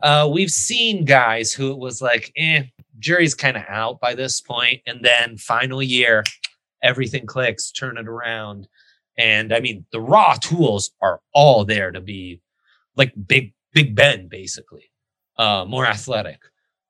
Uh, 0.01 0.29
we've 0.31 0.51
seen 0.51 1.05
guys 1.05 1.53
who 1.53 1.71
it 1.71 1.77
was 1.77 2.01
like, 2.01 2.31
eh, 2.35 2.63
jury's 2.99 3.35
kind 3.35 3.55
of 3.55 3.63
out 3.69 4.01
by 4.01 4.15
this 4.15 4.41
point, 4.41 4.81
and 4.85 5.03
then 5.03 5.37
final 5.37 5.81
year, 5.81 6.23
everything 6.83 7.25
clicks, 7.25 7.71
turn 7.71 7.97
it 7.97 8.07
around. 8.07 8.67
And 9.21 9.53
I 9.53 9.59
mean, 9.59 9.85
the 9.91 10.01
raw 10.01 10.35
tools 10.41 10.91
are 11.01 11.19
all 11.33 11.63
there 11.65 11.91
to 11.91 12.01
be 12.01 12.41
like 12.95 13.13
big, 13.27 13.53
Big 13.73 13.95
Ben, 13.95 14.27
basically, 14.27 14.91
uh, 15.37 15.63
more 15.65 15.85
athletic. 15.85 16.39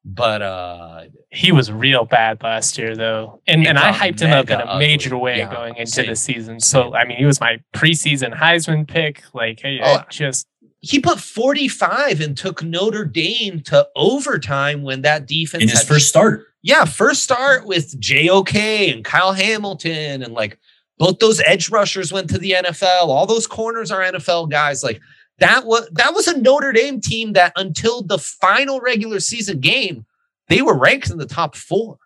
But 0.03 0.41
uh, 0.41 1.01
He 1.29 1.51
was 1.51 1.71
real 1.71 2.05
bad 2.05 2.41
last 2.41 2.77
year, 2.79 2.95
though, 2.95 3.39
and 3.45 3.67
and 3.67 3.77
I 3.77 3.91
hyped 3.91 4.19
him 4.21 4.31
up 4.31 4.49
in 4.49 4.59
a 4.59 4.79
major 4.79 5.09
ugly. 5.15 5.21
way 5.21 5.37
Yeah, 5.39 5.53
going 5.53 5.75
into 5.75 5.91
same. 5.91 6.07
the 6.07 6.15
season. 6.15 6.59
So 6.59 6.95
I 6.95 7.05
mean, 7.05 7.17
he 7.17 7.25
was 7.25 7.39
my 7.39 7.59
preseason 7.75 8.33
Heisman 8.33 8.87
pick. 8.87 9.23
Like, 9.33 9.59
hey, 9.61 9.79
Oh, 9.83 9.97
it 9.97 10.09
just 10.09 10.47
he 10.79 10.99
put 10.99 11.19
45 11.19 12.19
and 12.21 12.35
took 12.35 12.63
Notre 12.63 13.05
Dame 13.05 13.61
to 13.65 13.87
overtime 13.95 14.81
when 14.81 15.03
that 15.03 15.27
defense 15.27 15.61
In 15.61 15.69
his 15.69 15.79
had 15.81 15.87
first 15.87 16.07
start, 16.09 16.45
yeah, 16.63 16.85
first 16.85 17.21
start 17.21 17.67
with 17.67 17.99
JOK 17.99 18.55
and 18.91 19.05
Kyle 19.05 19.33
Hamilton 19.33 20.23
and 20.23 20.33
like 20.33 20.57
both 21.01 21.17
those 21.17 21.41
edge 21.47 21.71
rushers 21.71 22.13
went 22.13 22.29
to 22.29 22.37
the 22.37 22.51
NFL. 22.51 23.07
All 23.07 23.25
those 23.25 23.47
corners 23.47 23.89
are 23.89 24.01
NFL 24.01 24.51
guys. 24.51 24.83
Like 24.83 25.01
that 25.39 25.65
was 25.65 25.89
that 25.93 26.13
was 26.13 26.27
a 26.27 26.39
Notre 26.39 26.71
Dame 26.71 27.01
team 27.01 27.33
that 27.33 27.53
until 27.55 28.03
the 28.03 28.19
final 28.19 28.79
regular 28.79 29.19
season 29.19 29.59
game, 29.61 30.05
they 30.47 30.61
were 30.61 30.77
ranked 30.77 31.09
in 31.09 31.17
the 31.17 31.25
top 31.25 31.55
four. 31.55 31.97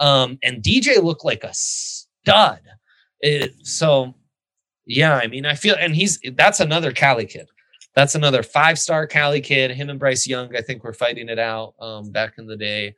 Um, 0.00 0.36
and 0.42 0.64
DJ 0.64 1.00
looked 1.00 1.24
like 1.24 1.44
a 1.44 1.54
stud. 1.54 2.58
It- 3.20 3.54
so 3.62 4.16
yeah, 4.84 5.14
I 5.14 5.28
mean, 5.28 5.46
I 5.46 5.54
feel 5.54 5.76
and 5.78 5.94
he's 5.94 6.18
that's 6.32 6.58
another 6.58 6.90
Cali 6.90 7.26
kid. 7.26 7.48
That's 7.94 8.16
another 8.16 8.42
five-star 8.42 9.06
Cali 9.06 9.40
kid. 9.42 9.70
Him 9.70 9.90
and 9.90 9.98
Bryce 10.00 10.26
Young, 10.26 10.56
I 10.56 10.60
think, 10.60 10.82
were 10.82 10.92
fighting 10.92 11.28
it 11.28 11.38
out 11.38 11.74
um, 11.78 12.10
back 12.10 12.32
in 12.36 12.46
the 12.48 12.56
day 12.56 12.96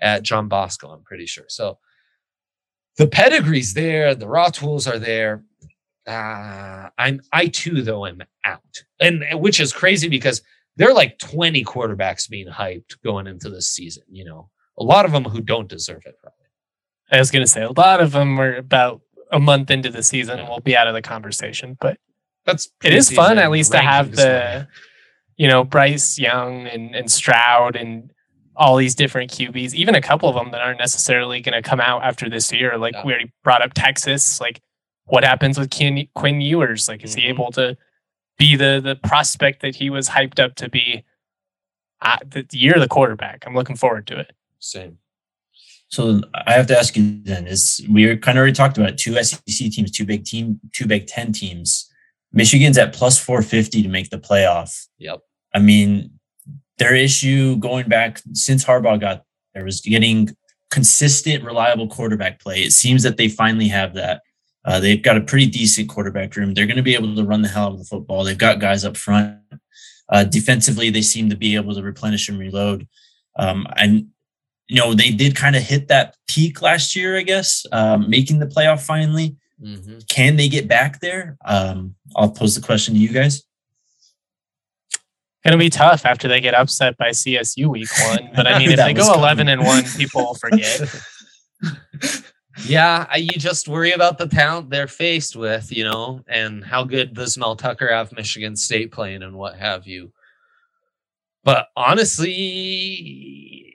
at 0.00 0.22
John 0.22 0.48
Bosco, 0.48 0.88
I'm 0.88 1.02
pretty 1.02 1.26
sure. 1.26 1.44
So 1.48 1.76
the 2.96 3.06
pedigree's 3.06 3.74
there, 3.74 4.14
the 4.14 4.28
raw 4.28 4.48
tools 4.48 4.86
are 4.86 4.98
there. 4.98 5.42
Uh, 6.06 6.88
I'm 6.98 7.20
I 7.32 7.46
too 7.46 7.82
though 7.82 8.06
am 8.06 8.22
out. 8.44 8.60
And 9.00 9.24
which 9.40 9.58
is 9.60 9.72
crazy 9.72 10.08
because 10.08 10.42
there 10.76 10.90
are 10.90 10.94
like 10.94 11.18
20 11.18 11.64
quarterbacks 11.64 12.28
being 12.28 12.48
hyped 12.48 13.00
going 13.02 13.26
into 13.26 13.48
this 13.48 13.68
season, 13.68 14.04
you 14.10 14.24
know. 14.24 14.50
A 14.78 14.82
lot 14.84 15.04
of 15.04 15.12
them 15.12 15.24
who 15.24 15.40
don't 15.40 15.68
deserve 15.68 16.02
it 16.04 16.16
probably. 16.20 16.38
I 17.12 17.18
was 17.18 17.30
gonna 17.30 17.46
say 17.46 17.62
a 17.62 17.70
lot 17.72 18.00
of 18.00 18.12
them 18.12 18.38
are 18.40 18.56
about 18.56 19.00
a 19.32 19.38
month 19.40 19.70
into 19.70 19.90
the 19.90 20.02
season 20.02 20.38
Yeah. 20.38 20.48
will 20.48 20.60
be 20.60 20.76
out 20.76 20.86
of 20.88 20.94
the 20.94 21.02
conversation, 21.02 21.76
but 21.80 21.98
That's 22.44 22.68
it 22.82 22.92
is 22.92 23.10
fun 23.10 23.38
at 23.38 23.50
least 23.50 23.72
to 23.72 23.78
have 23.78 24.14
the 24.14 24.68
you 25.36 25.48
know 25.48 25.64
Bryce 25.64 26.18
Young 26.18 26.66
and 26.66 26.94
and 26.94 27.10
Stroud 27.10 27.76
and 27.76 28.10
all 28.56 28.76
these 28.76 28.94
different 28.94 29.30
QBs, 29.30 29.74
even 29.74 29.94
a 29.94 30.00
couple 30.00 30.28
of 30.28 30.34
them 30.34 30.50
that 30.52 30.60
aren't 30.60 30.78
necessarily 30.78 31.40
going 31.40 31.60
to 31.60 31.68
come 31.68 31.80
out 31.80 32.02
after 32.04 32.28
this 32.28 32.52
year. 32.52 32.76
Like 32.78 32.94
Yeah. 32.94 33.02
we 33.04 33.12
already 33.12 33.32
brought 33.42 33.62
up 33.62 33.74
Texas. 33.74 34.40
Like 34.40 34.60
what 35.06 35.24
happens 35.24 35.58
with 35.58 35.70
Quinn, 35.70 36.06
Quinn 36.14 36.40
Ewers? 36.40 36.88
Like 36.88 37.02
is 37.04 37.14
he 37.14 37.22
Mhm. 37.22 37.28
able 37.30 37.52
to 37.52 37.76
be 38.38 38.56
the 38.56 38.80
the 38.82 38.96
prospect 38.96 39.62
that 39.62 39.76
he 39.76 39.90
was 39.90 40.08
hyped 40.08 40.38
up 40.38 40.54
to 40.56 40.68
be? 40.68 41.04
Uh, 42.00 42.18
the 42.26 42.46
year 42.52 42.74
of 42.74 42.80
the 42.80 42.88
quarterback. 42.88 43.44
I'm 43.46 43.54
looking 43.54 43.76
forward 43.76 44.06
to 44.08 44.18
it. 44.18 44.32
Same. 44.58 44.98
So 45.88 46.20
I 46.46 46.52
have 46.52 46.66
to 46.66 46.76
ask 46.78 46.96
you 46.96 47.20
then: 47.22 47.46
Is 47.46 47.80
we 47.88 48.04
kind 48.18 48.36
of 48.36 48.40
already 48.42 48.52
talked 48.52 48.76
about 48.76 48.90
it, 48.90 48.98
two 48.98 49.16
SEC 49.16 49.70
teams, 49.70 49.90
two 49.90 50.04
big 50.04 50.24
team, 50.24 50.60
two 50.72 50.86
Big 50.86 51.06
Ten 51.06 51.32
teams. 51.32 51.90
Michigan's 52.32 52.76
at 52.78 52.92
plus 52.92 53.18
four 53.18 53.40
fifty 53.42 53.82
to 53.82 53.88
make 53.88 54.10
the 54.10 54.18
playoff. 54.18 54.86
Yep. 54.98 55.20
I 55.54 55.60
mean, 55.60 56.13
their 56.78 56.94
issue 56.94 57.56
going 57.56 57.88
back 57.88 58.20
since 58.32 58.64
Harbaugh 58.64 59.00
got 59.00 59.22
there 59.54 59.64
was 59.64 59.80
getting 59.80 60.30
consistent, 60.70 61.44
reliable 61.44 61.86
quarterback 61.88 62.40
play. 62.40 62.62
It 62.62 62.72
seems 62.72 63.02
that 63.04 63.16
they 63.16 63.28
finally 63.28 63.68
have 63.68 63.94
that. 63.94 64.22
Uh, 64.64 64.80
they've 64.80 65.02
got 65.02 65.16
a 65.16 65.20
pretty 65.20 65.46
decent 65.46 65.88
quarterback 65.88 66.34
room. 66.34 66.54
They're 66.54 66.66
going 66.66 66.78
to 66.78 66.82
be 66.82 66.94
able 66.94 67.14
to 67.14 67.24
run 67.24 67.42
the 67.42 67.48
hell 67.48 67.66
out 67.66 67.72
of 67.72 67.78
the 67.78 67.84
football. 67.84 68.24
They've 68.24 68.36
got 68.36 68.58
guys 68.60 68.84
up 68.84 68.96
front. 68.96 69.38
Uh, 70.08 70.24
defensively, 70.24 70.90
they 70.90 71.02
seem 71.02 71.30
to 71.30 71.36
be 71.36 71.54
able 71.54 71.74
to 71.74 71.82
replenish 71.82 72.28
and 72.28 72.38
reload. 72.38 72.88
Um, 73.36 73.66
and 73.76 74.08
you 74.66 74.80
know, 74.80 74.94
they 74.94 75.10
did 75.10 75.36
kind 75.36 75.56
of 75.56 75.62
hit 75.62 75.88
that 75.88 76.16
peak 76.26 76.62
last 76.62 76.96
year, 76.96 77.18
I 77.18 77.22
guess, 77.22 77.66
um, 77.70 78.08
making 78.08 78.38
the 78.38 78.46
playoff 78.46 78.84
finally. 78.84 79.36
Mhm. 79.62 80.06
Can 80.08 80.36
they 80.36 80.48
get 80.48 80.66
back 80.68 81.00
there? 81.00 81.36
Um, 81.44 81.94
I'll 82.16 82.30
pose 82.30 82.54
the 82.54 82.60
question 82.60 82.94
to 82.94 83.00
you 83.00 83.10
guys. 83.10 83.44
Gonna 85.44 85.58
be 85.58 85.68
tough 85.68 86.06
after 86.06 86.26
they 86.26 86.40
get 86.40 86.54
upset 86.54 86.96
by 86.96 87.10
CSU 87.10 87.66
week 87.66 87.88
one. 88.08 88.30
But 88.34 88.46
I 88.46 88.58
mean, 88.58 88.70
if 88.72 88.76
they 88.78 88.94
go 88.94 89.04
coming. 89.04 89.18
eleven 89.18 89.48
and 89.48 89.62
one, 89.62 89.84
people 89.84 90.22
will 90.24 90.34
forget. 90.34 90.80
Yeah, 92.66 93.06
I- 93.10 93.16
you 93.16 93.30
just 93.30 93.66
worry 93.66 93.90
about 93.90 94.16
the 94.16 94.28
talent 94.28 94.70
they're 94.70 94.86
faced 94.86 95.34
with, 95.34 95.76
you 95.76 95.82
know, 95.82 96.22
and 96.28 96.62
how 96.64 96.84
good 96.84 97.12
does 97.12 97.36
Mel 97.36 97.56
Tucker 97.56 97.92
have 97.92 98.12
Michigan 98.12 98.54
State 98.54 98.92
playing 98.92 99.24
and 99.24 99.34
what 99.36 99.56
have 99.56 99.88
you. 99.88 100.12
But 101.42 101.66
honestly, 101.76 103.66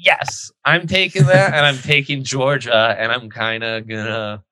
yes, 0.00 0.50
I'm 0.64 0.88
taking 0.88 1.26
that 1.26 1.54
and 1.54 1.64
I'm 1.64 1.78
taking 1.78 2.24
Georgia 2.24 2.96
and 2.98 3.12
I'm 3.12 3.30
kind 3.30 3.62
of 3.62 3.86
gonna 3.86 4.42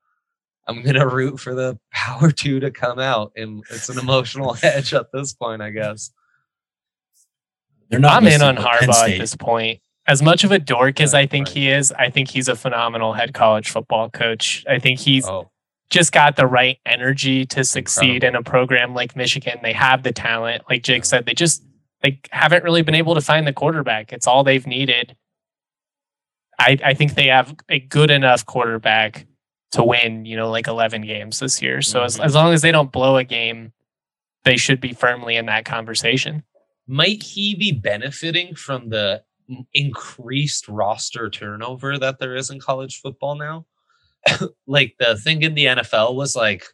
I'm 0.70 0.82
gonna 0.82 1.06
root 1.06 1.38
for 1.40 1.54
the 1.54 1.78
power 1.92 2.30
two 2.30 2.60
to 2.60 2.70
come 2.70 2.98
out. 2.98 3.32
And 3.36 3.62
it's 3.70 3.88
an 3.88 3.98
emotional 3.98 4.56
edge 4.62 4.94
at 4.94 5.06
this 5.12 5.32
point, 5.32 5.62
I 5.62 5.70
guess. 5.70 6.10
They're 7.88 8.00
not. 8.00 8.22
I'm 8.22 8.28
in 8.28 8.42
on 8.42 8.56
but 8.56 8.64
Harbaugh 8.64 9.10
at 9.10 9.18
this 9.18 9.34
point. 9.34 9.80
As 10.06 10.22
much 10.22 10.44
of 10.44 10.50
a 10.50 10.58
dork 10.58 11.00
as 11.00 11.14
I 11.14 11.26
think 11.26 11.48
right. 11.48 11.56
he 11.56 11.68
is, 11.68 11.92
I 11.92 12.10
think 12.10 12.28
he's 12.28 12.48
a 12.48 12.56
phenomenal 12.56 13.12
head 13.12 13.34
college 13.34 13.70
football 13.70 14.10
coach. 14.10 14.64
I 14.68 14.78
think 14.78 14.98
he's 14.98 15.26
Oh, 15.28 15.50
just 15.90 16.12
got 16.12 16.36
the 16.36 16.46
right 16.46 16.78
energy 16.86 17.44
to 17.46 17.64
succeed 17.64 18.22
in 18.22 18.36
a 18.36 18.42
program 18.42 18.94
like 18.94 19.16
Michigan. 19.16 19.58
They 19.62 19.72
have 19.72 20.04
the 20.04 20.12
talent, 20.12 20.62
like 20.70 20.84
Jake 20.84 21.04
said. 21.04 21.26
They 21.26 21.34
just 21.34 21.64
they 22.00 22.20
haven't 22.30 22.64
really 22.64 22.82
been 22.82 22.94
able 22.94 23.14
to 23.16 23.20
find 23.20 23.46
the 23.46 23.52
quarterback. 23.52 24.12
It's 24.12 24.26
all 24.26 24.44
they've 24.44 24.66
needed. 24.66 25.16
I 26.58 26.78
I 26.84 26.94
think 26.94 27.14
they 27.14 27.26
have 27.26 27.54
a 27.68 27.80
good 27.80 28.10
enough 28.10 28.46
quarterback 28.46 29.26
to 29.72 29.84
win, 29.84 30.24
you 30.24 30.36
know, 30.36 30.50
like 30.50 30.66
11 30.66 31.02
games 31.02 31.38
this 31.38 31.62
year. 31.62 31.80
So 31.82 32.02
as, 32.02 32.18
Mhm. 32.18 32.24
as 32.24 32.34
long 32.34 32.52
as 32.52 32.62
they 32.62 32.72
don't 32.72 32.90
blow 32.92 33.16
a 33.16 33.24
game, 33.24 33.72
they 34.44 34.56
should 34.56 34.80
be 34.80 34.92
firmly 34.92 35.36
in 35.36 35.46
that 35.46 35.64
conversation. 35.64 36.42
might 36.86 37.22
he 37.22 37.54
be 37.54 37.70
benefiting 37.70 38.52
from 38.52 38.88
the 38.88 39.22
increased 39.74 40.66
roster 40.66 41.30
turnover 41.30 41.98
that 41.98 42.18
there 42.18 42.34
is 42.34 42.50
in 42.50 42.58
college 42.58 43.00
football 43.00 43.36
now? 43.36 43.64
like 44.66 44.96
the 44.98 45.16
thing 45.16 45.42
in 45.42 45.54
the 45.54 45.66
NFL 45.66 46.14
was 46.16 46.34
like 46.34 46.64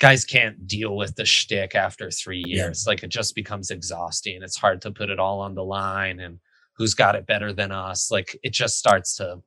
guys 0.00 0.24
can't 0.24 0.66
deal 0.66 0.96
with 0.96 1.14
the 1.14 1.24
shtick 1.24 1.76
after 1.76 2.10
three 2.10 2.42
Yeah. 2.44 2.64
years. 2.64 2.84
Like 2.86 3.04
it 3.04 3.10
just 3.10 3.36
becomes 3.36 3.70
exhausting. 3.70 4.42
It's 4.42 4.56
hard 4.56 4.82
to 4.82 4.90
put 4.90 5.08
it 5.10 5.20
all 5.20 5.38
on 5.40 5.54
the 5.54 5.62
line 5.64 6.18
and 6.18 6.40
who's 6.76 6.94
got 6.94 7.14
it 7.14 7.24
better 7.26 7.52
than 7.52 7.70
us. 7.70 8.10
Like 8.10 8.36
it 8.42 8.52
just 8.52 8.76
starts 8.78 9.14
to 9.18 9.40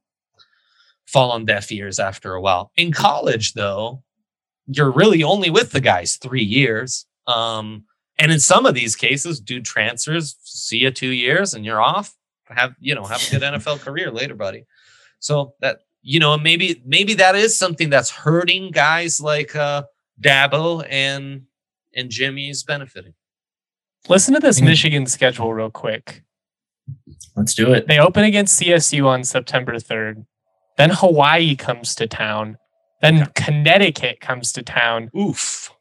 fall 1.06 1.32
on 1.32 1.46
deaf 1.46 1.72
ears 1.72 2.00
after 2.00 2.34
a 2.34 2.42
while. 2.42 2.72
In 2.76 2.92
college, 2.92 3.54
though, 3.54 4.04
you're 4.68 4.92
really 4.92 5.24
only 5.24 5.50
with 5.50 5.72
the 5.72 5.80
guys 5.82 6.16
three 6.18 6.44
years. 6.44 7.06
Um, 7.28 7.86
and 8.18 8.32
in 8.32 8.40
some 8.40 8.66
of 8.66 8.74
these 8.74 8.96
cases, 8.96 9.40
dude 9.40 9.66
transfers, 9.66 10.36
see 10.44 10.78
you 10.80 10.92
two 10.92 11.12
years 11.12 11.54
and 11.54 11.66
you're 11.66 11.82
off. 11.82 12.14
Have 12.48 12.76
you 12.80 12.96
know, 12.96 13.04
have 13.06 13.26
a 13.28 13.32
good 13.32 13.42
NFL 13.54 13.80
career 13.82 14.12
later, 14.12 14.36
buddy. 14.36 14.66
So 15.20 15.54
that 15.62 15.80
you 16.02 16.20
know, 16.20 16.38
maybe 16.38 16.82
maybe 16.86 17.16
that 17.16 17.36
is 17.36 17.58
something 17.58 17.90
that's 17.90 18.10
hurting 18.12 18.72
guys 18.72 19.20
like 19.20 19.56
uh 19.56 19.84
Dabo 20.22 20.86
and 20.90 21.44
and 21.96 22.10
Jimmy's 22.10 22.64
benefiting. 22.64 23.14
Listen 24.08 24.34
to 24.36 24.40
this 24.40 24.60
Mhm. 24.62 24.66
Michigan 24.66 25.06
schedule 25.08 25.54
real 25.54 25.72
quick. 25.72 26.24
Let's 27.36 27.54
do 27.56 27.74
it. 27.74 27.88
They 27.88 27.98
open 28.00 28.24
against 28.24 28.60
CSU 28.62 29.08
on 29.08 29.24
September 29.24 29.74
3rd. 29.80 30.26
Then 30.78 30.90
Hawaii 30.92 31.56
comes 31.56 31.96
to 31.96 32.08
town. 32.08 32.58
Then 33.02 33.28
Connecticut 33.36 34.20
comes 34.20 34.52
to 34.54 34.64
town. 34.64 35.10
Oof. 35.18 35.72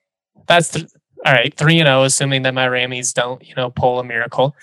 That's 0.47 0.71
th- 0.71 0.87
all 1.25 1.33
right, 1.33 1.55
3 1.57 1.81
and 1.81 1.87
0 1.87 2.03
assuming 2.03 2.43
that 2.43 2.53
my 2.53 2.67
Rammies 2.69 3.15
don't, 3.15 3.43
you 3.47 3.55
know, 3.55 3.71
pull 3.71 3.99
a 3.99 4.05
miracle. 4.05 4.55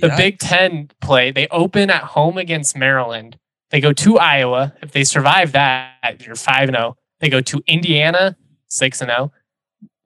The 0.00 0.14
Big 0.16 0.38
10 0.38 0.90
play, 1.00 1.32
they 1.32 1.48
open 1.48 1.90
at 1.90 2.04
home 2.04 2.38
against 2.38 2.76
Maryland. 2.76 3.36
They 3.70 3.80
go 3.80 3.92
to 3.92 4.18
Iowa. 4.18 4.74
If 4.80 4.92
they 4.92 5.02
survive 5.02 5.52
that, 5.52 6.24
you're 6.24 6.36
5 6.36 6.68
and 6.68 6.76
0. 6.76 6.96
They 7.18 7.28
go 7.28 7.40
to 7.40 7.62
Indiana, 7.66 8.36
6 8.68 9.00
and 9.00 9.10
0. 9.10 9.32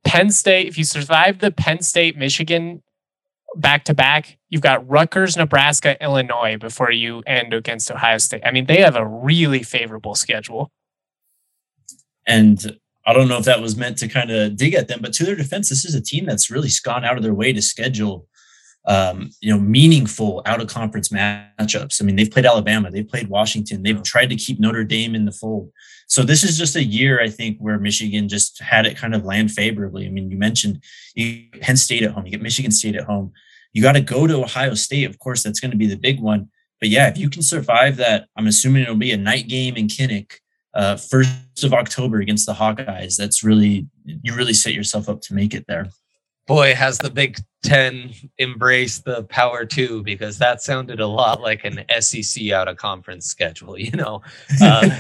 Penn 0.05 0.31
State, 0.31 0.67
if 0.67 0.79
you 0.79 0.85
survive 0.85 1.41
the 1.41 1.51
Penn 1.51 1.83
State 1.83 2.17
Michigan 2.17 2.83
back 3.55 3.85
to 3.85 3.95
back, 3.95 4.38
you've 4.51 4.63
got 4.63 4.89
Rutgers, 4.89 5.37
Nebraska, 5.37 6.03
Illinois 6.03 6.57
before 6.57 6.91
you 6.91 7.23
end 7.27 7.53
against 7.53 7.91
Ohio 7.91 8.19
State. 8.19 8.43
I 8.45 8.51
mean, 8.51 8.67
they 8.67 8.81
have 8.81 8.97
a 8.97 9.07
really 9.07 9.63
favorable 9.63 10.15
schedule. 10.15 10.71
And 12.27 12.79
I 13.07 13.13
don't 13.13 13.29
know 13.29 13.39
if 13.39 13.45
that 13.45 13.63
was 13.63 13.77
meant 13.77 13.97
to 13.99 14.09
kind 14.09 14.31
of 14.31 14.57
dig 14.57 14.75
at 14.75 14.89
them, 14.89 15.01
but 15.01 15.13
to 15.15 15.25
their 15.25 15.37
defense, 15.37 15.71
this 15.71 15.85
is 15.85 15.95
a 15.95 16.01
team 16.01 16.27
that's 16.27 16.51
really 16.51 16.69
gone 16.85 17.05
out 17.05 17.17
of 17.17 17.23
their 17.23 17.33
way 17.33 17.55
to 17.55 17.63
schedule, 17.63 18.27
um, 18.87 19.31
you 19.41 19.51
know, 19.51 19.59
meaningful 19.59 20.43
out 20.45 20.61
of 20.61 20.69
conference 20.69 21.09
matchups. 21.09 22.03
I 22.03 22.05
mean, 22.05 22.17
they've 22.17 22.31
played 22.31 22.45
Alabama, 22.45 22.91
they've 22.91 23.09
played 23.09 23.29
Washington, 23.29 23.83
they've 23.83 24.03
tried 24.03 24.29
to 24.29 24.37
keep 24.37 24.61
Notre 24.61 24.85
Dame 24.85 25.15
in 25.15 25.25
the 25.25 25.33
fold. 25.33 25.73
So 26.07 26.23
this 26.23 26.45
is 26.45 26.59
just 26.59 26.77
a 26.77 26.85
year, 26.85 27.23
I 27.23 27.31
think, 27.31 27.59
where 27.59 27.79
Michigan 27.79 28.29
just 28.29 28.61
had 28.61 28.87
it 28.87 28.97
kind 28.97 29.15
of 29.15 29.25
land 29.25 29.53
favorably. 29.53 30.07
I 30.07 30.11
mean, 30.11 30.31
you 30.31 30.37
mentioned 30.37 30.83
you 31.15 31.49
get 31.51 31.63
Penn 31.63 31.77
State 31.77 32.03
at 32.03 32.13
home, 32.13 32.27
you 32.27 32.31
get 32.31 32.43
Michigan 32.43 32.71
State 32.71 32.97
at 32.97 33.05
home. 33.05 33.33
You 33.73 33.83
got 33.83 33.93
to 33.93 34.01
go 34.01 34.27
to 34.27 34.43
Ohio 34.43 34.75
State. 34.75 35.05
Of 35.05 35.19
course, 35.19 35.43
that's 35.43 35.61
going 35.61 35.71
to 35.71 35.77
be 35.77 35.87
the 35.87 35.97
big 35.97 36.21
one. 36.21 36.51
But 36.81 36.89
yeah, 36.89 37.09
if 37.09 37.19
you 37.19 37.29
can 37.29 37.43
survive 37.43 37.97
that, 37.97 38.29
I'm 38.37 38.47
assuming 38.47 38.83
it'll 38.83 38.97
be 38.97 39.13
a 39.13 39.17
night 39.17 39.49
game 39.49 39.77
in 39.77 39.89
Kinnick 39.89 40.35
uh, 40.75 40.97
first 40.97 41.65
of 41.65 41.75
October 41.75 42.21
against 42.21 42.47
the 42.47 42.55
Hawkeyes. 42.55 43.17
That's 43.17 43.43
really 43.43 43.87
you 44.05 44.35
really 44.35 44.55
set 44.55 44.75
yourself 44.75 45.09
up 45.09 45.21
to 45.23 45.35
make 45.35 45.55
it 45.55 45.65
there. 45.67 45.89
Boy, 46.47 46.75
has 46.75 46.97
the 46.99 47.11
Big 47.11 47.39
Ten 47.63 48.13
embraced 48.39 49.05
the 49.05 49.25
Power 49.25 49.67
Two 49.67 50.03
because 50.03 50.39
that 50.39 50.63
sounded 50.63 51.01
a 51.01 51.07
lot 51.07 51.43
like 51.43 51.65
an 51.65 51.85
SEC 52.01 52.51
out 52.53 52.69
of 52.69 52.77
conference 52.77 53.27
schedule. 53.27 53.79
You 53.79 53.91
know, 53.91 54.23
uh, 54.63 54.89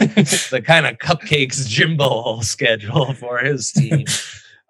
the 0.50 0.62
kind 0.64 0.86
of 0.86 0.98
cupcakes 0.98 1.66
Jimbo 1.66 2.40
schedule 2.40 3.14
for 3.14 3.38
his 3.38 3.72
team. 3.72 4.04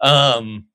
Um, 0.01 0.67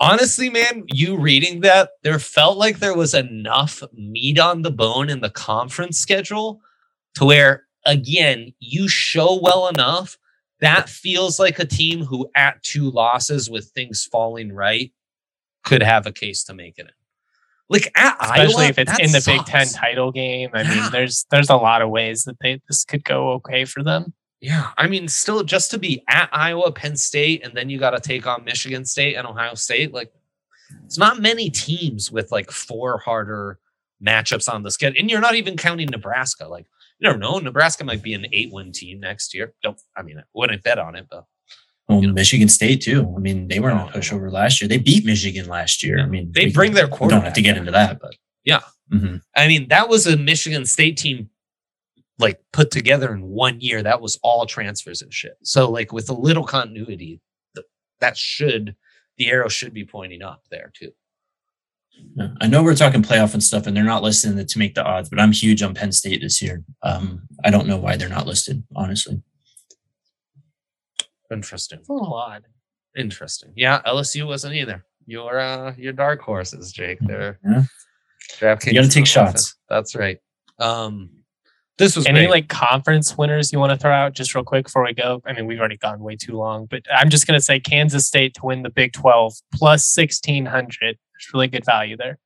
honestly, 0.00 0.50
man, 0.50 0.84
you 0.88 1.16
reading 1.16 1.60
that, 1.62 1.90
there 2.02 2.18
felt 2.18 2.58
like 2.58 2.78
there 2.78 2.96
was 2.96 3.14
enough 3.14 3.82
meat 3.92 4.38
on 4.38 4.62
the 4.62 4.70
bone 4.70 5.10
in 5.10 5.20
the 5.20 5.30
conference 5.30 5.98
schedule 5.98 6.60
to 7.14 7.24
where, 7.24 7.64
again, 7.86 8.52
you 8.60 8.88
show 8.88 9.38
well 9.40 9.68
enough. 9.68 10.18
That 10.60 10.88
feels 10.88 11.38
like 11.38 11.58
a 11.58 11.64
team 11.64 12.04
who, 12.04 12.28
at 12.34 12.62
two 12.62 12.90
losses 12.90 13.48
with 13.48 13.66
things 13.74 14.04
falling 14.04 14.52
right, 14.52 14.92
could 15.64 15.82
have 15.82 16.06
a 16.06 16.12
case 16.12 16.42
to 16.44 16.54
make 16.54 16.78
it 16.78 16.86
in. 16.86 16.92
Like 17.68 17.92
at 17.96 18.16
Especially 18.20 18.64
Iowa, 18.64 18.70
if 18.70 18.78
it's 18.78 18.98
in 18.98 19.12
the 19.12 19.22
Big 19.24 19.44
Ten 19.44 19.66
title 19.68 20.10
game. 20.10 20.50
I 20.54 20.62
Yeah. 20.62 20.70
mean, 20.70 20.90
there's 20.90 21.26
there's 21.30 21.50
a 21.50 21.56
lot 21.56 21.82
of 21.82 21.90
ways 21.90 22.24
that 22.24 22.36
they 22.40 22.60
this 22.66 22.82
could 22.84 23.04
go 23.04 23.32
okay 23.32 23.66
for 23.66 23.82
them. 23.82 24.14
Yeah, 24.40 24.70
I 24.76 24.86
mean, 24.86 25.08
still 25.08 25.42
just 25.42 25.70
to 25.72 25.78
be 25.78 26.04
at 26.08 26.28
Iowa, 26.32 26.70
Penn 26.70 26.96
State, 26.96 27.44
and 27.44 27.54
then 27.54 27.68
you 27.68 27.78
got 27.78 27.90
to 27.90 28.00
take 28.00 28.26
on 28.26 28.44
Michigan 28.44 28.84
State 28.84 29.16
and 29.16 29.26
Ohio 29.26 29.54
State. 29.54 29.92
Like, 29.92 30.12
it's 30.84 30.98
not 30.98 31.20
many 31.20 31.50
teams 31.50 32.12
with 32.12 32.30
like 32.30 32.50
four 32.50 32.98
harder 32.98 33.58
matchups 34.04 34.52
on 34.52 34.62
the 34.62 34.70
schedule, 34.70 35.00
and 35.00 35.10
you're 35.10 35.20
not 35.20 35.34
even 35.34 35.56
counting 35.56 35.88
Nebraska. 35.88 36.46
Like, 36.46 36.66
you 37.00 37.08
never 37.08 37.18
know, 37.18 37.38
Nebraska 37.38 37.82
might 37.82 38.02
be 38.02 38.14
an 38.14 38.26
eight-win 38.32 38.70
team 38.72 39.00
next 39.00 39.34
year. 39.34 39.54
Don't, 39.62 39.80
I 39.96 40.02
mean, 40.02 40.18
I 40.18 40.22
wouldn't 40.34 40.62
bet 40.62 40.78
on 40.78 40.94
it, 40.94 41.06
but 41.10 41.24
Well, 41.88 42.00
You 42.00 42.08
know. 42.08 42.14
Michigan 42.14 42.48
State 42.48 42.80
too. 42.82 43.12
I 43.16 43.18
mean, 43.18 43.48
they 43.48 43.58
weren't 43.58 43.76
No, 43.76 43.88
a 43.88 43.92
pushover 43.92 44.30
last 44.30 44.60
year. 44.60 44.68
They 44.68 44.78
beat 44.78 45.04
Michigan 45.04 45.48
last 45.48 45.82
year. 45.82 45.98
I 45.98 46.06
mean, 46.06 46.30
They 46.32 46.50
bring 46.52 46.74
their 46.74 46.86
We 46.86 47.08
don't 47.08 47.22
have 47.22 47.32
to 47.32 47.42
get 47.42 47.56
into 47.56 47.72
that, 47.72 47.98
but 48.00 48.14
Yeah. 48.44 48.60
Mhm. 48.92 49.20
I 49.34 49.48
mean, 49.48 49.66
that 49.68 49.88
was 49.88 50.06
a 50.06 50.16
Michigan 50.16 50.64
State 50.64 50.96
team 50.96 51.28
like 52.18 52.40
put 52.52 52.70
together 52.70 53.12
in 53.12 53.22
one 53.22 53.60
year. 53.60 53.82
That 53.82 54.00
was 54.00 54.18
all 54.22 54.44
transfers 54.46 55.02
and 55.02 55.12
shit. 55.12 55.36
So, 55.42 55.70
like, 55.70 55.92
with 55.92 56.10
a 56.10 56.14
little 56.14 56.44
continuity, 56.44 57.20
that 58.00 58.16
should 58.16 58.76
the 59.18 59.28
arrow 59.30 59.48
should 59.48 59.74
be 59.74 59.84
pointing 59.84 60.22
up 60.22 60.42
there 60.50 60.70
too. 60.74 60.92
Yeah. 62.14 62.28
I 62.40 62.46
know 62.46 62.62
we're 62.62 62.76
talking 62.76 63.02
playoff 63.02 63.34
and 63.34 63.42
stuff, 63.42 63.66
and 63.66 63.76
they're 63.76 63.82
not 63.82 64.04
listed 64.04 64.48
to 64.48 64.58
make 64.58 64.74
the 64.76 64.84
odds, 64.84 65.08
but 65.08 65.18
I'm 65.18 65.32
huge 65.32 65.62
on 65.62 65.74
Penn 65.74 65.90
State 65.90 66.20
this 66.20 66.40
year. 66.40 66.62
Um, 66.84 67.22
I 67.44 67.50
don't 67.50 67.66
know 67.66 67.76
why 67.76 67.96
they're 67.96 68.08
not 68.08 68.26
listed, 68.26 68.62
honestly. 68.76 69.20
Interesting. 71.32 71.80
It's 71.80 71.88
a 71.88 71.92
little 71.92 72.14
odd. 72.14 72.44
Interesting. 72.96 73.52
Yeah, 73.56 73.82
LSU 73.86 74.26
wasn't 74.26 74.54
either. 74.54 74.84
Your 75.06 75.38
uh 75.38 75.74
your 75.76 75.92
dark 75.92 76.20
horses, 76.20 76.72
Jake. 76.72 76.98
They're 77.00 77.38
Yeah. 77.44 77.64
DraftKings. 78.38 78.66
You 78.66 78.74
gotta 78.74 78.88
take 78.88 79.06
shots. 79.06 79.50
to- 79.52 79.56
That's 79.68 79.94
right. 79.94 80.18
Um 80.58 81.10
this 81.78 81.96
was 81.96 82.06
Any 82.06 82.20
great. 82.20 82.30
like 82.30 82.48
conference 82.48 83.16
winners 83.16 83.52
you 83.52 83.58
want 83.58 83.72
to 83.72 83.78
throw 83.78 83.92
out 83.92 84.12
just 84.12 84.34
real 84.34 84.44
quick 84.44 84.66
before 84.66 84.84
we 84.84 84.92
go? 84.92 85.22
I 85.24 85.32
mean, 85.32 85.46
we've 85.46 85.58
already 85.58 85.76
gone 85.76 86.00
way 86.00 86.16
too 86.16 86.36
long, 86.36 86.66
but 86.66 86.82
I'm 86.94 87.08
just 87.08 87.26
gonna 87.26 87.40
say 87.40 87.60
Kansas 87.60 88.06
State 88.06 88.34
to 88.34 88.40
win 88.44 88.62
the 88.62 88.70
Big 88.70 88.92
12 88.92 89.34
plus 89.54 89.96
1600. 89.96 90.78
There's 90.80 91.32
really 91.32 91.48
good 91.48 91.64
value 91.64 91.96
there. 91.96 92.18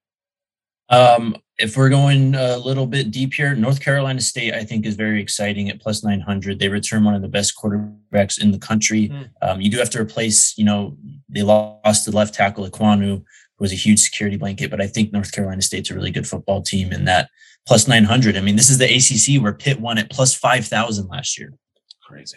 Um, 0.88 1.36
if 1.59 1.76
we're 1.76 1.88
going 1.88 2.34
a 2.34 2.59
little 2.59 2.86
bit 2.86 3.11
deep 3.11 3.32
here, 3.34 3.54
North 3.54 3.80
Carolina 3.80 4.20
State, 4.20 4.53
I 4.53 4.64
think, 4.64 4.84
is 4.84 4.95
very 4.95 5.22
exciting 5.22 5.70
at 5.70 5.80
plus 5.80 6.04
900. 6.04 6.58
They 6.58 6.68
return 6.68 7.04
one 7.04 7.14
of 7.14 7.22
the 7.22 7.29
best 7.29 7.54
quarterbacks 7.57 8.42
in 8.42 8.50
the 8.50 8.58
country. 8.58 9.08
Mm. 9.08 9.30
Um, 9.41 9.61
you 9.61 9.70
do 9.70 9.79
have 9.79 9.91
to 9.91 10.00
replace, 10.00 10.57
you 10.58 10.64
know, 10.64 10.96
they 11.29 11.42
lost 11.42 12.04
the 12.04 12.11
left 12.14 12.34
tackle, 12.34 12.68
Ekwonu, 12.68 13.00
who 13.07 13.24
was 13.63 13.72
a 13.72 13.76
huge 13.76 14.01
security 14.01 14.37
blanket, 14.37 14.71
but 14.71 14.80
I 14.80 14.87
think 14.87 15.13
North 15.13 15.33
Carolina 15.33 15.63
State's 15.63 15.91
a 15.91 15.95
really 15.95 16.11
good 16.11 16.26
football 16.26 16.61
team 16.61 16.93
in 16.93 17.07
that 17.07 17.30
plus 17.67 17.89
900. 17.89 18.37
I 18.37 18.41
mean, 18.41 18.57
this 18.57 18.68
is 18.68 18.76
the 18.79 18.84
ACC 18.84 19.41
where 19.43 19.55
Pitt 19.55 19.80
won 19.80 19.97
at 19.97 20.11
plus 20.11 20.34
5,000 20.34 21.09
last 21.09 21.39
year. 21.39 21.55
crazy. 22.03 22.37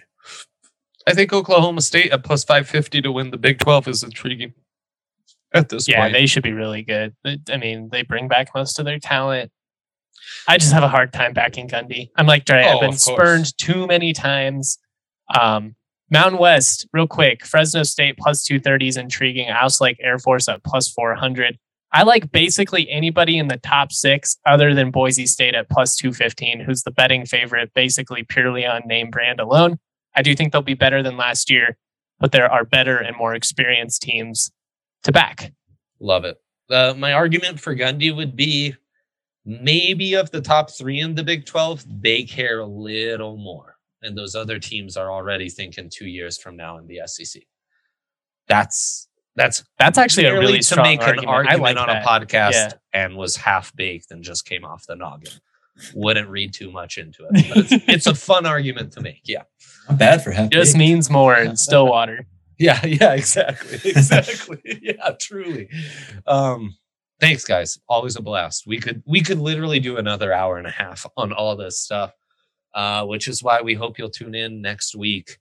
I 1.08 1.14
think 1.14 1.34
Oklahoma 1.34 1.82
State 1.82 2.12
at 2.12 2.24
plus 2.24 2.44
550 2.46 3.02
to 3.02 3.12
win 3.12 3.32
the 3.32 3.38
Big 3.38 3.60
12 3.60 3.88
is 3.90 4.04
intriguing 4.04 4.54
at 5.54 5.70
this 5.70 5.88
Yeah, 5.88 6.02
point. 6.02 6.14
Yeah, 6.14 6.20
they 6.20 6.26
should 6.28 6.44
be 6.44 6.54
really 6.54 6.84
good. 6.84 7.16
I 7.26 7.58
mean, 7.58 7.90
they 7.90 8.04
bring 8.04 8.28
back 8.28 8.50
most 8.56 8.80
of 8.80 8.86
their 8.86 9.00
talent. 9.00 9.52
I 10.48 10.58
just 10.58 10.74
have 10.74 10.84
a 10.84 10.88
hard 10.88 11.12
time 11.12 11.34
backing 11.34 11.68
Gundy. 11.68 12.10
I'm 12.16 12.26
like 12.26 12.46
Dre. 12.46 12.64
Oh, 12.66 12.76
I've 12.76 12.82
been 12.82 12.94
spurned 12.94 13.58
too 13.58 13.86
many 13.88 14.14
times. 14.14 14.80
Um, 15.40 15.76
Mountain 16.12 16.40
West, 16.40 16.88
real 16.94 17.08
quick. 17.08 17.46
Fresno 17.46 17.84
State 17.84 18.18
plus 18.18 18.44
230 18.44 18.88
is 18.88 18.98
intriguing. 18.98 19.50
I 19.50 19.62
also 19.62 19.84
like 19.84 19.98
Air 20.00 20.20
Force 20.20 20.48
at 20.48 20.64
plus 20.64 20.90
400. 20.90 21.58
I 21.92 22.04
like 22.04 22.32
basically 22.32 22.90
anybody 22.90 23.38
in 23.38 23.48
the 23.48 23.58
top 23.58 23.92
six 23.92 24.38
other 24.46 24.74
than 24.74 24.92
Boise 24.92 25.26
State 25.26 25.56
at 25.56 25.70
plus 25.70 25.96
215, 25.96 26.60
who's 26.60 26.84
the 26.84 26.92
betting 26.92 27.26
favorite, 27.26 27.74
basically 27.74 28.24
purely 28.24 28.66
on 28.66 28.82
name 28.86 29.10
brand 29.10 29.40
alone. 29.40 29.80
I 30.16 30.22
do 30.22 30.36
think 30.36 30.52
they'll 30.52 30.62
be 30.62 30.74
better 30.74 31.02
than 31.02 31.18
last 31.18 31.50
year, 31.50 31.78
but 32.20 32.32
there 32.32 32.52
are 32.52 32.66
better 32.66 32.98
and 32.98 33.16
more 33.18 33.34
experienced 33.34 34.02
teams 34.02 34.52
to 35.04 35.12
back. 35.12 35.54
Love 36.00 36.26
it. 36.26 36.38
Uh, 36.70 36.94
my 36.98 37.14
argument 37.14 37.60
for 37.60 37.76
Gundy 37.76 38.16
would 38.16 38.36
be 38.36 38.76
maybe 39.46 40.16
of 40.16 40.32
the 40.32 40.42
top 40.42 40.72
three 40.72 41.00
in 41.00 41.16
the 41.16 41.24
Big 41.24 41.46
12, 41.46 41.86
they 42.02 42.24
care 42.24 42.60
a 42.60 42.66
little 42.66 43.38
more. 43.38 43.75
And 44.06 44.18
those 44.18 44.36
other 44.36 44.60
teams 44.60 44.96
are 44.98 45.12
already 45.12 45.50
thinking 45.50 45.90
two 45.90 46.08
years 46.08 46.38
from 46.38 46.56
now 46.56 46.78
in 46.78 46.88
the 46.88 47.02
SEC. 47.06 47.42
That's 48.48 49.08
that's 49.36 49.64
That's 49.80 49.98
actually 49.98 50.28
a 50.28 50.40
really 50.40 50.60
to 50.60 50.64
strong 50.64 50.84
make 50.88 51.02
argument. 51.02 51.28
an 51.28 51.34
argument 51.34 51.62
I 51.62 51.64
like 51.64 51.78
on 51.78 51.88
that. 51.88 52.04
a 52.04 52.08
podcast 52.08 52.52
Yeah. 52.54 52.72
and 52.94 53.18
was 53.18 53.36
half 53.36 53.76
baked 53.76 54.12
and 54.12 54.24
just 54.24 54.46
came 54.46 54.64
off 54.64 54.86
the 54.88 54.96
noggin. 54.96 55.34
wouldn't 55.94 56.30
read 56.30 56.54
too 56.54 56.72
much 56.72 56.98
into 56.98 57.26
it. 57.30 57.32
But 57.50 57.58
it's, 57.58 57.72
it's 57.90 58.08
a 58.08 58.16
fun 58.16 58.46
argument 58.46 58.94
to 58.94 59.02
make. 59.02 59.22
Yeah. 59.26 59.44
Not 59.90 59.98
bad 60.00 60.24
for 60.24 60.32
half. 60.32 60.52
Just 60.52 60.78
means 60.78 61.10
more 61.10 61.36
in 61.36 61.58
Stillwater. 61.58 62.26
Yeah, 62.58 62.80
yeah, 62.86 63.14
exactly. 63.14 63.80
Exactly. 63.92 64.62
yeah, 64.82 65.12
truly. 65.20 65.68
Um 66.28 66.78
thanks 67.20 67.44
guys. 67.44 67.78
Always 67.90 68.16
a 68.16 68.22
blast. 68.22 68.66
We 68.66 68.80
could 68.80 69.04
we 69.06 69.22
could 69.22 69.40
literally 69.40 69.80
do 69.82 69.98
another 69.98 70.32
hour 70.32 70.58
and 70.58 70.68
a 70.68 70.72
half 70.72 71.06
on 71.18 71.34
all 71.34 71.58
this 71.58 71.78
stuff. 71.80 72.14
Uh 72.76 73.06
which 73.06 73.28
is 73.28 73.42
why 73.42 73.62
we 73.62 73.74
hope 73.74 73.98
you'll 73.98 74.10
tune 74.10 74.36
in 74.36 74.62
next 74.62 74.96
week. 74.96 75.40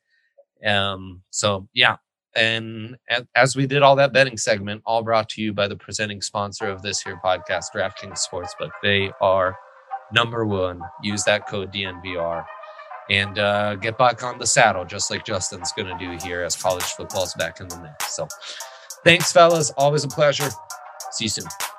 Um 0.65 1.23
so 1.31 1.69
yeah. 1.75 1.97
And 2.37 2.97
as 3.37 3.55
we 3.55 3.67
did 3.67 3.83
all 3.83 3.95
that 3.97 4.13
betting 4.13 4.37
segment, 4.37 4.83
all 4.87 5.03
brought 5.03 5.29
to 5.31 5.43
you 5.43 5.53
by 5.53 5.69
the 5.69 5.77
presenting 5.77 6.21
sponsor 6.21 6.67
of 6.67 6.83
this 6.83 7.01
here 7.01 7.21
podcast, 7.25 7.67
DraftKings 7.75 8.27
Sportsbook. 8.29 8.71
They 8.83 9.13
are 9.21 9.57
number 10.13 10.45
one. 10.45 10.81
Use 11.03 11.23
that 11.25 11.47
code 11.47 11.73
DNVR 11.73 12.45
and 13.11 13.39
uh, 13.39 13.75
get 13.77 13.99
back 13.99 14.23
on 14.23 14.39
the 14.39 14.47
saddle, 14.47 14.85
just 14.85 15.11
like 15.11 15.25
Justin's 15.25 15.73
going 15.73 15.97
to 15.97 15.99
do 15.99 16.17
here 16.27 16.43
as 16.43 16.57
college 16.57 16.85
football's 16.85 17.35
back 17.35 17.61
in 17.61 17.69
the 17.69 17.81
mix. 17.81 18.17
So, 18.17 18.27
thanks, 19.05 19.33
fellas. 19.33 19.71
Always 19.77 20.05
a 20.05 20.09
pleasure. 20.09 20.49
See 21.13 21.27
you 21.27 21.31
soon. 21.31 21.74